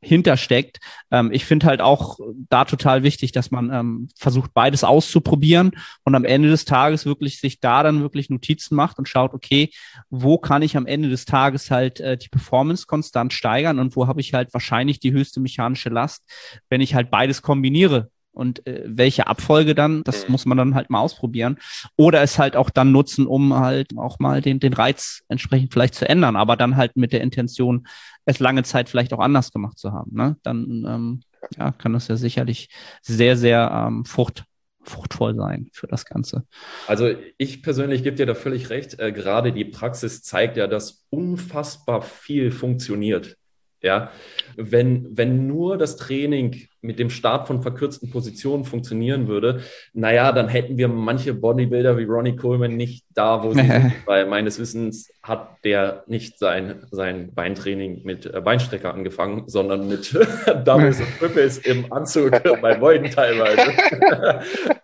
hintersteckt. 0.00 0.78
Ähm, 1.10 1.30
ich 1.32 1.44
finde 1.44 1.66
halt 1.66 1.80
auch 1.80 2.18
da 2.48 2.64
total 2.64 3.02
wichtig, 3.02 3.32
dass 3.32 3.50
man 3.50 3.72
ähm, 3.72 4.08
versucht, 4.16 4.54
beides 4.54 4.84
auszuprobieren 4.84 5.72
und 6.04 6.14
am 6.14 6.24
Ende 6.24 6.48
des 6.48 6.64
Tages 6.64 7.06
wirklich 7.06 7.40
sich 7.40 7.60
da 7.60 7.82
dann 7.82 8.02
wirklich 8.02 8.30
Notizen 8.30 8.76
macht 8.76 8.98
und 8.98 9.08
schaut, 9.08 9.34
okay, 9.34 9.70
wo 10.10 10.38
kann 10.38 10.62
ich 10.62 10.76
am 10.76 10.86
Ende 10.86 11.08
des 11.08 11.24
Tages 11.24 11.70
halt 11.70 12.00
äh, 12.00 12.16
die 12.16 12.28
Performance 12.28 12.86
konstant 12.86 13.32
steigern 13.32 13.80
und 13.80 13.96
wo 13.96 14.06
habe 14.06 14.20
ich 14.20 14.32
halt 14.32 14.52
wahrscheinlich 14.54 15.00
die 15.00 15.12
höchste 15.12 15.40
mechanische 15.40 15.88
Last, 15.88 16.24
wenn 16.68 16.80
ich 16.80 16.94
halt 16.94 17.10
beides 17.10 17.42
kombiniere 17.42 17.95
und 18.36 18.66
äh, 18.66 18.82
welche 18.86 19.26
Abfolge 19.26 19.74
dann, 19.74 20.04
das 20.04 20.26
mhm. 20.26 20.32
muss 20.32 20.46
man 20.46 20.58
dann 20.58 20.74
halt 20.74 20.90
mal 20.90 21.00
ausprobieren. 21.00 21.58
Oder 21.96 22.22
es 22.22 22.38
halt 22.38 22.56
auch 22.56 22.70
dann 22.70 22.92
nutzen, 22.92 23.26
um 23.26 23.54
halt 23.54 23.96
auch 23.96 24.18
mal 24.18 24.40
den, 24.40 24.60
den 24.60 24.74
Reiz 24.74 25.22
entsprechend 25.28 25.72
vielleicht 25.72 25.94
zu 25.94 26.08
ändern, 26.08 26.36
aber 26.36 26.56
dann 26.56 26.76
halt 26.76 26.96
mit 26.96 27.12
der 27.12 27.22
Intention, 27.22 27.86
es 28.26 28.38
lange 28.38 28.62
Zeit 28.62 28.88
vielleicht 28.88 29.12
auch 29.12 29.20
anders 29.20 29.52
gemacht 29.52 29.78
zu 29.78 29.92
haben. 29.92 30.14
Ne? 30.14 30.36
Dann 30.42 30.84
ähm, 30.86 31.20
ja, 31.56 31.72
kann 31.72 31.92
das 31.92 32.08
ja 32.08 32.16
sicherlich 32.16 32.68
sehr, 33.02 33.36
sehr 33.36 33.70
ähm, 33.72 34.04
frucht, 34.04 34.44
fruchtvoll 34.82 35.34
sein 35.34 35.68
für 35.72 35.86
das 35.86 36.04
Ganze. 36.04 36.44
Also 36.86 37.10
ich 37.38 37.62
persönlich 37.62 38.02
gebe 38.02 38.16
dir 38.16 38.26
da 38.26 38.34
völlig 38.34 38.70
recht. 38.70 38.98
Äh, 38.98 39.12
gerade 39.12 39.52
die 39.52 39.64
Praxis 39.64 40.22
zeigt 40.22 40.56
ja, 40.56 40.66
dass 40.66 41.06
unfassbar 41.10 42.02
viel 42.02 42.50
funktioniert. 42.50 43.36
Ja, 43.86 44.10
wenn, 44.56 45.16
wenn 45.16 45.46
nur 45.46 45.78
das 45.78 45.96
Training 45.96 46.66
mit 46.80 46.98
dem 46.98 47.08
Start 47.08 47.46
von 47.46 47.62
verkürzten 47.62 48.10
Positionen 48.10 48.64
funktionieren 48.64 49.28
würde, 49.28 49.60
naja, 49.92 50.32
dann 50.32 50.48
hätten 50.48 50.76
wir 50.76 50.88
manche 50.88 51.34
Bodybuilder 51.34 51.96
wie 51.96 52.04
Ronnie 52.04 52.34
Coleman 52.34 52.76
nicht 52.76 53.04
da, 53.14 53.44
wo 53.44 53.52
sie 53.52 53.64
sind, 53.64 53.92
weil 54.06 54.26
meines 54.26 54.58
Wissens 54.58 55.10
hat 55.22 55.58
der 55.62 56.02
nicht 56.08 56.38
sein, 56.38 56.86
sein 56.90 57.32
Beintraining 57.32 58.02
mit 58.02 58.26
äh, 58.26 58.40
Beinstrecker 58.40 58.92
angefangen, 58.92 59.44
sondern 59.46 59.86
mit 59.86 60.12
Doubles 60.64 61.00
und 61.00 61.18
Triples 61.20 61.58
im 61.58 61.92
Anzug 61.92 62.42
bei 62.60 62.74
Beuden 62.74 63.08
teilweise. 63.10 63.72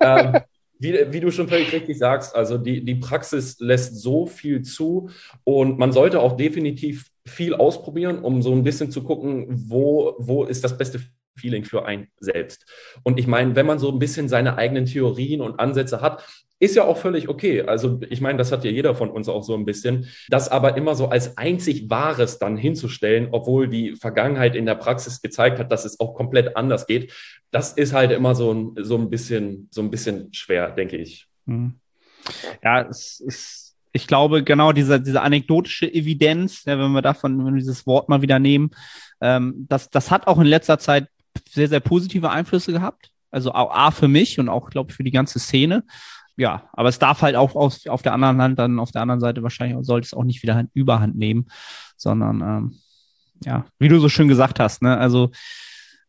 ähm, 0.00 0.40
wie, 0.82 1.12
wie, 1.12 1.20
du 1.20 1.30
schon 1.30 1.48
völlig 1.48 1.72
richtig 1.72 1.96
sagst, 1.96 2.34
also 2.34 2.58
die, 2.58 2.84
die 2.84 2.96
Praxis 2.96 3.58
lässt 3.60 4.00
so 4.00 4.26
viel 4.26 4.62
zu 4.62 5.10
und 5.44 5.78
man 5.78 5.92
sollte 5.92 6.20
auch 6.20 6.36
definitiv 6.36 7.06
viel 7.24 7.54
ausprobieren, 7.54 8.18
um 8.18 8.42
so 8.42 8.52
ein 8.52 8.64
bisschen 8.64 8.90
zu 8.90 9.04
gucken, 9.04 9.46
wo, 9.48 10.16
wo 10.18 10.44
ist 10.44 10.64
das 10.64 10.76
beste 10.76 11.00
Feeling 11.36 11.64
für 11.64 11.86
einen 11.86 12.08
selbst. 12.18 12.66
Und 13.04 13.18
ich 13.18 13.26
meine, 13.26 13.54
wenn 13.54 13.64
man 13.64 13.78
so 13.78 13.90
ein 13.90 13.98
bisschen 13.98 14.28
seine 14.28 14.58
eigenen 14.58 14.86
Theorien 14.86 15.40
und 15.40 15.60
Ansätze 15.60 16.00
hat, 16.00 16.26
ist 16.62 16.76
ja 16.76 16.84
auch 16.84 16.96
völlig 16.96 17.28
okay. 17.28 17.62
Also 17.62 18.00
ich 18.08 18.20
meine, 18.20 18.38
das 18.38 18.52
hat 18.52 18.64
ja 18.64 18.70
jeder 18.70 18.94
von 18.94 19.10
uns 19.10 19.28
auch 19.28 19.42
so 19.42 19.54
ein 19.54 19.64
bisschen. 19.64 20.06
Das 20.28 20.48
aber 20.48 20.76
immer 20.76 20.94
so 20.94 21.08
als 21.08 21.36
einzig 21.36 21.90
Wahres 21.90 22.38
dann 22.38 22.56
hinzustellen, 22.56 23.28
obwohl 23.32 23.68
die 23.68 23.96
Vergangenheit 23.96 24.54
in 24.54 24.64
der 24.64 24.76
Praxis 24.76 25.20
gezeigt 25.20 25.58
hat, 25.58 25.72
dass 25.72 25.84
es 25.84 25.98
auch 25.98 26.14
komplett 26.14 26.56
anders 26.56 26.86
geht, 26.86 27.12
das 27.50 27.72
ist 27.72 27.92
halt 27.92 28.12
immer 28.12 28.36
so 28.36 28.54
ein, 28.54 28.74
so 28.76 28.96
ein 28.96 29.10
bisschen, 29.10 29.68
so 29.72 29.82
ein 29.82 29.90
bisschen 29.90 30.32
schwer, 30.32 30.70
denke 30.70 30.98
ich. 30.98 31.26
Mhm. 31.46 31.74
Ja, 32.62 32.82
es 32.82 33.18
ist 33.18 33.76
ich 33.94 34.06
glaube, 34.06 34.42
genau 34.42 34.72
diese, 34.72 35.00
diese 35.00 35.20
anekdotische 35.20 35.92
Evidenz, 35.92 36.64
ja, 36.64 36.78
wenn 36.78 36.92
wir 36.92 37.02
davon, 37.02 37.44
wenn 37.44 37.54
wir 37.54 37.60
dieses 37.60 37.86
Wort 37.86 38.08
mal 38.08 38.22
wieder 38.22 38.38
nehmen, 38.38 38.70
ähm, 39.20 39.66
das, 39.68 39.90
das 39.90 40.10
hat 40.10 40.28
auch 40.28 40.38
in 40.38 40.46
letzter 40.46 40.78
Zeit 40.78 41.08
sehr, 41.50 41.68
sehr 41.68 41.80
positive 41.80 42.30
Einflüsse 42.30 42.72
gehabt. 42.72 43.10
Also 43.30 43.52
A 43.52 43.90
für 43.90 44.08
mich 44.08 44.38
und 44.38 44.48
auch, 44.48 44.70
glaube 44.70 44.90
ich, 44.90 44.96
für 44.96 45.04
die 45.04 45.10
ganze 45.10 45.38
Szene. 45.38 45.84
Ja, 46.36 46.68
aber 46.72 46.88
es 46.88 46.98
darf 46.98 47.22
halt 47.22 47.36
auch 47.36 47.54
aus, 47.54 47.86
auf 47.86 48.02
der 48.02 48.14
anderen 48.14 48.40
Hand, 48.40 48.58
dann 48.58 48.78
auf 48.78 48.90
der 48.90 49.02
anderen 49.02 49.20
Seite 49.20 49.42
wahrscheinlich 49.42 49.84
sollte 49.84 50.06
es 50.06 50.14
auch 50.14 50.24
nicht 50.24 50.42
wieder 50.42 50.64
Überhand 50.72 51.16
nehmen, 51.16 51.46
sondern 51.96 52.40
ähm, 52.40 52.78
ja, 53.44 53.66
wie 53.78 53.88
du 53.88 53.98
so 53.98 54.08
schön 54.08 54.28
gesagt 54.28 54.58
hast, 54.58 54.82
ne? 54.82 54.96
Also 54.96 55.30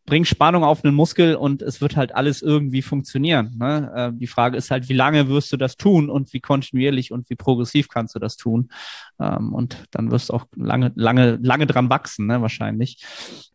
bring 0.05 0.25
Spannung 0.25 0.63
auf 0.63 0.83
einen 0.83 0.95
Muskel 0.95 1.35
und 1.35 1.61
es 1.61 1.79
wird 1.79 1.95
halt 1.95 2.13
alles 2.13 2.41
irgendwie 2.41 2.81
funktionieren. 2.81 3.55
Ne? 3.57 3.91
Äh, 3.95 4.11
die 4.17 4.27
Frage 4.27 4.57
ist 4.57 4.69
halt, 4.69 4.89
wie 4.89 4.93
lange 4.93 5.29
wirst 5.29 5.51
du 5.53 5.57
das 5.57 5.77
tun 5.77 6.09
und 6.09 6.33
wie 6.33 6.41
kontinuierlich 6.41 7.11
und 7.11 7.29
wie 7.29 7.35
progressiv 7.35 7.87
kannst 7.87 8.15
du 8.15 8.19
das 8.19 8.35
tun? 8.35 8.69
Ähm, 9.19 9.53
und 9.53 9.83
dann 9.91 10.11
wirst 10.11 10.29
du 10.29 10.33
auch 10.33 10.45
lange, 10.55 10.91
lange, 10.95 11.39
lange 11.41 11.67
dran 11.67 11.89
wachsen, 11.89 12.27
ne? 12.27 12.41
wahrscheinlich. 12.41 13.03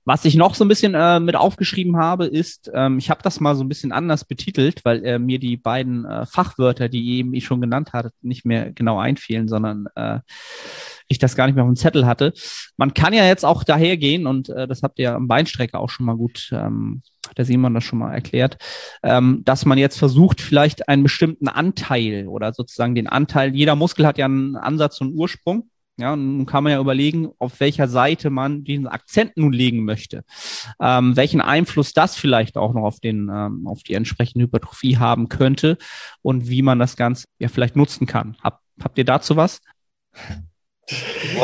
Was 0.05 0.25
ich 0.25 0.37
noch 0.37 0.55
so 0.55 0.65
ein 0.65 0.69
bisschen 0.69 0.95
äh, 0.95 1.21
mit 1.21 1.37
aufgeschrieben 1.37 1.97
habe, 1.97 2.27
ist, 2.27 2.71
ähm, 2.73 2.99
ich 2.99 3.11
habe 3.11 3.23
das 3.23 3.41
mal 3.41 3.55
so 3.55 3.65
ein 3.65 3.69
bisschen 3.69 3.93
anders 3.93 4.25
betitelt, 4.25 4.85
weil 4.85 5.05
äh, 5.05 5.19
mir 5.19 5.39
die 5.39 5.57
beiden 5.57 6.05
äh, 6.05 6.25
Fachwörter, 6.27 6.89
die 6.89 7.19
eben 7.19 7.35
ich 7.35 7.45
schon 7.45 7.61
genannt 7.61 7.93
hatte, 7.93 8.11
nicht 8.23 8.45
mehr 8.45 8.73
genau 8.73 8.99
einfielen, 8.99 9.49
sondern 9.49 9.87
äh, 9.97 10.21
ich 11.09 11.19
das 11.19 11.37
gar 11.37 11.47
nicht 11.47 11.55
mehr 11.55 11.65
auf 11.65 11.71
dem 11.71 11.77
Zettel 11.77 12.07
hatte. 12.07 12.33
Man 12.77 12.95
kann 12.95 13.13
ja 13.13 13.25
jetzt 13.27 13.45
auch 13.45 13.65
dahergehen 13.65 14.27
und 14.27 14.49
äh, 14.51 14.69
das 14.69 14.83
habt 14.83 14.99
ihr 14.99 15.15
am 15.15 15.29
Beinstrecker 15.29 15.81
auch 15.81 15.91
schon 15.91 16.07
mal 16.07 16.17
gut, 16.17 16.51
ähm, 16.53 17.03
hat 17.29 17.39
der 17.39 17.45
Simon 17.45 17.75
das 17.75 17.85
schon 17.85 17.99
mal 17.99 18.13
erklärt, 18.13 18.59
ähm, 19.03 19.43
dass 19.45 19.65
man 19.65 19.79
jetzt 19.79 19.99
versucht, 19.99 20.41
vielleicht 20.41 20.89
einen 20.89 21.03
bestimmten 21.03 21.49
Anteil 21.49 22.27
oder 22.29 22.53
sozusagen 22.53 22.95
den 22.95 23.07
Anteil, 23.07 23.55
jeder 23.55 23.77
Muskel 23.77 24.07
hat 24.07 24.19
ja 24.19 24.27
einen 24.27 24.57
Ansatz 24.57 25.01
und 25.01 25.15
Ursprung. 25.15 25.71
Ja, 26.01 26.13
und 26.13 26.37
nun 26.37 26.47
kann 26.47 26.63
man 26.63 26.73
ja 26.73 26.81
überlegen, 26.81 27.31
auf 27.41 27.59
welcher 27.59 27.89
Seite 27.89 28.31
man 28.31 28.63
diesen 28.63 28.87
Akzent 28.87 29.37
nun 29.37 29.53
legen 29.53 29.85
möchte. 29.85 30.23
Ähm, 30.81 31.17
welchen 31.17 31.41
Einfluss 31.41 31.93
das 31.93 32.15
vielleicht 32.15 32.57
auch 32.57 32.73
noch 32.73 32.85
auf 32.85 33.01
den, 33.01 33.29
ähm, 33.29 33.67
auf 33.67 33.83
die 33.83 33.95
entsprechende 33.95 34.45
Hypertrophie 34.45 34.99
haben 34.99 35.29
könnte 35.29 35.77
und 36.23 36.49
wie 36.49 36.63
man 36.63 36.79
das 36.79 36.95
Ganze 36.95 37.27
ja 37.41 37.49
vielleicht 37.49 37.75
nutzen 37.75 38.07
kann. 38.07 38.37
Hab, 38.45 38.61
habt 38.81 38.97
ihr 38.97 39.05
dazu 39.05 39.35
was? 39.35 39.61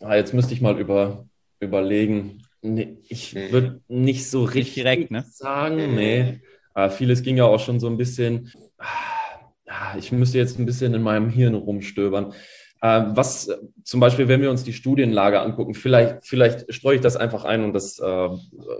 ah, 0.00 0.14
jetzt 0.14 0.34
müsste 0.34 0.54
ich 0.54 0.60
mal 0.60 0.78
über, 0.78 1.26
überlegen. 1.58 2.41
Nee, 2.62 2.98
ich 3.08 3.34
mhm. 3.34 3.52
würde 3.52 3.80
nicht 3.88 4.30
so 4.30 4.44
richtig 4.44 4.74
direkt 4.74 5.10
ne? 5.10 5.24
sagen. 5.28 5.94
Nee. 5.94 6.40
Aber 6.74 6.90
vieles 6.90 7.22
ging 7.22 7.36
ja 7.36 7.44
auch 7.44 7.60
schon 7.60 7.80
so 7.80 7.88
ein 7.88 7.96
bisschen. 7.96 8.52
Ah, 8.78 9.96
ich 9.98 10.12
müsste 10.12 10.38
jetzt 10.38 10.58
ein 10.58 10.66
bisschen 10.66 10.94
in 10.94 11.02
meinem 11.02 11.28
Hirn 11.28 11.54
rumstöbern. 11.54 12.32
Äh, 12.80 13.04
was 13.14 13.48
zum 13.84 14.00
Beispiel, 14.00 14.28
wenn 14.28 14.42
wir 14.42 14.50
uns 14.50 14.64
die 14.64 14.72
Studienlage 14.72 15.40
angucken, 15.40 15.74
vielleicht, 15.74 16.26
vielleicht 16.26 16.72
streue 16.72 16.96
ich 16.96 17.00
das 17.00 17.16
einfach 17.16 17.44
ein 17.44 17.64
und, 17.64 17.72
das, 17.72 17.98
äh, 17.98 18.28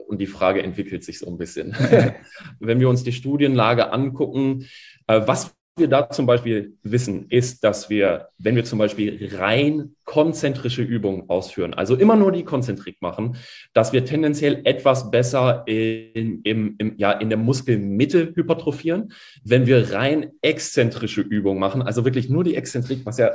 und 0.08 0.18
die 0.18 0.26
Frage 0.26 0.62
entwickelt 0.62 1.04
sich 1.04 1.18
so 1.18 1.28
ein 1.28 1.38
bisschen. 1.38 1.74
wenn 2.60 2.80
wir 2.80 2.88
uns 2.88 3.04
die 3.04 3.12
Studienlage 3.12 3.92
angucken, 3.92 4.66
äh, 5.06 5.20
was 5.24 5.54
wir 5.76 5.88
da 5.88 6.10
zum 6.10 6.26
Beispiel 6.26 6.76
wissen, 6.82 7.26
ist, 7.30 7.64
dass 7.64 7.88
wir, 7.88 8.28
wenn 8.38 8.56
wir 8.56 8.64
zum 8.64 8.78
Beispiel 8.78 9.30
rein 9.34 9.94
konzentrische 10.04 10.82
Übungen 10.82 11.28
ausführen, 11.28 11.74
also 11.74 11.94
immer 11.94 12.16
nur 12.16 12.32
die 12.32 12.44
Konzentrik 12.44 13.00
machen, 13.00 13.36
dass 13.72 13.92
wir 13.92 14.04
tendenziell 14.04 14.62
etwas 14.64 15.10
besser 15.10 15.62
in, 15.66 16.42
im, 16.42 16.74
im, 16.78 16.94
ja, 16.96 17.12
in 17.12 17.28
der 17.28 17.38
Muskelmitte 17.38 18.32
hypertrophieren. 18.34 19.12
Wenn 19.44 19.66
wir 19.66 19.92
rein 19.92 20.32
exzentrische 20.42 21.20
Übungen 21.20 21.60
machen, 21.60 21.82
also 21.82 22.04
wirklich 22.04 22.28
nur 22.28 22.44
die 22.44 22.56
Exzentrik, 22.56 23.06
was 23.06 23.18
ja 23.18 23.30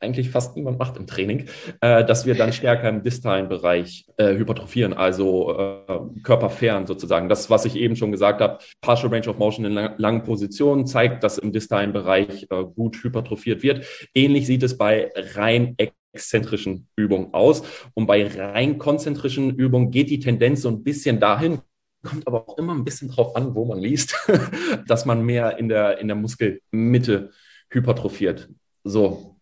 eigentlich 0.00 0.30
fast 0.30 0.56
niemand 0.56 0.78
macht 0.78 0.96
im 0.96 1.06
Training, 1.06 1.46
äh, 1.80 2.04
dass 2.04 2.26
wir 2.26 2.34
dann 2.34 2.52
stärker 2.52 2.88
im 2.88 3.02
distalen 3.02 3.48
Bereich 3.48 4.06
äh, 4.16 4.34
hypertrophieren, 4.34 4.92
also 4.92 5.56
äh, 5.56 6.22
körperfern 6.22 6.86
sozusagen. 6.86 7.28
Das, 7.28 7.50
was 7.50 7.64
ich 7.64 7.76
eben 7.76 7.94
schon 7.94 8.10
gesagt 8.10 8.40
habe, 8.40 8.58
Partial 8.80 9.12
Range 9.12 9.28
of 9.28 9.38
Motion 9.38 9.64
in 9.64 9.72
lang 9.72 9.94
langen 10.08 10.24
Positionen 10.24 10.86
zeigt, 10.86 11.22
dass 11.22 11.38
im 11.38 11.52
distalen 11.52 11.92
Bereich 11.92 12.46
äh, 12.50 12.64
gut 12.64 13.02
hypertrophiert 13.02 13.62
wird. 13.62 13.84
Ähnlich 14.14 14.46
sieht 14.46 14.62
es 14.62 14.78
bei 14.78 15.10
rein 15.34 15.67
exzentrischen 15.76 16.88
Übungen 16.96 17.34
aus. 17.34 17.62
Und 17.94 18.06
bei 18.06 18.26
rein 18.26 18.78
konzentrischen 18.78 19.54
Übungen 19.54 19.90
geht 19.90 20.10
die 20.10 20.20
Tendenz 20.20 20.62
so 20.62 20.68
ein 20.68 20.82
bisschen 20.82 21.20
dahin, 21.20 21.60
kommt 22.02 22.26
aber 22.26 22.48
auch 22.48 22.58
immer 22.58 22.74
ein 22.74 22.84
bisschen 22.84 23.08
drauf 23.08 23.36
an, 23.36 23.54
wo 23.54 23.64
man 23.64 23.78
liest, 23.78 24.14
dass 24.86 25.04
man 25.04 25.24
mehr 25.24 25.58
in 25.58 25.68
der, 25.68 25.98
in 25.98 26.08
der 26.08 26.16
Muskelmitte 26.16 27.30
hypertrophiert. 27.70 28.48
So, 28.84 29.36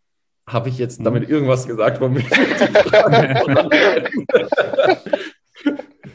habe 0.49 0.69
ich 0.69 0.79
jetzt 0.79 1.05
damit 1.05 1.29
irgendwas 1.29 1.67
gesagt, 1.67 2.01
womit 2.01 2.25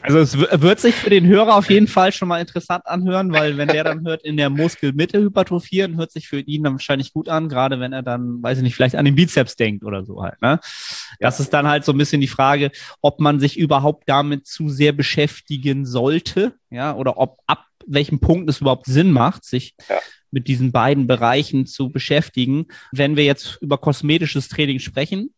Also 0.02 0.18
es 0.18 0.36
wird 0.36 0.80
sich 0.80 0.94
für 0.94 1.10
den 1.10 1.26
Hörer 1.26 1.56
auf 1.56 1.70
jeden 1.70 1.86
Fall 1.86 2.12
schon 2.12 2.28
mal 2.28 2.40
interessant 2.40 2.86
anhören, 2.86 3.32
weil 3.32 3.56
wenn 3.56 3.68
der 3.68 3.84
dann 3.84 4.04
hört, 4.04 4.24
in 4.24 4.36
der 4.36 4.50
Muskelmitte 4.50 5.20
hypertrophieren, 5.20 5.96
hört 5.96 6.10
sich 6.10 6.28
für 6.28 6.40
ihn 6.40 6.64
dann 6.64 6.74
wahrscheinlich 6.74 7.12
gut 7.12 7.28
an, 7.28 7.48
gerade 7.48 7.78
wenn 7.78 7.92
er 7.92 8.02
dann, 8.02 8.42
weiß 8.42 8.58
ich 8.58 8.64
nicht, 8.64 8.74
vielleicht 8.74 8.96
an 8.96 9.04
den 9.04 9.14
Bizeps 9.14 9.54
denkt 9.54 9.84
oder 9.84 10.04
so 10.04 10.22
halt. 10.22 10.40
Ne? 10.42 10.58
Das 11.20 11.38
ist 11.38 11.50
dann 11.50 11.68
halt 11.68 11.84
so 11.84 11.92
ein 11.92 11.98
bisschen 11.98 12.20
die 12.20 12.28
Frage, 12.28 12.72
ob 13.00 13.20
man 13.20 13.38
sich 13.38 13.56
überhaupt 13.56 14.08
damit 14.08 14.46
zu 14.46 14.68
sehr 14.68 14.92
beschäftigen 14.92 15.86
sollte, 15.86 16.54
ja, 16.70 16.94
oder 16.94 17.18
ob 17.18 17.38
ab 17.46 17.66
welchem 17.86 18.20
Punkt 18.20 18.48
es 18.50 18.60
überhaupt 18.60 18.86
Sinn 18.86 19.12
macht, 19.12 19.44
sich 19.44 19.74
ja. 19.88 19.98
mit 20.30 20.48
diesen 20.48 20.72
beiden 20.72 21.06
Bereichen 21.06 21.66
zu 21.66 21.90
beschäftigen. 21.90 22.66
Wenn 22.90 23.16
wir 23.16 23.24
jetzt 23.24 23.58
über 23.60 23.78
kosmetisches 23.78 24.48
Training 24.48 24.78
sprechen, 24.78 25.32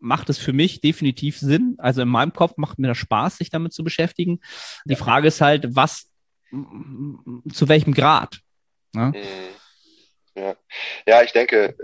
macht 0.00 0.28
es 0.30 0.38
für 0.38 0.52
mich 0.52 0.80
definitiv 0.80 1.38
Sinn. 1.38 1.76
Also 1.78 2.02
in 2.02 2.08
meinem 2.08 2.32
Kopf 2.32 2.56
macht 2.56 2.78
mir 2.78 2.88
das 2.88 2.98
Spaß, 2.98 3.38
sich 3.38 3.50
damit 3.50 3.72
zu 3.72 3.84
beschäftigen. 3.84 4.40
Die 4.84 4.96
Frage 4.96 5.28
ist 5.28 5.40
halt, 5.40 5.76
was, 5.76 6.10
zu 6.50 7.68
welchem 7.68 7.94
Grad? 7.94 8.40
Ne? 8.92 9.12
Mhm. 9.14 10.40
Ja. 10.40 10.56
ja, 11.06 11.22
ich 11.22 11.32
denke, 11.32 11.76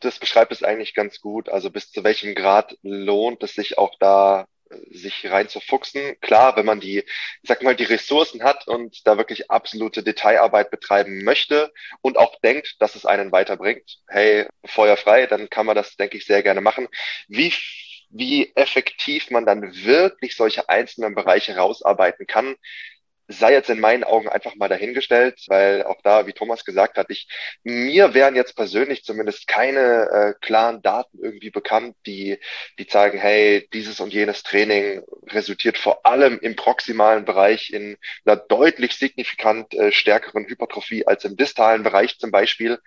das 0.00 0.18
beschreibt 0.18 0.52
es 0.52 0.62
eigentlich 0.62 0.94
ganz 0.94 1.20
gut. 1.20 1.48
Also 1.48 1.70
bis 1.70 1.90
zu 1.90 2.04
welchem 2.04 2.34
Grad 2.34 2.76
lohnt 2.82 3.42
es 3.42 3.54
sich 3.54 3.78
auch 3.78 3.94
da 3.98 4.46
sich 4.90 5.30
reinzufuchsen. 5.30 6.18
Klar, 6.20 6.56
wenn 6.56 6.66
man 6.66 6.80
die, 6.80 6.98
ich 6.98 7.06
sag 7.42 7.62
mal, 7.62 7.76
die 7.76 7.84
Ressourcen 7.84 8.42
hat 8.42 8.66
und 8.68 9.06
da 9.06 9.18
wirklich 9.18 9.50
absolute 9.50 10.02
Detailarbeit 10.02 10.70
betreiben 10.70 11.24
möchte 11.24 11.72
und 12.02 12.18
auch 12.18 12.40
denkt, 12.40 12.76
dass 12.80 12.96
es 12.96 13.06
einen 13.06 13.32
weiterbringt, 13.32 13.98
hey, 14.08 14.46
Feuer 14.64 14.96
frei, 14.96 15.26
dann 15.26 15.50
kann 15.50 15.66
man 15.66 15.76
das, 15.76 15.96
denke 15.96 16.16
ich, 16.16 16.26
sehr 16.26 16.42
gerne 16.42 16.60
machen. 16.60 16.88
Wie 17.28 17.52
wie 18.16 18.52
effektiv 18.54 19.30
man 19.30 19.44
dann 19.44 19.74
wirklich 19.84 20.36
solche 20.36 20.68
einzelnen 20.68 21.16
Bereiche 21.16 21.56
rausarbeiten 21.56 22.26
kann, 22.28 22.54
sei 23.28 23.52
jetzt 23.52 23.70
in 23.70 23.80
meinen 23.80 24.04
Augen 24.04 24.28
einfach 24.28 24.54
mal 24.56 24.68
dahingestellt, 24.68 25.40
weil 25.48 25.82
auch 25.82 26.00
da, 26.02 26.26
wie 26.26 26.32
Thomas 26.32 26.64
gesagt 26.64 26.98
hat, 26.98 27.06
ich, 27.10 27.28
mir 27.62 28.12
wären 28.14 28.36
jetzt 28.36 28.54
persönlich 28.54 29.04
zumindest 29.04 29.46
keine 29.46 30.08
äh, 30.10 30.34
klaren 30.40 30.82
Daten 30.82 31.18
irgendwie 31.22 31.50
bekannt, 31.50 31.96
die, 32.06 32.38
die 32.78 32.86
zeigen, 32.86 33.18
hey, 33.18 33.68
dieses 33.72 34.00
und 34.00 34.12
jenes 34.12 34.42
Training 34.42 35.02
resultiert 35.28 35.78
vor 35.78 36.04
allem 36.04 36.38
im 36.40 36.54
proximalen 36.56 37.24
Bereich 37.24 37.70
in 37.70 37.96
einer 38.26 38.36
deutlich 38.36 38.96
signifikant 38.96 39.72
äh, 39.74 39.90
stärkeren 39.92 40.46
Hypertrophie 40.46 41.06
als 41.06 41.24
im 41.24 41.36
distalen 41.36 41.82
Bereich 41.82 42.18
zum 42.18 42.30
Beispiel. 42.30 42.78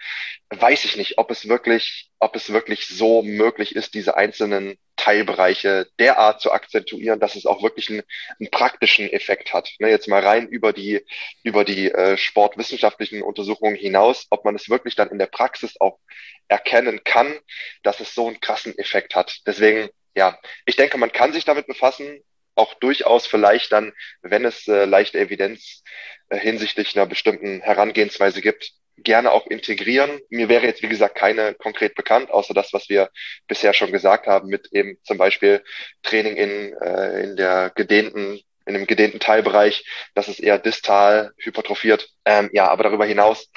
Weiß 0.50 0.86
ich 0.86 0.98
nicht, 0.98 1.18
ob 1.18 1.32
es 1.32 1.48
wirklich, 1.48 2.10
ob 2.20 2.36
es 2.36 2.54
wirklich 2.54 2.88
so 2.88 3.24
möglich 3.24 3.76
ist, 3.76 3.96
diese 3.96 4.16
einzelnen 4.18 4.78
Teilbereiche 4.98 5.88
derart 6.00 6.41
zu 6.41 6.52
akzentuieren, 6.52 7.20
dass 7.20 7.36
es 7.36 7.45
auch 7.45 7.64
wirklich 7.64 7.89
einen, 7.89 8.04
einen 8.39 8.52
praktischen 8.52 9.10
Effekt 9.10 9.54
hat. 9.54 9.70
Ne, 9.80 9.89
jetzt 9.89 10.08
mal 10.08 10.22
rein 10.22 10.48
über 10.48 10.74
die, 10.74 11.06
über 11.43 11.64
die 11.64 11.91
äh, 11.91 12.18
sportwissenschaftlichen 12.18 13.22
Untersuchungen 13.22 13.76
hinaus, 13.76 14.28
ob 14.30 14.43
man 14.43 14.56
es 14.56 14.70
wirklich 14.70 14.95
dann 14.95 15.10
in 15.10 15.20
der 15.20 15.28
Praxis 15.28 15.80
auch 15.80 16.00
erkennen 16.48 17.04
kann, 17.04 17.39
dass 17.84 18.00
es 18.00 18.14
so 18.14 18.28
einen 18.28 18.39
krassen 18.39 18.78
Effekt 18.78 19.16
hat. 19.16 19.39
Deswegen, 19.45 19.89
ja, 20.16 20.38
ich 20.66 20.76
denke, 20.76 20.98
man 20.98 21.12
kann 21.12 21.34
sich 21.34 21.45
damit 21.45 21.68
befassen, 21.68 22.22
auch 22.56 22.74
durchaus 22.74 23.28
vielleicht 23.28 23.72
dann, 23.72 23.93
wenn 24.22 24.43
es 24.43 24.68
äh, 24.68 24.86
leichte 24.86 25.20
Evidenz 25.20 25.84
äh, 26.30 26.38
hinsichtlich 26.38 26.95
einer 26.95 27.06
bestimmten 27.06 27.62
Herangehensweise 27.62 28.41
gibt, 28.41 28.74
gerne 28.98 29.32
auch 29.32 29.48
integrieren. 29.48 30.20
Mir 30.30 30.50
wäre 30.50 30.66
jetzt, 30.66 30.82
wie 30.82 30.89
gesagt, 30.89 31.16
keine 31.16 31.54
konkret 31.54 31.95
bekannt, 31.95 32.32
außer 32.32 32.54
das, 32.54 32.74
was 32.74 32.89
wir 32.89 33.10
bisher 33.48 33.74
schon 33.74 33.91
gesagt 33.91 34.28
haben, 34.28 34.50
mit 34.50 34.68
eben 34.72 34.98
zum 35.04 35.18
Beispiel 35.18 35.64
Training 36.04 36.36
in, 36.36 36.74
äh, 36.82 37.24
in 37.24 37.36
der 37.36 37.72
gedehnten 37.76 38.39
in 38.66 38.76
einem 38.76 38.86
gedehnten 38.86 39.22
Teilbereich, 39.22 39.86
das 40.14 40.28
ist 40.28 40.41
eher 40.41 40.60
distal 40.60 41.32
hypertrophiert. 41.38 42.10
Ähm, 42.26 42.50
ja, 42.52 42.68
aber 42.68 42.84
darüber 42.84 43.06
hinaus 43.06 43.50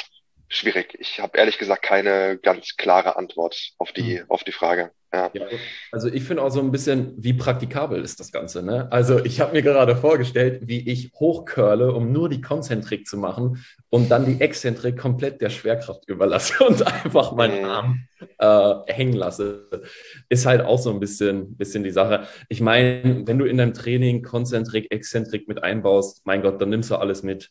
schwierig. 0.48 0.96
Ich 0.98 1.20
habe 1.20 1.36
ehrlich 1.36 1.58
gesagt 1.58 1.82
keine 1.82 2.38
ganz 2.38 2.76
klare 2.76 3.16
Antwort 3.16 3.72
auf 3.78 3.92
die, 3.92 4.20
mhm. 4.20 4.24
auf 4.28 4.44
die 4.44 4.52
Frage. 4.52 4.92
Ja. 5.12 5.30
ja. 5.32 5.46
also 5.90 6.08
ich 6.08 6.22
finde 6.22 6.42
auch 6.42 6.50
so 6.50 6.60
ein 6.60 6.70
bisschen, 6.70 7.14
wie 7.16 7.32
praktikabel 7.32 8.02
ist 8.02 8.20
das 8.20 8.30
Ganze. 8.30 8.62
Ne? 8.62 8.90
Also 8.92 9.24
ich 9.24 9.40
habe 9.40 9.52
mir 9.52 9.62
gerade 9.62 9.96
vorgestellt, 9.96 10.62
wie 10.68 10.88
ich 10.88 11.12
hochcurle, 11.14 11.92
um 11.92 12.12
nur 12.12 12.28
die 12.28 12.40
Konzentrik 12.40 13.06
zu 13.08 13.16
machen 13.16 13.64
und 13.88 14.10
dann 14.10 14.24
die 14.24 14.40
Exzentrik 14.40 14.96
komplett 14.96 15.40
der 15.40 15.50
Schwerkraft 15.50 16.08
überlasse 16.08 16.64
und 16.64 16.86
einfach 16.86 17.32
meinen 17.32 17.62
mhm. 17.62 17.68
Arm 17.68 18.08
äh, 18.38 18.92
hängen 18.92 19.14
lasse. 19.14 19.68
Ist 20.28 20.46
halt 20.46 20.62
auch 20.62 20.78
so 20.78 20.90
ein 20.90 21.00
bisschen, 21.00 21.56
bisschen 21.56 21.82
die 21.82 21.90
Sache. 21.90 22.26
Ich 22.48 22.60
meine, 22.60 23.26
wenn 23.26 23.38
du 23.38 23.46
in 23.46 23.56
deinem 23.56 23.74
Training 23.74 24.22
Konzentrik, 24.22 24.92
Exzentrik 24.92 25.48
mit 25.48 25.62
einbaust, 25.62 26.22
mein 26.24 26.42
Gott, 26.42 26.60
dann 26.60 26.70
nimmst 26.70 26.90
du 26.90 26.96
alles 26.96 27.22
mit. 27.22 27.50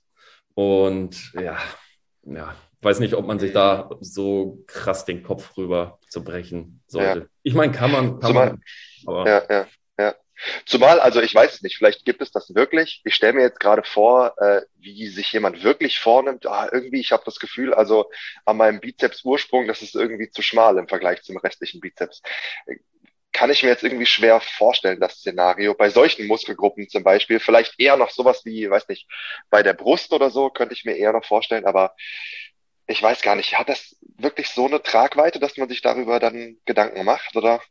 Und 0.53 1.33
ja, 1.33 1.57
ja, 2.23 2.55
weiß 2.81 2.99
nicht, 2.99 3.13
ob 3.13 3.25
man 3.25 3.39
sich 3.39 3.53
da 3.53 3.89
so 3.99 4.63
krass 4.67 5.05
den 5.05 5.23
Kopf 5.23 5.57
rüber 5.57 5.99
zu 6.07 6.23
brechen 6.23 6.81
sollte. 6.87 7.19
Ja. 7.19 7.25
Ich 7.43 7.53
meine, 7.53 7.71
kann 7.71 7.91
man, 7.91 8.19
kann 8.19 8.29
Zumal, 8.29 8.59
man. 9.05 9.27
Ja, 9.27 9.43
ja, 9.49 9.67
ja. 9.97 10.15
Zumal, 10.65 10.99
also 11.01 11.21
ich 11.21 11.35
weiß 11.35 11.55
es 11.55 11.61
nicht, 11.61 11.77
vielleicht 11.77 12.05
gibt 12.05 12.21
es 12.21 12.31
das 12.31 12.55
wirklich. 12.55 13.01
Ich 13.03 13.15
stelle 13.15 13.33
mir 13.33 13.41
jetzt 13.41 13.59
gerade 13.59 13.83
vor, 13.83 14.33
äh, 14.37 14.61
wie 14.77 15.07
sich 15.07 15.33
jemand 15.33 15.63
wirklich 15.63 15.99
vornimmt. 15.99 16.45
Ah, 16.45 16.69
irgendwie, 16.71 17.01
ich 17.01 17.11
habe 17.11 17.23
das 17.25 17.39
Gefühl, 17.39 17.73
also 17.73 18.09
an 18.45 18.57
meinem 18.57 18.79
Bizeps-Ursprung, 18.79 19.67
das 19.67 19.81
ist 19.81 19.95
irgendwie 19.95 20.29
zu 20.29 20.41
schmal 20.41 20.77
im 20.77 20.87
Vergleich 20.87 21.21
zum 21.23 21.37
restlichen 21.37 21.81
Bizeps 21.81 22.21
kann 23.31 23.51
ich 23.51 23.63
mir 23.63 23.69
jetzt 23.69 23.83
irgendwie 23.83 24.05
schwer 24.05 24.41
vorstellen, 24.41 24.99
das 24.99 25.13
Szenario. 25.13 25.73
Bei 25.73 25.89
solchen 25.89 26.27
Muskelgruppen 26.27 26.89
zum 26.89 27.03
Beispiel, 27.03 27.39
vielleicht 27.39 27.79
eher 27.79 27.95
noch 27.95 28.09
sowas 28.09 28.43
wie, 28.43 28.69
weiß 28.69 28.87
nicht, 28.87 29.07
bei 29.49 29.61
der 29.61 29.73
Brust 29.73 30.11
oder 30.13 30.29
so, 30.29 30.49
könnte 30.49 30.73
ich 30.73 30.85
mir 30.85 30.97
eher 30.97 31.13
noch 31.13 31.25
vorstellen, 31.25 31.65
aber 31.65 31.95
ich 32.89 33.01
weiß 33.03 33.21
gar 33.21 33.35
nicht, 33.35 33.57
hat 33.57 33.69
das 33.69 33.95
wirklich 34.17 34.49
so 34.49 34.65
eine 34.65 34.81
Tragweite, 34.81 35.39
dass 35.39 35.57
man 35.57 35.69
sich 35.69 35.81
darüber 35.81 36.19
dann 36.19 36.57
Gedanken 36.65 37.05
macht, 37.05 37.35
oder? 37.35 37.61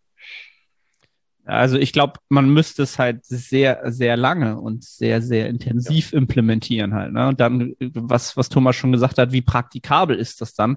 Also 1.45 1.79
ich 1.79 1.93
glaube, 1.93 2.21
man 2.29 2.51
müsste 2.51 2.83
es 2.83 2.99
halt 2.99 3.25
sehr, 3.25 3.81
sehr 3.91 4.16
lange 4.16 4.61
und 4.61 4.85
sehr, 4.85 5.21
sehr 5.23 5.49
intensiv 5.49 6.12
ja. 6.12 6.19
implementieren 6.19 6.95
halt. 6.95 7.12
Ne? 7.12 7.27
Und 7.27 7.41
dann, 7.41 7.75
was, 7.81 8.37
was 8.37 8.49
Thomas 8.51 8.77
schon 8.77 8.93
gesagt 8.93 9.19
hat, 9.19 9.33
wie 9.33 9.41
praktikabel 9.41 10.16
ist 10.16 10.41
das 10.41 10.55
dann 10.55 10.77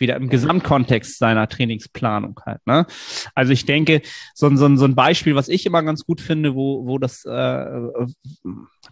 wieder 0.00 0.16
im 0.16 0.28
Gesamtkontext 0.28 1.18
seiner 1.18 1.48
Trainingsplanung 1.48 2.38
halt. 2.44 2.60
Ne? 2.66 2.86
Also 3.34 3.52
ich 3.52 3.64
denke, 3.64 4.02
so, 4.34 4.54
so, 4.56 4.74
so 4.76 4.84
ein 4.84 4.94
Beispiel, 4.94 5.34
was 5.34 5.48
ich 5.48 5.66
immer 5.66 5.82
ganz 5.82 6.04
gut 6.04 6.20
finde, 6.20 6.54
wo, 6.54 6.86
wo 6.86 6.98
das, 6.98 7.24
äh, 7.24 7.30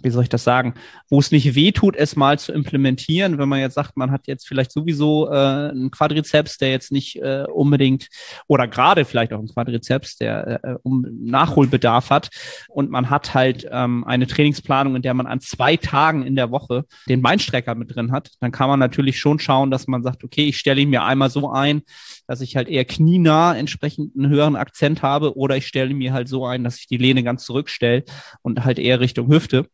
wie 0.02 0.10
soll 0.10 0.22
ich 0.22 0.28
das 0.28 0.44
sagen, 0.44 0.74
wo 1.08 1.18
es 1.18 1.30
nicht 1.30 1.54
wehtut, 1.54 1.96
es 1.96 2.16
mal 2.16 2.38
zu 2.38 2.52
implementieren, 2.52 3.38
wenn 3.38 3.48
man 3.48 3.60
jetzt 3.60 3.74
sagt, 3.74 3.96
man 3.96 4.10
hat 4.10 4.26
jetzt 4.26 4.46
vielleicht 4.46 4.72
sowieso 4.72 5.28
äh, 5.30 5.70
einen 5.70 5.90
Quadrizeps, 5.90 6.58
der 6.58 6.70
jetzt 6.70 6.92
nicht 6.92 7.16
äh, 7.16 7.44
unbedingt 7.52 8.08
oder 8.46 8.68
gerade 8.68 9.04
vielleicht 9.04 9.32
auch 9.32 9.38
einen 9.38 9.48
Quadrizeps, 9.48 10.16
der 10.16 10.64
äh, 10.64 10.76
um 10.82 11.06
Nachholbedarf 11.22 12.10
hat 12.10 12.30
und 12.68 12.90
man 12.90 13.10
hat 13.10 13.34
halt 13.34 13.66
ähm, 13.70 14.04
eine 14.04 14.26
Trainingsplanung, 14.26 14.96
in 14.96 15.02
der 15.02 15.14
man 15.14 15.26
an 15.26 15.40
zwei 15.40 15.76
Tagen 15.76 16.24
in 16.24 16.36
der 16.36 16.50
Woche 16.50 16.84
den 17.08 17.22
Beinstrecker 17.22 17.74
mit 17.74 17.94
drin 17.94 18.12
hat, 18.12 18.30
dann 18.40 18.52
kann 18.52 18.68
man 18.68 18.78
natürlich 18.78 19.18
schon 19.18 19.38
schauen, 19.38 19.70
dass 19.70 19.86
man 19.86 20.02
sagt, 20.02 20.24
okay, 20.24 20.46
ich 20.46 20.58
stelle 20.58 20.80
ihn 20.80 20.89
mir 20.90 21.04
einmal 21.04 21.30
so 21.30 21.50
ein, 21.50 21.82
dass 22.26 22.40
ich 22.40 22.56
halt 22.56 22.68
eher 22.68 22.84
knienah 22.84 23.56
entsprechend 23.56 24.16
einen 24.16 24.28
höheren 24.28 24.56
Akzent 24.56 25.02
habe 25.02 25.36
oder 25.36 25.56
ich 25.56 25.66
stelle 25.66 25.94
mir 25.94 26.12
halt 26.12 26.28
so 26.28 26.46
ein, 26.46 26.64
dass 26.64 26.78
ich 26.78 26.86
die 26.86 26.98
Lehne 26.98 27.22
ganz 27.22 27.44
zurückstelle 27.44 28.04
und 28.42 28.64
halt 28.64 28.78
eher 28.78 29.00
Richtung 29.00 29.28
Hüfte 29.28 29.66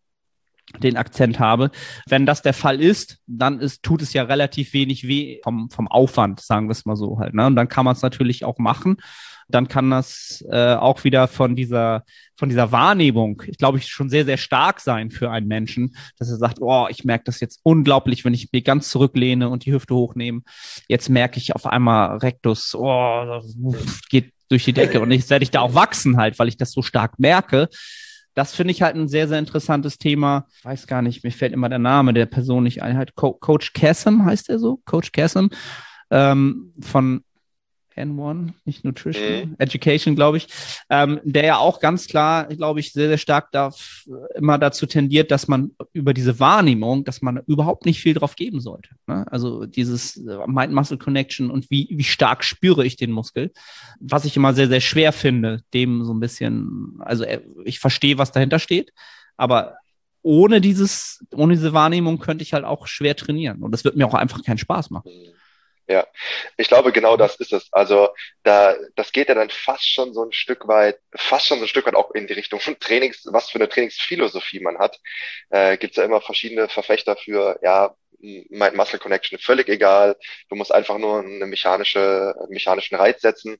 den 0.78 0.96
Akzent 0.96 1.38
habe. 1.38 1.70
Wenn 2.08 2.26
das 2.26 2.42
der 2.42 2.54
Fall 2.54 2.80
ist, 2.80 3.18
dann 3.26 3.60
ist, 3.60 3.82
tut 3.82 4.02
es 4.02 4.12
ja 4.12 4.24
relativ 4.24 4.72
wenig 4.72 5.06
weh 5.06 5.40
vom, 5.42 5.70
vom 5.70 5.88
Aufwand, 5.88 6.40
sagen 6.40 6.68
wir 6.68 6.72
es 6.72 6.86
mal 6.86 6.96
so 6.96 7.18
halt. 7.18 7.34
Ne? 7.34 7.46
Und 7.46 7.56
dann 7.56 7.68
kann 7.68 7.84
man 7.84 7.94
es 7.94 8.02
natürlich 8.02 8.44
auch 8.44 8.58
machen. 8.58 8.96
Dann 9.48 9.68
kann 9.68 9.90
das 9.90 10.44
äh, 10.50 10.74
auch 10.74 11.04
wieder 11.04 11.28
von 11.28 11.54
dieser, 11.54 12.04
von 12.36 12.48
dieser 12.48 12.72
Wahrnehmung, 12.72 13.42
ich 13.46 13.58
glaube, 13.58 13.78
ich 13.78 13.88
schon 13.88 14.10
sehr, 14.10 14.24
sehr 14.24 14.36
stark 14.36 14.80
sein 14.80 15.10
für 15.10 15.30
einen 15.30 15.46
Menschen, 15.46 15.96
dass 16.18 16.28
er 16.28 16.36
sagt, 16.36 16.58
oh, 16.60 16.86
ich 16.90 17.04
merke 17.04 17.24
das 17.24 17.40
jetzt 17.40 17.60
unglaublich, 17.62 18.24
wenn 18.24 18.34
ich 18.34 18.50
mich 18.52 18.64
ganz 18.64 18.88
zurücklehne 18.88 19.48
und 19.48 19.64
die 19.64 19.72
Hüfte 19.72 19.94
hochnehme. 19.94 20.42
Jetzt 20.88 21.08
merke 21.08 21.38
ich 21.38 21.54
auf 21.54 21.66
einmal 21.66 22.18
Rektus, 22.18 22.74
oh, 22.74 23.40
geht 24.10 24.32
durch 24.48 24.64
die 24.64 24.72
Decke 24.72 25.00
und 25.00 25.10
jetzt 25.10 25.30
werde 25.30 25.42
ich 25.42 25.50
da 25.50 25.60
auch 25.60 25.74
wachsen 25.74 26.16
halt, 26.16 26.38
weil 26.38 26.48
ich 26.48 26.56
das 26.56 26.72
so 26.72 26.82
stark 26.82 27.18
merke. 27.18 27.68
Das 28.34 28.54
finde 28.54 28.72
ich 28.72 28.82
halt 28.82 28.96
ein 28.96 29.08
sehr, 29.08 29.28
sehr 29.28 29.38
interessantes 29.38 29.96
Thema. 29.96 30.46
Ich 30.58 30.64
weiß 30.64 30.86
gar 30.86 31.00
nicht, 31.00 31.24
mir 31.24 31.30
fällt 31.30 31.54
immer 31.54 31.70
der 31.70 31.78
Name 31.78 32.12
der 32.12 32.26
Person 32.26 32.64
nicht 32.64 32.82
ein. 32.82 32.98
Halt 32.98 33.14
Co 33.14 33.32
Coach 33.32 33.72
Chasm 33.72 34.24
heißt 34.24 34.50
er 34.50 34.58
so? 34.58 34.80
Coach 34.84 35.10
Chasm 35.12 35.46
ähm, 36.10 36.72
von 36.80 37.24
N1, 37.96 38.52
nicht 38.64 38.84
Nutrition, 38.84 39.50
mhm. 39.50 39.54
Education, 39.58 40.14
glaube 40.14 40.36
ich, 40.36 40.48
ähm, 40.90 41.20
der 41.24 41.44
ja 41.44 41.56
auch 41.58 41.80
ganz 41.80 42.06
klar, 42.06 42.46
glaube 42.46 42.80
ich, 42.80 42.92
sehr, 42.92 43.08
sehr 43.08 43.18
stark 43.18 43.52
darf, 43.52 44.04
immer 44.34 44.58
dazu 44.58 44.86
tendiert, 44.86 45.30
dass 45.30 45.48
man 45.48 45.72
über 45.92 46.14
diese 46.14 46.38
Wahrnehmung, 46.38 47.04
dass 47.04 47.22
man 47.22 47.40
überhaupt 47.46 47.86
nicht 47.86 48.00
viel 48.00 48.14
drauf 48.14 48.36
geben 48.36 48.60
sollte. 48.60 48.90
Ne? 49.06 49.26
Also 49.30 49.66
dieses 49.66 50.16
äh, 50.16 50.38
Mind-Muscle-Connection 50.46 51.50
und 51.50 51.70
wie, 51.70 51.88
wie 51.90 52.04
stark 52.04 52.44
spüre 52.44 52.84
ich 52.84 52.96
den 52.96 53.12
Muskel, 53.12 53.52
was 54.00 54.24
ich 54.24 54.36
immer 54.36 54.54
sehr, 54.54 54.68
sehr 54.68 54.80
schwer 54.80 55.12
finde, 55.12 55.62
dem 55.74 56.04
so 56.04 56.12
ein 56.12 56.20
bisschen, 56.20 56.98
also 57.00 57.24
äh, 57.24 57.40
ich 57.64 57.80
verstehe, 57.80 58.18
was 58.18 58.32
dahinter 58.32 58.58
steht, 58.58 58.92
aber 59.36 59.76
ohne 60.22 60.60
dieses, 60.60 61.24
ohne 61.32 61.54
diese 61.54 61.72
Wahrnehmung 61.72 62.18
könnte 62.18 62.42
ich 62.42 62.52
halt 62.52 62.64
auch 62.64 62.88
schwer 62.88 63.14
trainieren. 63.14 63.62
Und 63.62 63.70
das 63.70 63.84
wird 63.84 63.96
mir 63.96 64.06
auch 64.08 64.14
einfach 64.14 64.42
keinen 64.42 64.58
Spaß 64.58 64.90
machen. 64.90 65.12
Mhm. 65.12 65.35
Ja, 65.88 66.04
ich 66.56 66.66
glaube, 66.66 66.90
genau 66.92 67.16
das 67.16 67.36
ist 67.36 67.52
es. 67.52 67.68
Also 67.72 68.08
da, 68.42 68.74
das 68.96 69.12
geht 69.12 69.28
ja 69.28 69.36
dann 69.36 69.50
fast 69.50 69.88
schon 69.88 70.12
so 70.14 70.24
ein 70.24 70.32
Stück 70.32 70.66
weit, 70.66 70.98
fast 71.14 71.46
schon 71.46 71.58
so 71.58 71.64
ein 71.64 71.68
Stück 71.68 71.86
weit 71.86 71.94
auch 71.94 72.10
in 72.10 72.26
die 72.26 72.32
Richtung 72.32 72.58
von 72.58 72.76
Trainings, 72.80 73.22
was 73.30 73.50
für 73.50 73.58
eine 73.58 73.68
Trainingsphilosophie 73.68 74.58
man 74.60 74.78
hat. 74.78 74.98
Äh, 75.50 75.76
Gibt 75.78 75.92
es 75.92 75.96
ja 75.98 76.04
immer 76.04 76.20
verschiedene 76.20 76.68
Verfechter 76.68 77.16
für, 77.16 77.60
ja, 77.62 77.94
Mind-Muscle 78.20 78.98
Connection 78.98 79.38
völlig 79.38 79.68
egal. 79.68 80.16
Du 80.48 80.56
musst 80.56 80.72
einfach 80.72 80.98
nur 80.98 81.20
eine 81.20 81.46
mechanische, 81.46 82.34
mechanischen 82.48 82.96
Reiz 82.96 83.20
setzen. 83.20 83.58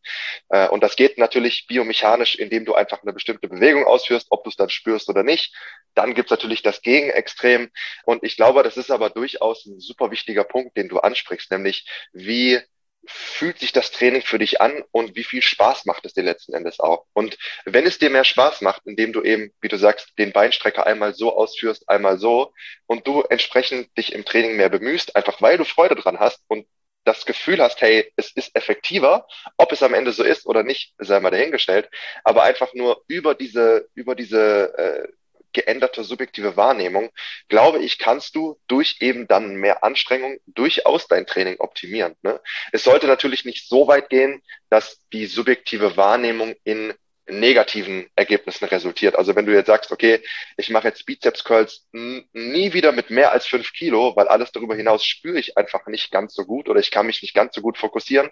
Äh, 0.49 0.69
und 0.69 0.83
das 0.83 0.97
geht 0.97 1.19
natürlich 1.19 1.67
biomechanisch, 1.67 2.37
indem 2.37 2.65
du 2.65 2.75
einfach 2.75 3.03
eine 3.03 3.13
bestimmte 3.13 3.49
Bewegung 3.49 3.85
ausführst, 3.85 4.29
ob 4.31 4.45
du 4.45 4.51
es 4.51 4.57
dann 4.57 4.71
spürst 4.71 5.09
oder 5.09 5.23
nicht. 5.23 5.55
Dann 5.95 6.15
gibt's 6.15 6.31
natürlich 6.31 6.63
das 6.63 6.83
Gegenextrem. 6.83 7.71
Und 8.05 8.25
ich 8.25 8.37
glaube, 8.37 8.63
das 8.63 8.77
ist 8.77 8.91
aber 8.91 9.11
durchaus 9.11 9.67
ein 9.67 9.81
super 9.81 10.11
wichtiger 10.11 10.45
Punkt, 10.45 10.77
den 10.77 10.89
du 10.89 10.99
ansprichst, 10.99 11.51
nämlich 11.51 11.87
wie 12.13 12.61
fühlt 13.07 13.59
sich 13.59 13.73
das 13.73 13.91
Training 13.91 14.23
für 14.23 14.39
dich 14.39 14.61
an 14.61 14.83
und 14.93 15.17
wie 15.17 15.25
viel 15.25 15.43
Spaß 15.43 15.87
macht 15.87 16.05
es 16.07 16.15
dir 16.15 16.23
letzten 16.23 16.55
Endes 16.55 16.81
auch? 16.81 17.07
Und 17.13 17.39
wenn 17.65 17.87
es 17.87 17.99
dir 17.99 18.11
mehr 18.11 18.25
Spaß 18.25 18.61
macht, 18.61 18.83
indem 18.87 19.13
du 19.13 19.23
eben, 19.23 19.53
wie 19.61 19.69
du 19.69 19.79
sagst, 19.79 20.13
den 20.19 20.33
Beinstrecker 20.33 20.87
einmal 20.87 21.15
so 21.15 21.37
ausführst, 21.37 21.89
einmal 21.89 22.19
so 22.19 22.53
und 22.87 23.07
du 23.07 23.23
entsprechend 23.23 23.97
dich 23.97 24.13
im 24.13 24.25
Training 24.25 24.57
mehr 24.57 24.69
bemühst, 24.69 25.17
einfach 25.17 25.41
weil 25.43 25.59
du 25.59 25.65
Freude 25.65 25.95
dran 25.95 26.19
hast 26.19 26.43
und 26.49 26.67
das 27.05 27.25
Gefühl 27.25 27.63
hast, 27.63 27.81
hey, 27.81 28.13
es 28.17 28.33
ist 28.33 28.55
effektiver, 28.57 29.27
ob 29.57 29.73
es 29.73 29.83
am 29.83 29.95
Ende 29.95 30.13
so 30.13 30.25
ist 30.25 30.45
oder 30.47 30.65
nicht, 30.65 30.93
sei 30.99 31.21
mal 31.21 31.31
dahingestellt, 31.31 31.89
aber 32.25 32.43
einfach 32.43 32.75
nur 32.75 33.05
über 33.07 33.35
diese, 33.35 33.89
über 33.95 34.15
diese 34.17 34.77
äh, 34.77 35.09
geänderte 35.57 36.05
subjektive 36.05 36.57
Wahrnehmung, 36.57 37.11
glaube 37.49 37.79
ich, 37.79 37.99
kannst 37.99 38.37
du 38.37 38.61
durch 38.69 38.99
eben 39.01 39.27
dann 39.27 39.57
mehr 39.57 39.83
Anstrengung 39.83 40.39
durchaus 40.47 41.09
dein 41.09 41.27
Training 41.27 41.57
optimieren. 41.59 42.15
Ne? 42.23 42.41
Es 42.73 42.85
sollte 42.85 43.07
natürlich 43.07 43.45
nicht 43.47 43.67
so 43.67 43.89
weit 43.89 44.11
gehen, 44.11 44.43
dass 44.69 45.01
die 45.13 45.27
subjektive 45.27 45.97
Wahrnehmung 45.97 46.55
in 46.63 46.93
negativen 47.29 48.09
Ergebnissen 48.15 48.67
resultiert. 48.67 49.17
Also 49.17 49.35
wenn 49.35 49.47
du 49.47 49.53
jetzt 49.53 49.67
sagst, 49.67 49.91
okay, 49.91 50.23
ich 50.57 50.71
mache 50.71 50.89
jetzt 50.89 51.07
Bizeps 51.07 51.45
Curls 51.45 51.87
nie 51.93 52.73
wieder 52.73 52.93
mit 52.93 53.11
mehr 53.11 53.33
als 53.33 53.47
fünf 53.47 53.73
Kilo, 53.73 54.15
weil 54.15 54.29
alles 54.29 54.53
darüber 54.53 54.77
hinaus 54.77 55.05
spüre 55.05 55.39
ich 55.39 55.57
einfach 55.57 55.87
nicht 55.87 56.13
ganz 56.13 56.35
so 56.35 56.45
gut 56.45 56.69
oder 56.69 56.79
ich 56.79 56.91
kann 56.91 57.07
mich 57.07 57.23
nicht 57.23 57.35
ganz 57.35 57.55
so 57.55 57.63
gut 57.63 57.79
fokussieren, 57.79 58.31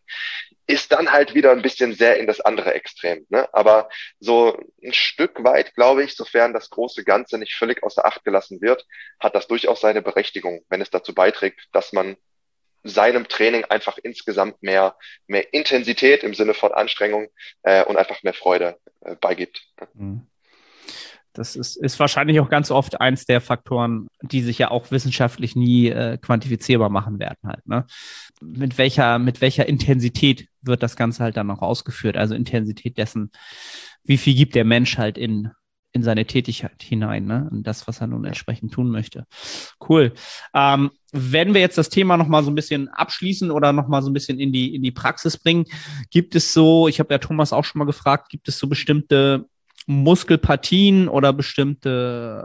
ist 0.66 0.92
dann 0.92 1.10
halt 1.10 1.34
wieder 1.34 1.50
ein 1.50 1.62
bisschen 1.62 1.94
sehr 1.94 2.18
in 2.18 2.26
das 2.26 2.40
andere 2.40 2.74
Extrem. 2.74 3.26
Ne? 3.28 3.48
Aber 3.52 3.88
so 4.20 4.58
ein 4.82 4.92
Stück 4.92 5.42
weit, 5.42 5.74
glaube 5.74 6.04
ich, 6.04 6.14
sofern 6.14 6.52
das 6.52 6.70
große 6.70 7.04
Ganze 7.04 7.38
nicht 7.38 7.54
völlig 7.54 7.82
außer 7.82 8.04
Acht 8.04 8.24
gelassen 8.24 8.60
wird, 8.60 8.86
hat 9.18 9.34
das 9.34 9.48
durchaus 9.48 9.80
seine 9.80 10.02
Berechtigung, 10.02 10.64
wenn 10.68 10.80
es 10.80 10.90
dazu 10.90 11.14
beiträgt, 11.14 11.60
dass 11.72 11.92
man 11.92 12.16
seinem 12.84 13.26
Training 13.28 13.64
einfach 13.64 13.98
insgesamt 14.02 14.62
mehr, 14.62 14.96
mehr 15.26 15.52
Intensität 15.54 16.22
im 16.22 16.34
Sinne 16.34 16.54
von 16.54 16.72
Anstrengung 16.72 17.28
äh, 17.62 17.82
und 17.84 17.96
einfach 17.96 18.22
mehr 18.22 18.34
Freude 18.34 18.78
äh, 19.04 19.16
beigibt. 19.16 19.66
Mhm. 19.94 20.26
Das 21.34 21.56
ist, 21.56 21.76
ist 21.76 21.98
wahrscheinlich 21.98 22.38
auch 22.38 22.48
ganz 22.48 22.70
oft 22.70 23.00
eins 23.00 23.24
der 23.24 23.40
Faktoren, 23.40 24.06
die 24.22 24.40
sich 24.40 24.58
ja 24.58 24.70
auch 24.70 24.92
wissenschaftlich 24.92 25.56
nie 25.56 25.88
äh, 25.88 26.16
quantifizierbar 26.16 26.90
machen 26.90 27.18
werden 27.18 27.40
halt. 27.44 27.66
Ne? 27.66 27.86
Mit 28.40 28.78
welcher, 28.78 29.18
mit 29.18 29.40
welcher 29.40 29.66
Intensität 29.66 30.46
wird 30.62 30.84
das 30.84 30.94
Ganze 30.94 31.24
halt 31.24 31.36
dann 31.36 31.48
noch 31.48 31.60
ausgeführt? 31.60 32.16
Also 32.16 32.36
Intensität 32.36 32.98
dessen, 32.98 33.32
wie 34.04 34.16
viel 34.16 34.34
gibt 34.34 34.54
der 34.54 34.64
Mensch 34.64 34.96
halt 34.96 35.18
in 35.18 35.50
in 35.94 36.02
seine 36.02 36.26
Tätigkeit 36.26 36.82
hinein, 36.82 37.24
ne? 37.24 37.48
Und 37.50 37.62
das, 37.66 37.86
was 37.86 38.00
er 38.00 38.08
nun 38.08 38.24
entsprechend 38.24 38.72
tun 38.72 38.90
möchte. 38.90 39.26
Cool. 39.88 40.12
Ähm, 40.52 40.90
wenn 41.12 41.54
wir 41.54 41.60
jetzt 41.60 41.78
das 41.78 41.88
Thema 41.88 42.16
nochmal 42.16 42.42
so 42.42 42.50
ein 42.50 42.56
bisschen 42.56 42.88
abschließen 42.88 43.52
oder 43.52 43.72
nochmal 43.72 44.02
so 44.02 44.10
ein 44.10 44.12
bisschen 44.12 44.40
in 44.40 44.52
die, 44.52 44.74
in 44.74 44.82
die 44.82 44.90
Praxis 44.90 45.38
bringen, 45.38 45.66
gibt 46.10 46.34
es 46.34 46.52
so, 46.52 46.88
ich 46.88 46.98
habe 46.98 47.14
ja 47.14 47.18
Thomas 47.18 47.52
auch 47.52 47.64
schon 47.64 47.78
mal 47.78 47.84
gefragt, 47.84 48.28
gibt 48.28 48.48
es 48.48 48.58
so 48.58 48.66
bestimmte 48.66 49.46
Muskelpartien 49.86 51.08
oder 51.08 51.32
bestimmte 51.32 52.42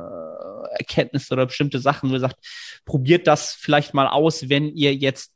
Erkenntnisse 0.78 1.34
oder 1.34 1.48
bestimmte 1.48 1.80
Sachen, 1.80 2.12
wo 2.12 2.14
ihr 2.14 2.20
sagt, 2.20 2.38
probiert 2.86 3.26
das 3.26 3.54
vielleicht 3.54 3.96
mal 3.96 4.08
aus, 4.08 4.48
wenn 4.50 4.68
ihr 4.68 4.94
jetzt 4.94 5.34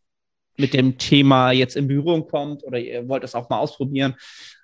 mit 0.55 0.75
dem 0.75 0.99
Thema 0.99 1.51
jetzt 1.51 1.75
in 1.75 1.87
Berührung 1.87 2.27
kommt 2.27 2.63
oder 2.63 2.77
ihr 2.77 3.07
wollt 3.07 3.23
es 3.23 3.33
auch 3.33 3.49
mal 3.49 3.57
ausprobieren. 3.57 4.13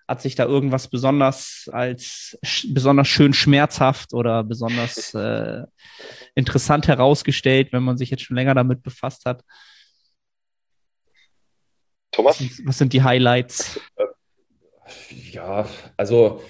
Hat 0.10 0.24
sich 0.24 0.34
da 0.34 0.46
irgendwas 0.46 0.88
besonders 0.88 1.70
als 1.72 2.36
besonders 2.70 3.08
schön 3.08 3.32
schmerzhaft 3.32 4.12
oder 4.12 4.44
besonders 4.44 5.14
äh, 5.14 5.62
interessant 6.34 6.88
herausgestellt, 6.88 7.72
wenn 7.74 7.84
man 7.84 7.96
sich 7.96 8.10
jetzt 8.10 8.24
schon 8.24 8.36
länger 8.36 8.56
damit 8.56 8.82
befasst 8.82 9.26
hat? 9.26 9.44
Thomas? 12.10 12.42
Was 12.66 12.80
sind 12.80 12.94
die 12.94 13.04
Highlights? 13.04 13.80
Ja, 15.12 15.68
also 15.96 16.42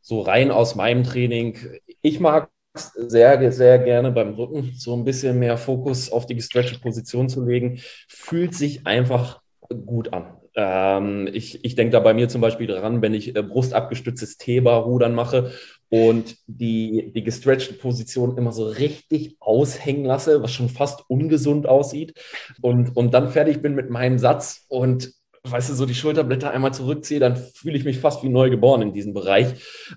so 0.00 0.22
rein 0.22 0.50
aus 0.50 0.74
meinem 0.74 1.04
Training. 1.04 1.56
Ich 2.02 2.18
mag 2.18 2.50
sehr, 2.74 3.52
sehr 3.52 3.78
gerne 3.78 4.10
beim 4.10 4.34
Rücken 4.34 4.72
so 4.76 4.96
ein 4.96 5.04
bisschen 5.04 5.38
mehr 5.38 5.56
Fokus 5.56 6.10
auf 6.10 6.26
die 6.26 6.34
gestretchte 6.34 6.80
Position 6.80 7.28
zu 7.28 7.44
legen. 7.44 7.80
Fühlt 8.08 8.56
sich 8.56 8.88
einfach 8.88 9.40
gut 9.86 10.12
an. 10.12 10.36
Ähm, 10.56 11.28
ich 11.32 11.64
ich 11.64 11.74
denke 11.74 11.92
da 11.92 12.00
bei 12.00 12.14
mir 12.14 12.28
zum 12.28 12.40
Beispiel 12.40 12.66
dran, 12.66 13.02
wenn 13.02 13.14
ich 13.14 13.34
äh, 13.34 13.42
brustabgestütztes 13.42 14.36
T-Bar-Rudern 14.38 15.14
mache 15.14 15.52
und 15.88 16.36
die, 16.46 17.12
die 17.14 17.24
gestretchte 17.24 17.74
Position 17.74 18.36
immer 18.36 18.52
so 18.52 18.66
richtig 18.66 19.36
aushängen 19.40 20.04
lasse, 20.04 20.42
was 20.42 20.52
schon 20.52 20.68
fast 20.68 21.04
ungesund 21.08 21.66
aussieht 21.66 22.14
und, 22.62 22.96
und 22.96 23.14
dann 23.14 23.30
fertig 23.30 23.62
bin 23.62 23.74
mit 23.74 23.90
meinem 23.90 24.18
Satz 24.18 24.64
und 24.68 25.12
weißt 25.46 25.68
du, 25.68 25.74
so 25.74 25.84
die 25.84 25.94
Schulterblätter 25.94 26.50
einmal 26.50 26.72
zurückziehe, 26.72 27.20
dann 27.20 27.36
fühle 27.36 27.76
ich 27.76 27.84
mich 27.84 27.98
fast 27.98 28.22
wie 28.22 28.30
neu 28.30 28.48
geboren 28.48 28.80
in 28.80 28.92
diesem 28.94 29.12
Bereich, 29.12 29.48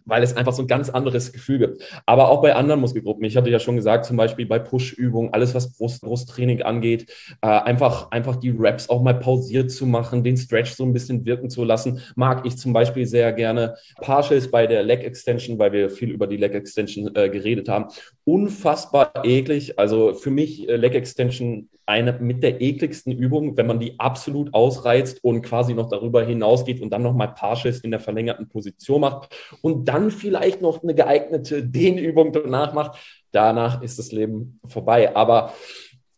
weil 0.06 0.22
es 0.22 0.36
einfach 0.36 0.52
so 0.52 0.62
ein 0.62 0.68
ganz 0.68 0.90
anderes 0.90 1.32
Gefühl 1.32 1.60
gibt. 1.60 1.84
Aber 2.06 2.30
auch 2.30 2.42
bei 2.42 2.54
anderen 2.54 2.82
Muskelgruppen. 2.82 3.24
Ich 3.24 3.38
hatte 3.38 3.50
ja 3.50 3.60
schon 3.60 3.78
gesagt, 3.78 4.06
zum 4.06 4.18
Beispiel 4.18 4.46
bei 4.46 4.60
Push-Übungen, 4.60 5.34
alles 5.34 5.56
was 5.56 5.72
Brust, 5.72 6.02
Brusttraining 6.02 6.64
angeht, 6.64 7.10
äh, 7.42 7.48
einfach, 7.48 8.12
einfach 8.12 8.36
die 8.36 8.54
Raps 8.58 8.90
auch 8.90 9.02
mal 9.02 9.14
pausiert 9.14 9.72
zu 9.72 9.86
machen, 9.86 10.22
den 10.24 10.36
Stretch 10.36 10.72
so 10.72 10.84
ein 10.84 10.92
bisschen 10.92 11.26
wirken 11.26 11.50
zu 11.50 11.64
lassen, 11.64 12.02
mag 12.16 12.46
ich 12.46 12.58
zum 12.58 12.74
Beispiel 12.74 13.06
sehr 13.06 13.32
gerne. 13.32 13.76
Partials 14.02 14.52
bei 14.52 14.68
der 14.68 14.84
Leg 14.84 15.06
Extension, 15.06 15.58
weil 15.60 15.72
wir 15.72 15.90
viel 15.90 16.12
über 16.12 16.28
die 16.28 16.38
Leg 16.38 16.54
Extension 16.56 17.16
äh, 17.16 17.30
geredet 17.30 17.70
haben. 17.70 17.86
Unfassbar 18.28 19.14
eklig. 19.24 19.80
Also 19.80 20.14
für 20.14 20.32
mich 20.32 20.68
äh, 20.68 20.76
Leg 20.76 20.96
Extension 20.96 21.70
eine 21.86 22.12
mit 22.12 22.44
der 22.44 22.60
ekligsten 22.60 23.14
Übung, 23.14 23.56
wenn 23.56 23.68
man 23.68 23.80
die 23.80 23.98
absolut 24.02 24.54
ausreizt 24.54 25.24
und 25.24 25.44
quasi 25.44 25.74
noch 25.74 25.88
darüber 25.90 26.26
hinausgeht 26.26 26.82
und 26.82 26.90
dann 26.90 27.04
nochmal 27.04 27.34
Partials 27.34 27.80
in 27.80 27.92
der 27.92 28.02
verlängerten 28.02 28.50
Position 28.50 29.00
macht 29.00 29.34
und 29.62 29.86
dann 29.88 30.12
vielleicht 30.12 30.62
noch 30.62 30.84
eine 30.84 30.94
geeignete 30.94 31.64
Dehnübung 31.66 32.34
danach 32.34 32.74
macht. 32.74 33.00
Danach 33.32 33.82
ist 33.82 33.98
das 33.98 34.12
Leben 34.12 34.60
vorbei. 34.68 35.16
Aber 35.16 35.54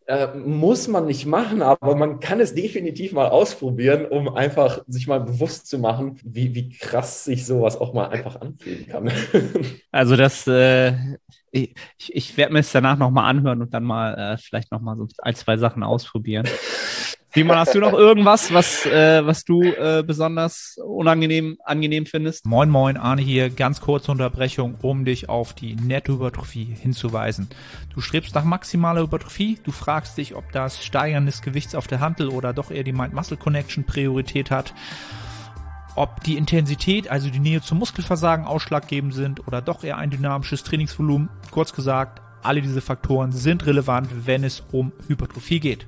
äh, 0.08 0.34
muss 0.34 0.88
man 0.88 1.06
nicht 1.06 1.28
machen, 1.28 1.62
aber 1.62 1.94
man 1.94 2.20
kann 2.20 2.40
es 2.40 2.56
definitiv 2.56 3.12
mal 3.12 3.30
ausprobieren, 3.30 4.08
um 4.08 4.30
einfach 4.30 4.84
sich 4.88 5.06
mal 5.06 5.20
bewusst 5.20 5.68
zu 5.68 5.78
machen, 5.78 6.20
wie, 6.24 6.56
wie 6.56 6.70
krass 6.70 7.26
sich 7.26 7.46
sowas 7.46 7.78
auch 7.78 7.94
mal 7.94 8.08
einfach 8.08 8.42
anfühlen 8.42 8.88
kann. 8.88 9.12
Also 9.92 10.16
das, 10.16 10.48
äh, 10.48 10.94
ich, 11.52 11.76
ich 12.08 12.38
werde 12.38 12.54
mir 12.54 12.60
es 12.60 12.72
danach 12.72 12.98
nochmal 12.98 13.30
anhören 13.30 13.62
und 13.62 13.74
dann 13.74 13.84
mal 13.84 14.14
äh, 14.18 14.38
vielleicht 14.38 14.72
nochmal 14.72 14.98
so 14.98 15.08
ein, 15.20 15.36
zwei 15.36 15.58
Sachen 15.58 15.84
ausprobieren. 15.84 16.48
Simon, 17.32 17.58
hast 17.58 17.76
du 17.76 17.80
noch 17.80 17.94
irgendwas, 17.94 18.52
was, 18.52 18.88
äh, 18.88 19.24
was 19.24 19.46
du 19.46 19.62
äh, 19.62 20.04
besonders 20.06 20.80
unangenehm 20.84 21.60
angenehm 21.64 22.08
findest? 22.08 22.48
Moin, 22.48 22.72
moin, 22.72 22.98
Arne 22.98 23.22
hier. 23.22 23.52
Ganz 23.52 23.82
kurze 23.82 24.12
Unterbrechung, 24.12 24.78
um 24.82 25.06
dich 25.06 25.30
auf 25.30 25.54
die 25.54 25.76
Nettohypertrophie 25.76 26.76
hinzuweisen. 26.82 27.48
Du 27.94 28.02
strebst 28.02 28.34
nach 28.34 28.46
maximaler 28.46 29.04
Hypertrophie. 29.04 29.60
Du 29.64 29.72
fragst 29.72 30.18
dich, 30.18 30.34
ob 30.34 30.52
das 30.54 30.84
Steigern 30.84 31.28
des 31.28 31.44
Gewichts 31.44 31.76
auf 31.76 31.86
der 31.86 32.00
Handel 32.00 32.30
oder 32.30 32.52
doch 32.52 32.72
eher 32.72 32.84
die 32.84 32.94
Mind-Muscle-Connection 32.94 33.84
Priorität 33.84 34.50
hat 34.50 34.74
ob 35.96 36.24
die 36.24 36.38
Intensität, 36.38 37.10
also 37.10 37.30
die 37.30 37.40
Nähe 37.40 37.62
zum 37.62 37.80
Muskelversagen 37.80 38.46
ausschlaggebend 38.46 39.14
sind 39.14 39.48
oder 39.48 39.62
doch 39.62 39.84
eher 39.84 39.98
ein 39.98 40.10
dynamisches 40.10 40.64
Trainingsvolumen. 40.64 41.30
Kurz 41.52 41.74
gesagt, 41.74 42.22
alle 42.42 42.62
diese 42.62 42.82
Faktoren 42.82 43.32
sind 43.32 43.66
relevant, 43.66 44.26
wenn 44.26 44.44
es 44.44 44.64
um 44.72 44.92
Hypertrophie 45.08 45.60
geht. 45.60 45.88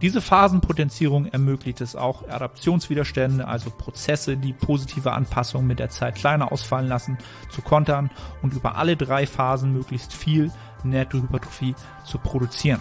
Diese 0.00 0.20
Phasenpotenzierung 0.20 1.26
ermöglicht 1.26 1.80
es 1.80 1.96
auch, 1.96 2.28
Adaptionswiderstände, 2.28 3.48
also 3.48 3.70
Prozesse, 3.70 4.36
die 4.36 4.52
positive 4.52 5.12
Anpassungen 5.12 5.66
mit 5.66 5.80
der 5.80 5.90
Zeit 5.90 6.14
kleiner 6.14 6.52
ausfallen 6.52 6.86
lassen, 6.86 7.18
zu 7.50 7.62
kontern 7.62 8.10
und 8.40 8.54
über 8.54 8.76
alle 8.76 8.96
drei 8.96 9.26
Phasen 9.26 9.72
möglichst 9.72 10.12
viel 10.12 10.52
Nettohypertrophie 10.84 11.74
zu 12.04 12.18
produzieren. 12.18 12.80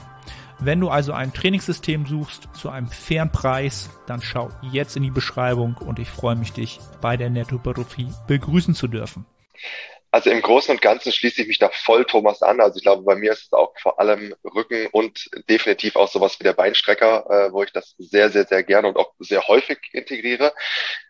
Wenn 0.59 0.79
du 0.79 0.89
also 0.89 1.11
ein 1.11 1.33
Trainingssystem 1.33 2.05
suchst 2.05 2.49
zu 2.53 2.69
einem 2.69 2.87
fairen 2.87 3.31
Preis, 3.31 3.89
dann 4.05 4.21
schau 4.21 4.49
jetzt 4.61 4.95
in 4.95 5.03
die 5.03 5.11
Beschreibung 5.11 5.75
und 5.77 5.97
ich 5.97 6.09
freue 6.09 6.35
mich, 6.35 6.53
dich 6.53 6.79
bei 7.01 7.17
der 7.17 7.31
Nettohypertrophie 7.31 8.09
begrüßen 8.27 8.75
zu 8.75 8.87
dürfen. 8.87 9.25
Also 10.17 10.31
im 10.31 10.41
Großen 10.41 10.73
und 10.73 10.81
Ganzen 10.81 11.11
schließe 11.11 11.43
ich 11.43 11.47
mich 11.47 11.59
da 11.59 11.69
voll 11.69 12.03
Thomas 12.03 12.41
an. 12.41 12.59
Also 12.59 12.77
ich 12.77 12.81
glaube, 12.81 13.03
bei 13.03 13.13
mir 13.13 13.33
ist 13.33 13.43
es 13.43 13.53
auch 13.53 13.71
vor 13.79 13.99
allem 13.99 14.33
Rücken 14.43 14.87
und 14.87 15.29
definitiv 15.47 15.95
auch 15.95 16.11
sowas 16.11 16.39
wie 16.39 16.43
der 16.43 16.53
Beinstrecker, 16.53 17.27
äh, 17.29 17.53
wo 17.53 17.61
ich 17.61 17.71
das 17.71 17.93
sehr, 17.99 18.31
sehr, 18.31 18.47
sehr 18.47 18.63
gerne 18.63 18.87
und 18.87 18.97
auch 18.97 19.13
sehr 19.19 19.47
häufig 19.47 19.77
integriere. 19.91 20.55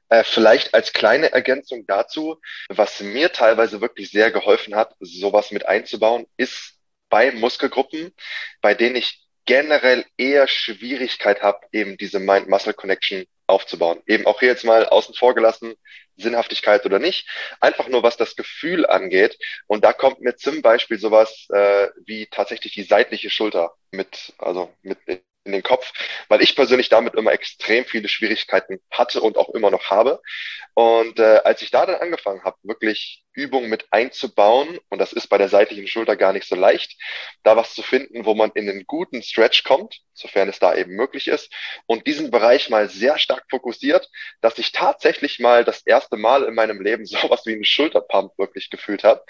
Äh, 0.10 0.26
vielleicht 0.26 0.74
als 0.74 0.91
kleine 0.91 1.32
Ergänzung 1.32 1.86
dazu, 1.88 2.41
was 2.68 2.99
mir 2.99 3.32
teilweise 3.32 3.80
wirklich 3.80 4.12
sehr 4.12 4.30
geholfen 4.30 4.76
hat, 4.76 4.93
sowas 4.99 5.51
mit 5.51 5.66
einzubauen, 5.66 6.28
ist 6.36 6.74
bei 7.08 7.32
Muskelgruppen, 7.32 8.14
bei 8.60 8.74
denen 8.74 8.97
ich 8.97 9.26
generell 9.45 10.03
eher 10.18 10.49
Schwierigkeit 10.49 11.41
habe, 11.41 11.66
eben 11.72 11.95
diese 11.95 12.20
Mind-Muscle-Connection 12.20 13.24
aufzubauen. 13.48 14.02
Eben 14.06 14.26
auch 14.26 14.39
hier 14.39 14.50
jetzt 14.50 14.66
mal 14.66 14.86
außen 14.86 15.16
vor 15.16 15.34
gelassen, 15.34 15.76
Sinnhaftigkeit 16.18 16.86
oder 16.86 17.00
nicht, 17.00 17.28
einfach 17.60 17.88
nur 17.88 18.04
was 18.04 18.18
das 18.18 18.36
Gefühl 18.36 18.86
angeht. 18.86 19.38
Und 19.68 19.84
da 19.84 19.93
kommt 19.93 20.22
mir 20.22 20.36
zum 20.36 20.62
Beispiel 20.62 21.00
sowas 21.00 21.48
äh, 21.50 21.88
wie 22.06 22.28
tatsächlich 22.28 22.74
die 22.74 22.84
seitliche 22.84 23.30
Schulter 23.30 23.74
mit, 23.91 24.34
also 24.38 24.72
mit 24.82 24.98
in 25.48 25.54
den 25.54 25.64
Kopf, 25.64 25.91
weil 26.30 26.41
ich 26.41 26.56
persönlich 26.56 26.89
damit 26.89 27.16
immer 27.16 27.32
extrem 27.32 27.86
viele 27.86 28.08
Schwierigkeiten 28.08 28.80
hatte 28.91 29.22
und 29.22 29.38
auch 29.38 29.50
immer 29.50 29.72
noch 29.72 29.89
habe. 29.89 30.22
Und 30.76 31.20
äh, 31.20 31.41
als 31.43 31.62
ich 31.64 31.72
da 31.72 31.86
dann 31.86 31.95
angefangen 31.95 32.43
habe, 32.43 32.58
wirklich 32.62 33.24
Übungen 33.34 33.70
mit 33.70 33.86
einzubauen, 33.91 34.80
und 34.89 35.00
das 35.00 35.14
ist 35.14 35.28
bei 35.28 35.38
der 35.38 35.48
seitlichen 35.48 35.88
Schulter 35.88 36.16
gar 36.16 36.34
nicht 36.34 36.48
so 36.48 36.56
leicht, 36.56 36.98
da 37.43 37.56
was 37.56 37.74
zu 37.76 37.84
finden, 37.84 38.26
wo 38.26 38.34
man 38.34 38.52
in 38.56 38.70
einen 38.70 38.86
guten 38.86 39.22
Stretch 39.22 39.64
kommt, 39.64 40.02
sofern 40.14 40.50
es 40.50 40.60
da 40.60 40.76
eben 40.76 40.95
möglich 40.95 41.28
ist, 41.28 41.54
und 41.86 42.08
diesen 42.08 42.32
Bereich 42.32 42.70
mal 42.70 42.89
sehr 42.89 43.20
stark 43.20 43.45
fokussiert, 43.50 44.10
dass 44.41 44.58
ich 44.58 44.72
tatsächlich 44.72 45.39
mal 45.39 45.64
das 45.64 45.82
erste 45.86 46.18
Mal 46.18 46.43
in 46.43 46.56
meinem 46.56 46.82
Leben 46.82 47.06
sowas 47.08 47.45
wie 47.45 47.54
einen 47.54 47.64
Schulterpump 47.64 48.38
wirklich 48.38 48.70
gefühlt 48.70 49.04
habe. 49.04 49.24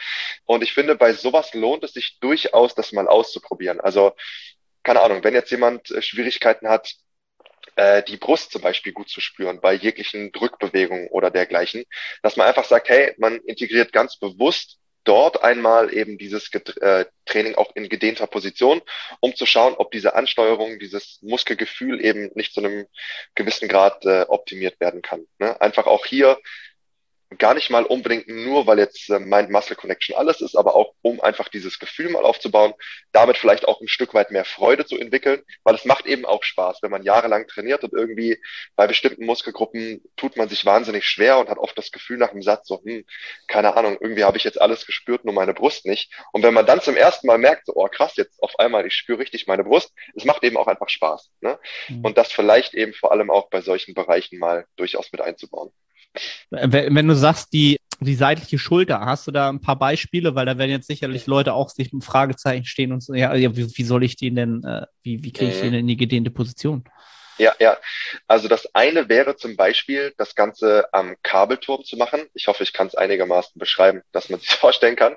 Und 0.45 0.63
ich 0.63 0.73
finde, 0.73 0.95
bei 0.95 1.13
sowas 1.13 1.53
lohnt 1.53 1.83
es 1.83 1.93
sich 1.93 2.19
durchaus, 2.19 2.75
das 2.75 2.93
mal 2.93 3.07
auszuprobieren. 3.07 3.81
Also 3.81 4.13
keine 4.87 5.01
Ahnung, 5.01 5.21
wenn 5.25 5.33
jetzt 5.33 5.51
jemand 5.51 5.91
äh, 5.91 6.01
Schwierigkeiten 6.01 6.69
hat, 6.69 6.93
äh, 7.75 8.01
die 8.03 8.15
Brust 8.15 8.53
zum 8.53 8.61
Beispiel 8.61 8.93
gut 8.93 9.09
zu 9.09 9.19
spüren 9.19 9.59
bei 9.59 9.73
jeglichen 9.73 10.31
Drückbewegungen 10.31 11.09
oder 11.09 11.29
dergleichen, 11.29 11.83
dass 12.23 12.37
man 12.37 12.47
einfach 12.47 12.63
sagt, 12.63 12.87
hey, 12.87 13.13
man 13.17 13.35
integriert 13.41 13.91
ganz 13.91 14.17
bewusst 14.17 14.77
dort 15.03 15.43
einmal 15.43 15.93
eben 15.93 16.17
dieses 16.17 16.49
äh, 16.53 17.03
Training 17.25 17.55
auch 17.55 17.75
in 17.75 17.89
gedehnter 17.89 18.27
Position, 18.27 18.81
um 19.19 19.35
zu 19.35 19.45
schauen, 19.45 19.73
ob 19.73 19.91
diese 19.91 20.15
Ansteuerung, 20.15 20.79
dieses 20.79 21.19
Muskelgefühl 21.21 22.03
eben 22.03 22.31
nicht 22.35 22.53
zu 22.53 22.61
einem 22.61 22.87
gewissen 23.35 23.67
Grad 23.67 24.05
äh, 24.05 24.25
optimiert 24.29 24.79
werden 24.79 25.01
kann. 25.01 25.25
Ne? 25.37 25.59
Einfach 25.59 25.85
auch 25.85 26.05
hier 26.05 26.37
gar 27.37 27.53
nicht 27.53 27.69
mal 27.69 27.83
unbedingt 27.83 28.27
nur, 28.27 28.67
weil 28.67 28.79
jetzt 28.79 29.09
äh, 29.09 29.19
Mind-Muscle-Connection 29.19 30.15
alles 30.15 30.41
ist, 30.41 30.55
aber 30.55 30.75
auch 30.75 30.93
um 31.01 31.19
einfach 31.19 31.49
dieses 31.49 31.77
Gefühl 31.77 32.09
mal 32.09 32.23
aufzubauen, 32.23 32.73
damit 33.11 33.37
vielleicht 33.37 33.67
auch 33.67 33.81
ein 33.81 33.89
Stück 33.89 34.13
weit 34.13 34.31
mehr 34.31 34.45
Freude 34.45 34.85
zu 34.85 34.97
entwickeln, 34.97 35.43
weil 35.63 35.75
es 35.75 35.83
macht 35.83 36.05
eben 36.05 36.25
auch 36.25 36.43
Spaß, 36.43 36.81
wenn 36.81 36.91
man 36.91 37.03
jahrelang 37.03 37.47
trainiert 37.47 37.83
und 37.83 37.93
irgendwie 37.93 38.41
bei 38.75 38.87
bestimmten 38.87 39.25
Muskelgruppen 39.25 40.01
tut 40.15 40.37
man 40.37 40.47
sich 40.47 40.65
wahnsinnig 40.65 41.05
schwer 41.05 41.39
und 41.39 41.49
hat 41.49 41.57
oft 41.57 41.77
das 41.77 41.91
Gefühl 41.91 42.17
nach 42.17 42.31
dem 42.31 42.41
Satz 42.41 42.67
so, 42.67 42.81
hm, 42.81 43.05
keine 43.47 43.75
Ahnung, 43.75 43.97
irgendwie 43.99 44.23
habe 44.23 44.37
ich 44.37 44.45
jetzt 44.45 44.61
alles 44.61 44.85
gespürt, 44.85 45.25
nur 45.25 45.33
meine 45.33 45.53
Brust 45.53 45.85
nicht. 45.85 46.11
Und 46.31 46.43
wenn 46.43 46.53
man 46.53 46.65
dann 46.65 46.81
zum 46.81 46.95
ersten 46.95 47.27
Mal 47.27 47.37
merkt, 47.37 47.65
so, 47.65 47.73
oh 47.75 47.89
krass, 47.89 48.15
jetzt 48.15 48.41
auf 48.41 48.57
einmal, 48.57 48.85
ich 48.85 48.93
spüre 48.93 49.19
richtig 49.19 49.47
meine 49.47 49.65
Brust, 49.65 49.91
es 50.15 50.23
macht 50.23 50.43
eben 50.43 50.55
auch 50.55 50.67
einfach 50.67 50.89
Spaß. 50.89 51.29
Ne? 51.41 51.59
Mhm. 51.89 52.05
Und 52.05 52.17
das 52.17 52.31
vielleicht 52.31 52.73
eben 52.73 52.93
vor 52.93 53.11
allem 53.11 53.29
auch 53.29 53.49
bei 53.49 53.61
solchen 53.61 53.93
Bereichen 53.93 54.39
mal 54.39 54.65
durchaus 54.77 55.11
mit 55.11 55.21
einzubauen. 55.21 55.71
Wenn 56.49 57.07
du 57.07 57.15
sagst, 57.15 57.53
die, 57.53 57.79
die 57.99 58.15
seitliche 58.15 58.59
Schulter, 58.59 59.01
hast 59.01 59.27
du 59.27 59.31
da 59.31 59.49
ein 59.49 59.61
paar 59.61 59.77
Beispiele? 59.77 60.35
Weil 60.35 60.45
da 60.45 60.57
werden 60.57 60.71
jetzt 60.71 60.87
sicherlich 60.87 61.27
Leute 61.27 61.53
auch 61.53 61.69
sich 61.69 61.91
mit 61.93 62.03
Fragezeichen 62.03 62.65
stehen 62.65 62.91
und 62.91 63.01
so, 63.01 63.13
ja, 63.13 63.33
wie, 63.33 63.77
wie 63.77 63.83
soll 63.83 64.03
ich 64.03 64.15
den 64.15 64.35
denn, 64.35 64.63
äh, 64.63 64.85
wie, 65.03 65.23
wie 65.23 65.31
kriege 65.31 65.51
ich 65.51 65.59
den 65.59 65.71
mhm. 65.71 65.79
in 65.79 65.87
die 65.87 65.97
gedehnte 65.97 66.31
Position? 66.31 66.83
Ja, 67.37 67.55
ja. 67.59 67.77
Also 68.27 68.47
das 68.47 68.73
eine 68.73 69.09
wäre 69.09 69.35
zum 69.35 69.55
Beispiel, 69.55 70.13
das 70.17 70.33
Ganze 70.33 70.91
am 70.91 71.15
Kabelturm 71.21 71.83
zu 71.83 71.95
machen. 71.95 72.27
Ich 72.33 72.47
hoffe, 72.47 72.63
ich 72.63 72.73
kann 72.73 72.87
es 72.87 72.95
einigermaßen 72.95 73.59
beschreiben, 73.59 74.01
dass 74.11 74.29
man 74.29 74.39
sich 74.39 74.49
vorstellen 74.49 74.95
kann. 74.95 75.15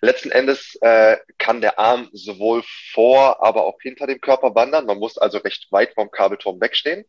Letzten 0.00 0.30
Endes 0.30 0.76
äh, 0.80 1.16
kann 1.38 1.60
der 1.60 1.78
Arm 1.78 2.08
sowohl 2.12 2.62
vor, 2.92 3.42
aber 3.42 3.64
auch 3.64 3.78
hinter 3.82 4.06
dem 4.06 4.20
Körper 4.20 4.54
wandern. 4.54 4.86
Man 4.86 4.98
muss 4.98 5.18
also 5.18 5.38
recht 5.38 5.66
weit 5.72 5.94
vom 5.94 6.10
Kabelturm 6.10 6.60
wegstehen. 6.60 7.04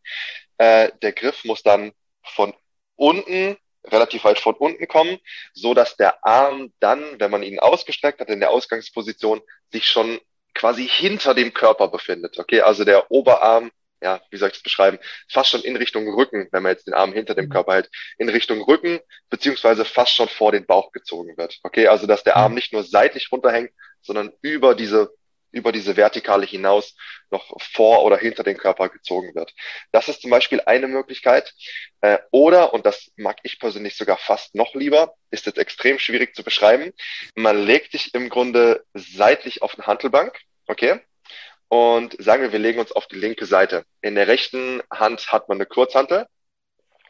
Äh, 0.58 0.90
der 1.02 1.12
Griff 1.12 1.44
muss 1.44 1.62
dann 1.62 1.92
von 2.24 2.52
unten, 2.98 3.56
relativ 3.86 4.24
weit 4.24 4.38
von 4.38 4.54
unten 4.54 4.86
kommen, 4.86 5.18
so 5.54 5.72
dass 5.72 5.96
der 5.96 6.24
Arm 6.26 6.72
dann, 6.80 7.18
wenn 7.18 7.30
man 7.30 7.42
ihn 7.42 7.58
ausgestreckt 7.58 8.20
hat 8.20 8.28
in 8.28 8.40
der 8.40 8.50
Ausgangsposition, 8.50 9.40
sich 9.72 9.86
schon 9.86 10.20
quasi 10.54 10.86
hinter 10.86 11.34
dem 11.34 11.54
Körper 11.54 11.88
befindet. 11.88 12.38
Okay, 12.38 12.60
also 12.60 12.84
der 12.84 13.10
Oberarm, 13.10 13.70
ja, 14.02 14.20
wie 14.30 14.36
soll 14.36 14.48
ich 14.48 14.54
das 14.54 14.62
beschreiben? 14.62 14.98
Fast 15.28 15.50
schon 15.50 15.62
in 15.62 15.76
Richtung 15.76 16.08
Rücken, 16.12 16.48
wenn 16.52 16.62
man 16.62 16.72
jetzt 16.72 16.86
den 16.86 16.94
Arm 16.94 17.12
hinter 17.12 17.34
dem 17.34 17.46
mhm. 17.46 17.50
Körper 17.50 17.74
hält, 17.74 17.90
in 18.18 18.28
Richtung 18.28 18.60
Rücken, 18.62 19.00
beziehungsweise 19.30 19.84
fast 19.84 20.14
schon 20.14 20.28
vor 20.28 20.52
den 20.52 20.66
Bauch 20.66 20.92
gezogen 20.92 21.36
wird. 21.36 21.58
Okay, 21.62 21.86
also 21.86 22.06
dass 22.06 22.24
der 22.24 22.36
Arm 22.36 22.52
mhm. 22.52 22.56
nicht 22.56 22.72
nur 22.72 22.84
seitlich 22.84 23.30
runterhängt, 23.32 23.70
sondern 24.02 24.32
über 24.42 24.74
diese 24.74 25.12
über 25.50 25.72
diese 25.72 25.96
Vertikale 25.96 26.46
hinaus 26.46 26.94
noch 27.30 27.60
vor 27.60 28.04
oder 28.04 28.16
hinter 28.16 28.42
den 28.42 28.56
Körper 28.56 28.88
gezogen 28.88 29.34
wird. 29.34 29.54
Das 29.92 30.08
ist 30.08 30.22
zum 30.22 30.30
Beispiel 30.30 30.60
eine 30.66 30.88
Möglichkeit. 30.88 31.54
Äh, 32.00 32.18
oder, 32.30 32.74
und 32.74 32.86
das 32.86 33.10
mag 33.16 33.38
ich 33.42 33.58
persönlich 33.58 33.96
sogar 33.96 34.18
fast 34.18 34.54
noch 34.54 34.74
lieber, 34.74 35.14
ist 35.30 35.46
jetzt 35.46 35.58
extrem 35.58 35.98
schwierig 35.98 36.34
zu 36.34 36.42
beschreiben. 36.42 36.92
Man 37.34 37.64
legt 37.64 37.92
sich 37.92 38.14
im 38.14 38.28
Grunde 38.28 38.84
seitlich 38.94 39.62
auf 39.62 39.74
eine 39.78 39.86
Hantelbank, 39.86 40.38
okay? 40.66 41.00
Und 41.68 42.16
sagen 42.18 42.42
wir, 42.42 42.52
wir 42.52 42.58
legen 42.58 42.80
uns 42.80 42.92
auf 42.92 43.06
die 43.06 43.16
linke 43.16 43.44
Seite. 43.44 43.84
In 44.00 44.14
der 44.14 44.26
rechten 44.26 44.82
Hand 44.90 45.30
hat 45.32 45.48
man 45.48 45.58
eine 45.58 45.66
Kurzhantel 45.66 46.26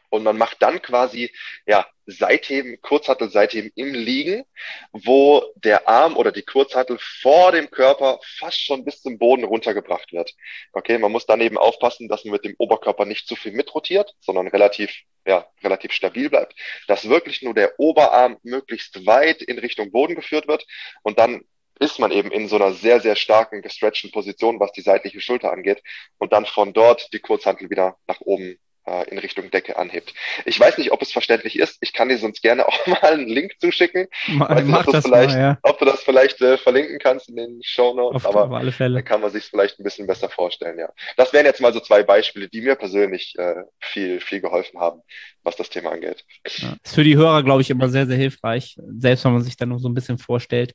und 0.09 0.23
man 0.23 0.37
macht 0.37 0.61
dann 0.61 0.81
quasi 0.81 1.31
ja 1.65 1.87
Seitheben, 2.05 2.81
Kurzhantel 2.81 3.29
Seitheben 3.29 3.71
im 3.75 3.93
Liegen, 3.93 4.43
wo 4.91 5.43
der 5.55 5.87
Arm 5.87 6.17
oder 6.17 6.31
die 6.31 6.41
Kurzhantel 6.41 6.97
vor 6.99 7.51
dem 7.51 7.69
Körper 7.69 8.19
fast 8.39 8.59
schon 8.63 8.83
bis 8.83 9.01
zum 9.01 9.19
Boden 9.19 9.43
runtergebracht 9.43 10.11
wird. 10.11 10.33
Okay, 10.73 10.97
man 10.97 11.11
muss 11.11 11.27
dann 11.27 11.41
eben 11.41 11.57
aufpassen, 11.57 12.07
dass 12.07 12.25
man 12.25 12.33
mit 12.33 12.45
dem 12.45 12.55
Oberkörper 12.57 13.05
nicht 13.05 13.27
zu 13.27 13.35
viel 13.35 13.51
mitrotiert, 13.51 14.15
sondern 14.19 14.47
relativ 14.47 14.91
ja, 15.25 15.47
relativ 15.63 15.91
stabil 15.91 16.29
bleibt, 16.29 16.55
dass 16.87 17.07
wirklich 17.07 17.41
nur 17.43 17.53
der 17.53 17.79
Oberarm 17.79 18.37
möglichst 18.41 19.05
weit 19.05 19.41
in 19.41 19.59
Richtung 19.59 19.91
Boden 19.91 20.15
geführt 20.15 20.47
wird. 20.47 20.65
Und 21.03 21.19
dann 21.19 21.43
ist 21.79 21.99
man 21.99 22.11
eben 22.11 22.31
in 22.31 22.47
so 22.47 22.55
einer 22.55 22.73
sehr, 22.73 22.99
sehr 22.99 23.15
starken 23.15 23.61
gestretchten 23.61 24.11
Position, 24.11 24.59
was 24.59 24.71
die 24.71 24.81
seitliche 24.81 25.21
Schulter 25.21 25.51
angeht. 25.51 25.81
Und 26.17 26.33
dann 26.33 26.45
von 26.45 26.73
dort 26.73 27.13
die 27.13 27.19
Kurzhantel 27.19 27.69
wieder 27.69 27.97
nach 28.07 28.21
oben 28.21 28.59
in 29.07 29.17
Richtung 29.17 29.51
Decke 29.51 29.77
anhebt. 29.77 30.13
Ich 30.45 30.59
weiß 30.59 30.77
nicht, 30.77 30.91
ob 30.91 31.01
es 31.01 31.11
verständlich 31.11 31.57
ist. 31.57 31.77
Ich 31.81 31.93
kann 31.93 32.09
dir 32.09 32.17
sonst 32.17 32.41
gerne 32.41 32.67
auch 32.67 32.87
mal 32.87 33.01
einen 33.01 33.27
Link 33.27 33.53
zuschicken. 33.59 34.07
Mach, 34.27 34.49
nicht, 34.49 34.87
ob, 34.87 34.91
das 34.91 35.05
vielleicht, 35.05 35.35
mal, 35.35 35.39
ja. 35.39 35.57
ob 35.63 35.79
du 35.79 35.85
das 35.85 36.03
vielleicht 36.03 36.41
äh, 36.41 36.57
verlinken 36.57 36.99
kannst 36.99 37.29
in 37.29 37.35
den 37.35 37.61
Show 37.63 37.93
Notes, 37.93 38.25
Auf, 38.25 38.35
aber 38.35 38.45
auf 38.45 38.53
alle 38.53 38.71
Fälle. 38.71 38.95
dann 38.95 39.05
kann 39.05 39.21
man 39.21 39.31
sich 39.31 39.45
vielleicht 39.45 39.79
ein 39.79 39.83
bisschen 39.83 40.07
besser 40.07 40.29
vorstellen, 40.29 40.79
ja. 40.79 40.89
Das 41.17 41.33
wären 41.33 41.45
jetzt 41.45 41.61
mal 41.61 41.73
so 41.73 41.79
zwei 41.79 42.03
Beispiele, 42.03 42.49
die 42.49 42.61
mir 42.61 42.75
persönlich 42.75 43.35
äh, 43.37 43.55
viel, 43.79 44.19
viel 44.19 44.41
geholfen 44.41 44.79
haben, 44.79 45.01
was 45.43 45.55
das 45.55 45.69
Thema 45.69 45.91
angeht. 45.91 46.25
Ja. 46.57 46.75
Ist 46.83 46.95
für 46.95 47.03
die 47.03 47.17
Hörer, 47.17 47.43
glaube 47.43 47.61
ich, 47.61 47.69
immer 47.69 47.89
sehr, 47.89 48.07
sehr 48.07 48.17
hilfreich, 48.17 48.77
selbst 48.97 49.25
wenn 49.25 49.33
man 49.33 49.41
sich 49.41 49.57
dann 49.57 49.69
nur 49.69 49.79
so 49.79 49.89
ein 49.89 49.93
bisschen 49.93 50.17
vorstellt. 50.17 50.73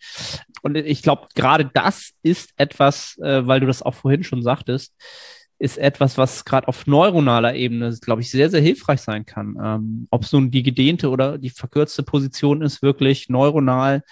Und 0.62 0.76
ich 0.76 1.02
glaube, 1.02 1.28
gerade 1.34 1.70
das 1.72 2.12
ist 2.22 2.50
etwas, 2.56 3.18
äh, 3.22 3.46
weil 3.46 3.60
du 3.60 3.66
das 3.66 3.82
auch 3.82 3.94
vorhin 3.94 4.24
schon 4.24 4.42
sagtest, 4.42 4.94
ist 5.58 5.78
etwas, 5.78 6.18
was 6.18 6.44
gerade 6.44 6.68
auf 6.68 6.86
neuronaler 6.86 7.54
Ebene, 7.54 7.96
glaube 8.00 8.22
ich, 8.22 8.30
sehr, 8.30 8.50
sehr 8.50 8.60
hilfreich 8.60 9.00
sein 9.00 9.24
kann. 9.24 9.56
Ähm, 9.62 10.06
Ob 10.10 10.24
es 10.24 10.32
nun 10.32 10.50
die 10.50 10.62
gedehnte 10.62 11.10
oder 11.10 11.38
die 11.38 11.50
verkürzte 11.50 12.02
Position 12.02 12.62
ist, 12.62 12.82
wirklich 12.82 13.28
neuronal 13.28 14.02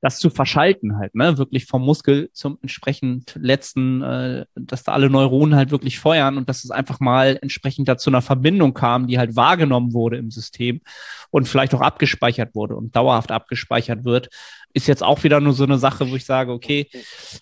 das 0.00 0.18
zu 0.18 0.30
verschalten 0.30 0.96
halt, 0.96 1.14
ne, 1.14 1.38
wirklich 1.38 1.66
vom 1.66 1.84
Muskel 1.84 2.30
zum 2.32 2.58
entsprechend 2.62 3.34
letzten, 3.40 4.02
äh, 4.02 4.44
dass 4.54 4.84
da 4.84 4.92
alle 4.92 5.10
Neuronen 5.10 5.56
halt 5.56 5.70
wirklich 5.70 5.98
feuern 5.98 6.36
und 6.36 6.48
dass 6.48 6.64
es 6.64 6.70
einfach 6.70 7.00
mal 7.00 7.38
entsprechend 7.42 7.88
dazu 7.88 8.10
einer 8.10 8.22
Verbindung 8.22 8.74
kam, 8.74 9.08
die 9.08 9.18
halt 9.18 9.34
wahrgenommen 9.34 9.92
wurde 9.92 10.16
im 10.16 10.30
System 10.30 10.80
und 11.30 11.48
vielleicht 11.48 11.74
auch 11.74 11.80
abgespeichert 11.80 12.54
wurde 12.54 12.76
und 12.76 12.94
dauerhaft 12.94 13.32
abgespeichert 13.32 14.04
wird, 14.04 14.28
ist 14.72 14.86
jetzt 14.86 15.02
auch 15.02 15.24
wieder 15.24 15.40
nur 15.40 15.52
so 15.52 15.64
eine 15.64 15.78
Sache, 15.78 16.08
wo 16.10 16.14
ich 16.14 16.24
sage, 16.24 16.52
okay, 16.52 16.88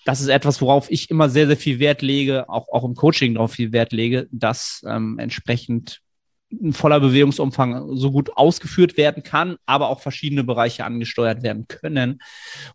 das 0.05 0.21
ist 0.21 0.29
etwas, 0.29 0.61
worauf 0.63 0.91
ich 0.91 1.11
immer 1.11 1.29
sehr, 1.29 1.47
sehr 1.47 1.57
viel 1.57 1.79
Wert 1.79 2.01
lege, 2.01 2.49
auch, 2.49 2.69
auch 2.73 2.85
im 2.85 2.95
Coaching 2.95 3.35
darauf 3.35 3.53
viel 3.53 3.73
Wert 3.73 3.93
lege, 3.93 4.29
dass 4.31 4.83
ähm, 4.87 5.19
entsprechend 5.19 6.01
ein 6.53 6.73
voller 6.73 7.01
Bewegungsumfang 7.01 7.97
so 7.97 8.13
gut 8.13 8.37
ausgeführt 8.37 8.97
werden 8.97 9.23
kann, 9.23 9.57
aber 9.67 9.89
auch 9.89 10.01
verschiedene 10.01 10.45
Bereiche 10.45 10.85
angesteuert 10.85 11.43
werden 11.43 11.67
können 11.67 12.21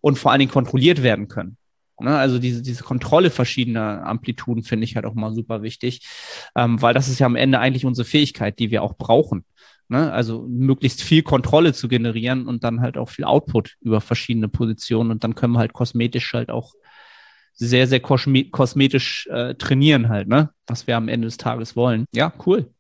und 0.02 0.20
vor 0.20 0.32
allen 0.32 0.40
Dingen 0.40 0.52
kontrolliert 0.52 1.04
werden 1.04 1.28
können. 1.28 1.58
Ne? 2.00 2.18
Also 2.18 2.40
diese, 2.40 2.62
diese 2.62 2.84
Kontrolle 2.84 3.30
verschiedener 3.30 4.06
Amplituden 4.06 4.64
finde 4.64 4.86
ich 4.86 4.96
halt 4.96 5.06
auch 5.06 5.14
mal 5.14 5.34
super 5.34 5.62
wichtig, 5.62 6.06
ähm, 6.56 6.82
weil 6.82 6.94
das 6.94 7.08
ist 7.08 7.20
ja 7.20 7.26
am 7.26 7.36
Ende 7.36 7.60
eigentlich 7.60 7.86
unsere 7.86 8.06
Fähigkeit, 8.06 8.60
die 8.60 8.72
wir 8.72 8.84
auch 8.84 8.98
brauchen. 8.98 9.46
Ne? 9.88 10.12
Also 10.12 10.46
möglichst 10.48 11.02
viel 11.02 11.24
Kontrolle 11.24 11.74
zu 11.74 11.88
generieren 11.88 12.48
und 12.48 12.64
dann 12.64 12.82
halt 12.82 12.98
auch 12.98 13.10
viel 13.10 13.26
Output 13.26 13.76
über 13.82 14.02
verschiedene 14.02 14.48
Positionen 14.48 15.12
und 15.12 15.24
dann 15.24 15.36
können 15.36 15.54
wir 15.54 15.60
halt 15.60 15.74
kosmetisch 15.74 16.34
halt 16.34 16.50
auch 16.50 16.74
sehr, 17.64 17.86
sehr 17.86 18.00
kosmetisch 18.00 19.28
äh, 19.28 19.54
trainieren 19.54 20.10
halt, 20.10 20.28
ne? 20.28 20.50
Was 20.66 20.88
wir 20.88 20.98
am 20.98 21.08
Ende 21.08 21.28
des 21.28 21.38
Tages 21.38 21.76
wollen. 21.76 22.06
Ja, 22.12 22.34
cool. 22.48 22.74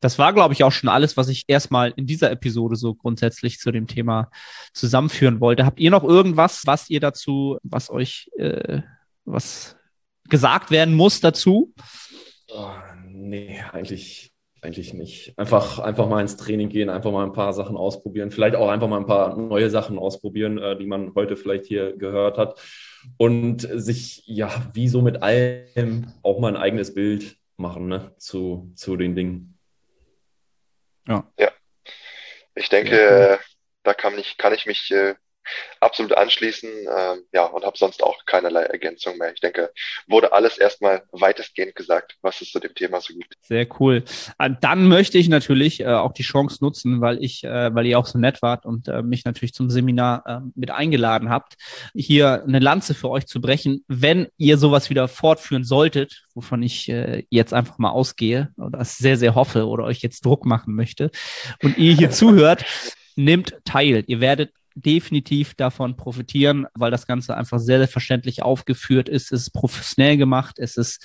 Das 0.00 0.18
war, 0.18 0.32
glaube 0.32 0.54
ich, 0.54 0.64
auch 0.64 0.72
schon 0.72 0.88
alles, 0.88 1.16
was 1.16 1.28
ich 1.28 1.44
erstmal 1.46 1.92
in 1.94 2.06
dieser 2.06 2.32
Episode 2.32 2.74
so 2.74 2.94
grundsätzlich 2.94 3.60
zu 3.60 3.70
dem 3.70 3.86
Thema 3.86 4.28
zusammenführen 4.72 5.40
wollte. 5.40 5.64
Habt 5.64 5.78
ihr 5.78 5.92
noch 5.92 6.02
irgendwas, 6.02 6.62
was 6.66 6.90
ihr 6.90 6.98
dazu, 6.98 7.58
was 7.62 7.90
euch, 7.90 8.28
äh, 8.36 8.82
was 9.24 9.76
gesagt 10.28 10.72
werden 10.72 10.94
muss 10.94 11.20
dazu? 11.20 11.72
Oh, 12.48 12.72
nee, 13.06 13.60
eigentlich 13.72 14.32
eigentlich 14.60 14.92
nicht. 14.92 15.32
Einfach, 15.36 15.78
einfach 15.78 16.08
mal 16.08 16.20
ins 16.20 16.36
Training 16.36 16.68
gehen, 16.68 16.90
einfach 16.90 17.12
mal 17.12 17.24
ein 17.24 17.32
paar 17.32 17.52
Sachen 17.52 17.76
ausprobieren, 17.76 18.32
vielleicht 18.32 18.56
auch 18.56 18.68
einfach 18.68 18.88
mal 18.88 18.98
ein 18.98 19.06
paar 19.06 19.36
neue 19.36 19.70
Sachen 19.70 19.98
ausprobieren, 19.98 20.58
äh, 20.58 20.76
die 20.76 20.86
man 20.86 21.14
heute 21.14 21.36
vielleicht 21.36 21.66
hier 21.66 21.96
gehört 21.96 22.38
hat. 22.38 22.58
Und 23.16 23.68
sich, 23.70 24.22
ja, 24.26 24.70
wie 24.74 24.88
so 24.88 25.02
mit 25.02 25.22
allem 25.22 26.12
auch 26.22 26.38
mal 26.40 26.54
ein 26.54 26.62
eigenes 26.62 26.94
Bild 26.94 27.36
machen 27.56 27.88
ne, 27.88 28.14
zu, 28.18 28.72
zu 28.74 28.96
den 28.96 29.14
Dingen. 29.14 29.58
Ja. 31.06 31.30
ja. 31.38 31.50
Ich 32.54 32.68
denke, 32.68 32.96
ja. 32.96 33.38
da 33.82 33.94
kann 33.94 34.18
ich, 34.18 34.36
kann 34.36 34.52
ich 34.52 34.66
mich 34.66 34.90
äh, 34.90 35.14
absolut 35.80 36.12
anschließen. 36.12 36.70
Ähm, 36.70 37.24
ja, 37.32 37.44
und 37.44 37.64
habe 37.64 37.76
sonst 37.78 38.02
auch 38.02 38.24
keinerlei 38.26 38.62
Ergänzung 38.62 39.18
mehr. 39.18 39.32
Ich 39.32 39.40
denke, 39.40 39.72
wurde 40.06 40.32
alles 40.32 40.58
erstmal 40.58 41.02
weitestgehend 41.12 41.74
gesagt, 41.74 42.16
was 42.22 42.40
es 42.40 42.50
zu 42.50 42.60
dem 42.60 42.74
Thema 42.74 43.00
so 43.00 43.14
gibt. 43.14 43.34
Sehr 43.42 43.66
cool. 43.80 44.04
Äh, 44.38 44.50
dann 44.60 44.88
möchte 44.88 45.18
ich 45.18 45.28
natürlich 45.28 45.80
äh, 45.80 45.86
auch 45.86 46.12
die 46.12 46.22
Chance 46.22 46.58
nutzen, 46.60 47.00
weil 47.00 47.22
ich, 47.22 47.44
äh, 47.44 47.74
weil 47.74 47.86
ihr 47.86 47.98
auch 47.98 48.06
so 48.06 48.18
nett 48.18 48.42
wart 48.42 48.66
und 48.66 48.88
äh, 48.88 49.02
mich 49.02 49.24
natürlich 49.24 49.54
zum 49.54 49.70
Seminar 49.70 50.24
äh, 50.26 50.40
mit 50.54 50.70
eingeladen 50.70 51.30
habt, 51.30 51.54
hier 51.94 52.42
eine 52.44 52.58
Lanze 52.58 52.94
für 52.94 53.10
euch 53.10 53.26
zu 53.26 53.40
brechen, 53.40 53.84
wenn 53.88 54.28
ihr 54.36 54.58
sowas 54.58 54.90
wieder 54.90 55.08
fortführen 55.08 55.64
solltet, 55.64 56.24
wovon 56.34 56.62
ich 56.62 56.88
äh, 56.88 57.24
jetzt 57.30 57.52
einfach 57.52 57.78
mal 57.78 57.90
ausgehe 57.90 58.52
oder 58.56 58.80
es 58.80 58.98
sehr, 58.98 59.16
sehr 59.16 59.34
hoffe 59.34 59.66
oder 59.66 59.84
euch 59.84 60.00
jetzt 60.00 60.24
Druck 60.24 60.44
machen 60.44 60.74
möchte 60.74 61.10
und 61.62 61.78
ihr 61.78 61.94
hier 61.94 62.10
zuhört, 62.18 62.64
nehmt 63.16 63.58
teil. 63.64 64.04
Ihr 64.06 64.20
werdet 64.20 64.52
definitiv 64.84 65.54
davon 65.54 65.96
profitieren, 65.96 66.66
weil 66.74 66.90
das 66.90 67.06
Ganze 67.06 67.36
einfach 67.36 67.58
sehr, 67.58 67.78
sehr 67.78 67.88
verständlich 67.88 68.42
aufgeführt 68.42 69.08
ist. 69.08 69.32
Es 69.32 69.42
ist 69.42 69.50
professionell 69.50 70.16
gemacht. 70.16 70.58
Es 70.58 70.76
ist, 70.76 71.04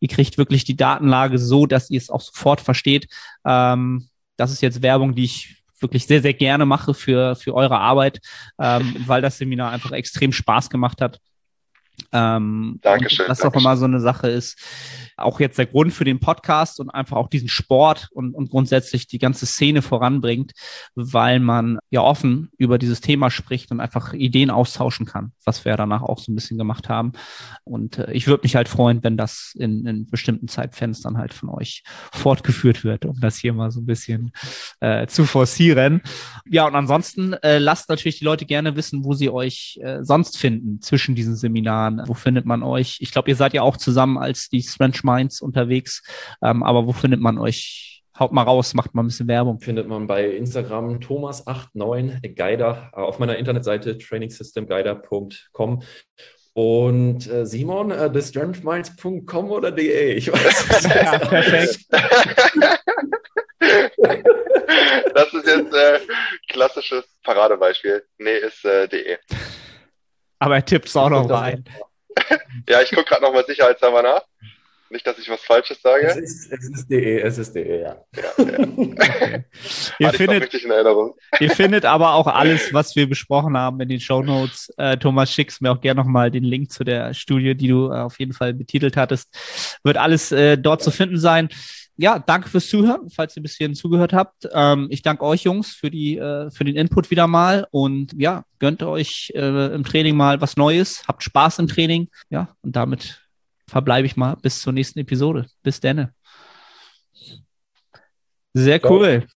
ihr 0.00 0.08
kriegt 0.08 0.38
wirklich 0.38 0.64
die 0.64 0.76
Datenlage 0.76 1.38
so, 1.38 1.66
dass 1.66 1.90
ihr 1.90 1.98
es 1.98 2.10
auch 2.10 2.20
sofort 2.20 2.60
versteht. 2.60 3.08
Ähm, 3.44 4.08
das 4.36 4.52
ist 4.52 4.62
jetzt 4.62 4.82
Werbung, 4.82 5.14
die 5.14 5.24
ich 5.24 5.62
wirklich 5.80 6.06
sehr, 6.06 6.22
sehr 6.22 6.34
gerne 6.34 6.64
mache 6.64 6.94
für, 6.94 7.36
für 7.36 7.54
eure 7.54 7.78
Arbeit, 7.78 8.20
ähm, 8.58 8.94
weil 9.06 9.22
das 9.22 9.38
Seminar 9.38 9.70
einfach 9.72 9.92
extrem 9.92 10.32
Spaß 10.32 10.70
gemacht 10.70 11.00
hat. 11.00 11.20
Ähm, 12.12 12.78
Dankeschön. 12.82 13.26
Was 13.28 13.42
auch 13.42 13.54
immer 13.54 13.76
so 13.76 13.84
eine 13.84 14.00
Sache 14.00 14.28
ist. 14.28 14.58
Auch 15.16 15.40
jetzt 15.40 15.58
der 15.58 15.66
Grund 15.66 15.92
für 15.92 16.04
den 16.04 16.20
Podcast 16.20 16.80
und 16.80 16.90
einfach 16.90 17.16
auch 17.16 17.28
diesen 17.28 17.48
Sport 17.48 18.08
und, 18.12 18.34
und 18.34 18.50
grundsätzlich 18.50 19.06
die 19.06 19.18
ganze 19.18 19.46
Szene 19.46 19.82
voranbringt, 19.82 20.52
weil 20.94 21.38
man 21.38 21.78
ja 21.90 22.00
offen 22.00 22.50
über 22.58 22.78
dieses 22.78 23.00
Thema 23.00 23.30
spricht 23.30 23.70
und 23.70 23.80
einfach 23.80 24.12
Ideen 24.14 24.50
austauschen 24.50 25.06
kann, 25.06 25.32
was 25.44 25.64
wir 25.64 25.76
danach 25.76 26.02
auch 26.02 26.18
so 26.18 26.32
ein 26.32 26.34
bisschen 26.34 26.58
gemacht 26.58 26.88
haben. 26.88 27.12
Und 27.64 27.98
äh, 27.98 28.12
ich 28.12 28.26
würde 28.26 28.42
mich 28.42 28.56
halt 28.56 28.68
freuen, 28.68 29.02
wenn 29.04 29.16
das 29.16 29.54
in, 29.58 29.86
in 29.86 30.06
bestimmten 30.06 30.48
Zeitfenstern 30.48 31.18
halt 31.18 31.34
von 31.34 31.48
euch 31.50 31.82
fortgeführt 32.12 32.84
wird, 32.84 33.04
um 33.04 33.20
das 33.20 33.36
hier 33.36 33.52
mal 33.52 33.70
so 33.70 33.80
ein 33.80 33.86
bisschen 33.86 34.32
äh, 34.80 35.06
zu 35.06 35.24
forcieren. 35.24 36.02
Ja, 36.46 36.66
und 36.66 36.74
ansonsten 36.74 37.34
äh, 37.34 37.58
lasst 37.58 37.88
natürlich 37.88 38.18
die 38.18 38.24
Leute 38.24 38.46
gerne 38.46 38.76
wissen, 38.76 39.04
wo 39.04 39.14
sie 39.14 39.30
euch 39.30 39.78
äh, 39.82 40.02
sonst 40.02 40.38
finden 40.38 40.80
zwischen 40.80 41.14
diesen 41.14 41.36
Seminaren 41.36 41.91
Seminaren? 41.92 42.08
Wo 42.08 42.14
findet 42.14 42.46
man 42.46 42.62
euch? 42.62 42.98
Ich 43.00 43.12
glaube, 43.12 43.30
ihr 43.30 43.36
seid 43.36 43.54
ja 43.54 43.62
auch 43.62 43.76
zusammen 43.76 44.18
als 44.18 44.48
die 44.48 44.62
Strange 44.62 45.00
Minds 45.02 45.40
unterwegs. 45.40 46.02
Ähm, 46.42 46.62
aber 46.62 46.86
wo 46.86 46.92
findet 46.92 47.20
man 47.20 47.38
euch? 47.38 48.02
Haut 48.18 48.32
mal 48.32 48.42
raus, 48.42 48.74
macht 48.74 48.94
mal 48.94 49.02
ein 49.02 49.06
bisschen 49.06 49.26
Werbung. 49.26 49.58
Findet 49.60 49.88
man 49.88 50.06
bei 50.06 50.28
Instagram 50.28 50.98
Thomas89Guider 50.98 52.90
äh, 52.92 52.96
auf 52.96 53.18
meiner 53.18 53.36
Internetseite 53.36 53.96
trainingsystemguider.com. 53.96 55.82
Und 56.54 57.26
äh, 57.30 57.46
Simon, 57.46 57.90
äh, 57.90 58.12
thestrengthminds.com 58.12 59.50
oder 59.50 59.72
de? 59.72 60.12
Ich 60.12 60.30
weiß 60.30 60.66
es 60.70 60.84
ja, 60.94 61.18
perfekt. 61.18 61.86
das 65.14 65.32
ist 65.32 65.46
jetzt 65.46 65.74
äh, 65.74 66.00
klassisches 66.50 67.04
Paradebeispiel. 67.22 68.04
Nee, 68.18 68.36
ist 68.36 68.62
äh, 68.66 68.86
de. 68.88 69.16
Aber 70.42 70.56
er 70.56 70.64
tippt 70.64 70.88
es 70.88 70.96
auch 70.96 71.08
noch 71.08 71.30
rein. 71.30 71.64
ja, 72.68 72.82
ich 72.82 72.90
gucke 72.90 73.04
gerade 73.04 73.22
nochmal 73.22 73.44
sicherheitshalber 73.46 74.02
nach. 74.02 74.22
Nicht, 74.90 75.06
dass 75.06 75.18
ich 75.18 75.28
was 75.30 75.40
Falsches 75.40 75.80
sage. 75.80 76.06
Es 76.06 76.16
ist, 76.16 76.52
es 76.52 76.68
ist 76.68 76.90
DE, 76.90 77.20
es 77.20 77.38
ist 77.38 77.54
DE, 77.54 77.80
ja. 77.80 78.04
ja, 78.14 78.22
ja. 78.36 78.58
Okay. 78.76 79.44
ihr, 79.98 80.12
findet, 80.12 80.52
ihr 81.40 81.50
findet 81.50 81.84
aber 81.86 82.12
auch 82.12 82.26
alles, 82.26 82.74
was 82.74 82.94
wir 82.94 83.08
besprochen 83.08 83.56
haben 83.56 83.80
in 83.80 83.88
den 83.88 84.00
Show 84.00 84.22
Notes. 84.22 84.70
Äh, 84.76 84.98
Thomas, 84.98 85.32
schickst 85.32 85.62
mir 85.62 85.72
auch 85.72 85.80
gerne 85.80 86.02
nochmal 86.02 86.30
den 86.30 86.44
Link 86.44 86.72
zu 86.72 86.84
der 86.84 87.14
Studie, 87.14 87.54
die 87.54 87.68
du 87.68 87.90
äh, 87.90 88.00
auf 88.00 88.18
jeden 88.18 88.34
Fall 88.34 88.52
betitelt 88.52 88.98
hattest. 88.98 89.28
Wird 89.82 89.96
alles 89.96 90.30
äh, 90.32 90.58
dort 90.58 90.82
zu 90.82 90.90
finden 90.90 91.18
sein 91.18 91.48
ja, 91.96 92.18
danke 92.18 92.48
fürs 92.48 92.68
Zuhören, 92.68 93.10
falls 93.10 93.36
ihr 93.36 93.42
bis 93.42 93.56
hierhin 93.56 93.74
zugehört 93.74 94.12
habt. 94.12 94.48
Ähm, 94.52 94.88
ich 94.90 95.02
danke 95.02 95.24
euch 95.24 95.44
Jungs 95.44 95.72
für 95.74 95.90
die 95.90 96.16
äh, 96.16 96.50
für 96.50 96.64
den 96.64 96.76
Input 96.76 97.10
wieder 97.10 97.26
mal 97.26 97.66
und 97.70 98.12
ja, 98.16 98.44
gönnt 98.58 98.82
euch 98.82 99.32
äh, 99.34 99.74
im 99.74 99.84
Training 99.84 100.16
mal 100.16 100.40
was 100.40 100.56
Neues, 100.56 101.06
habt 101.06 101.22
Spaß 101.22 101.58
im 101.58 101.68
Training. 101.68 102.08
Ja, 102.30 102.54
und 102.62 102.76
damit 102.76 103.20
verbleibe 103.68 104.06
ich 104.06 104.16
mal 104.16 104.36
bis 104.36 104.60
zur 104.60 104.72
nächsten 104.72 104.98
Episode. 104.98 105.46
Bis 105.62 105.80
denne. 105.80 106.12
Sehr 108.54 108.84
cool. 108.90 109.26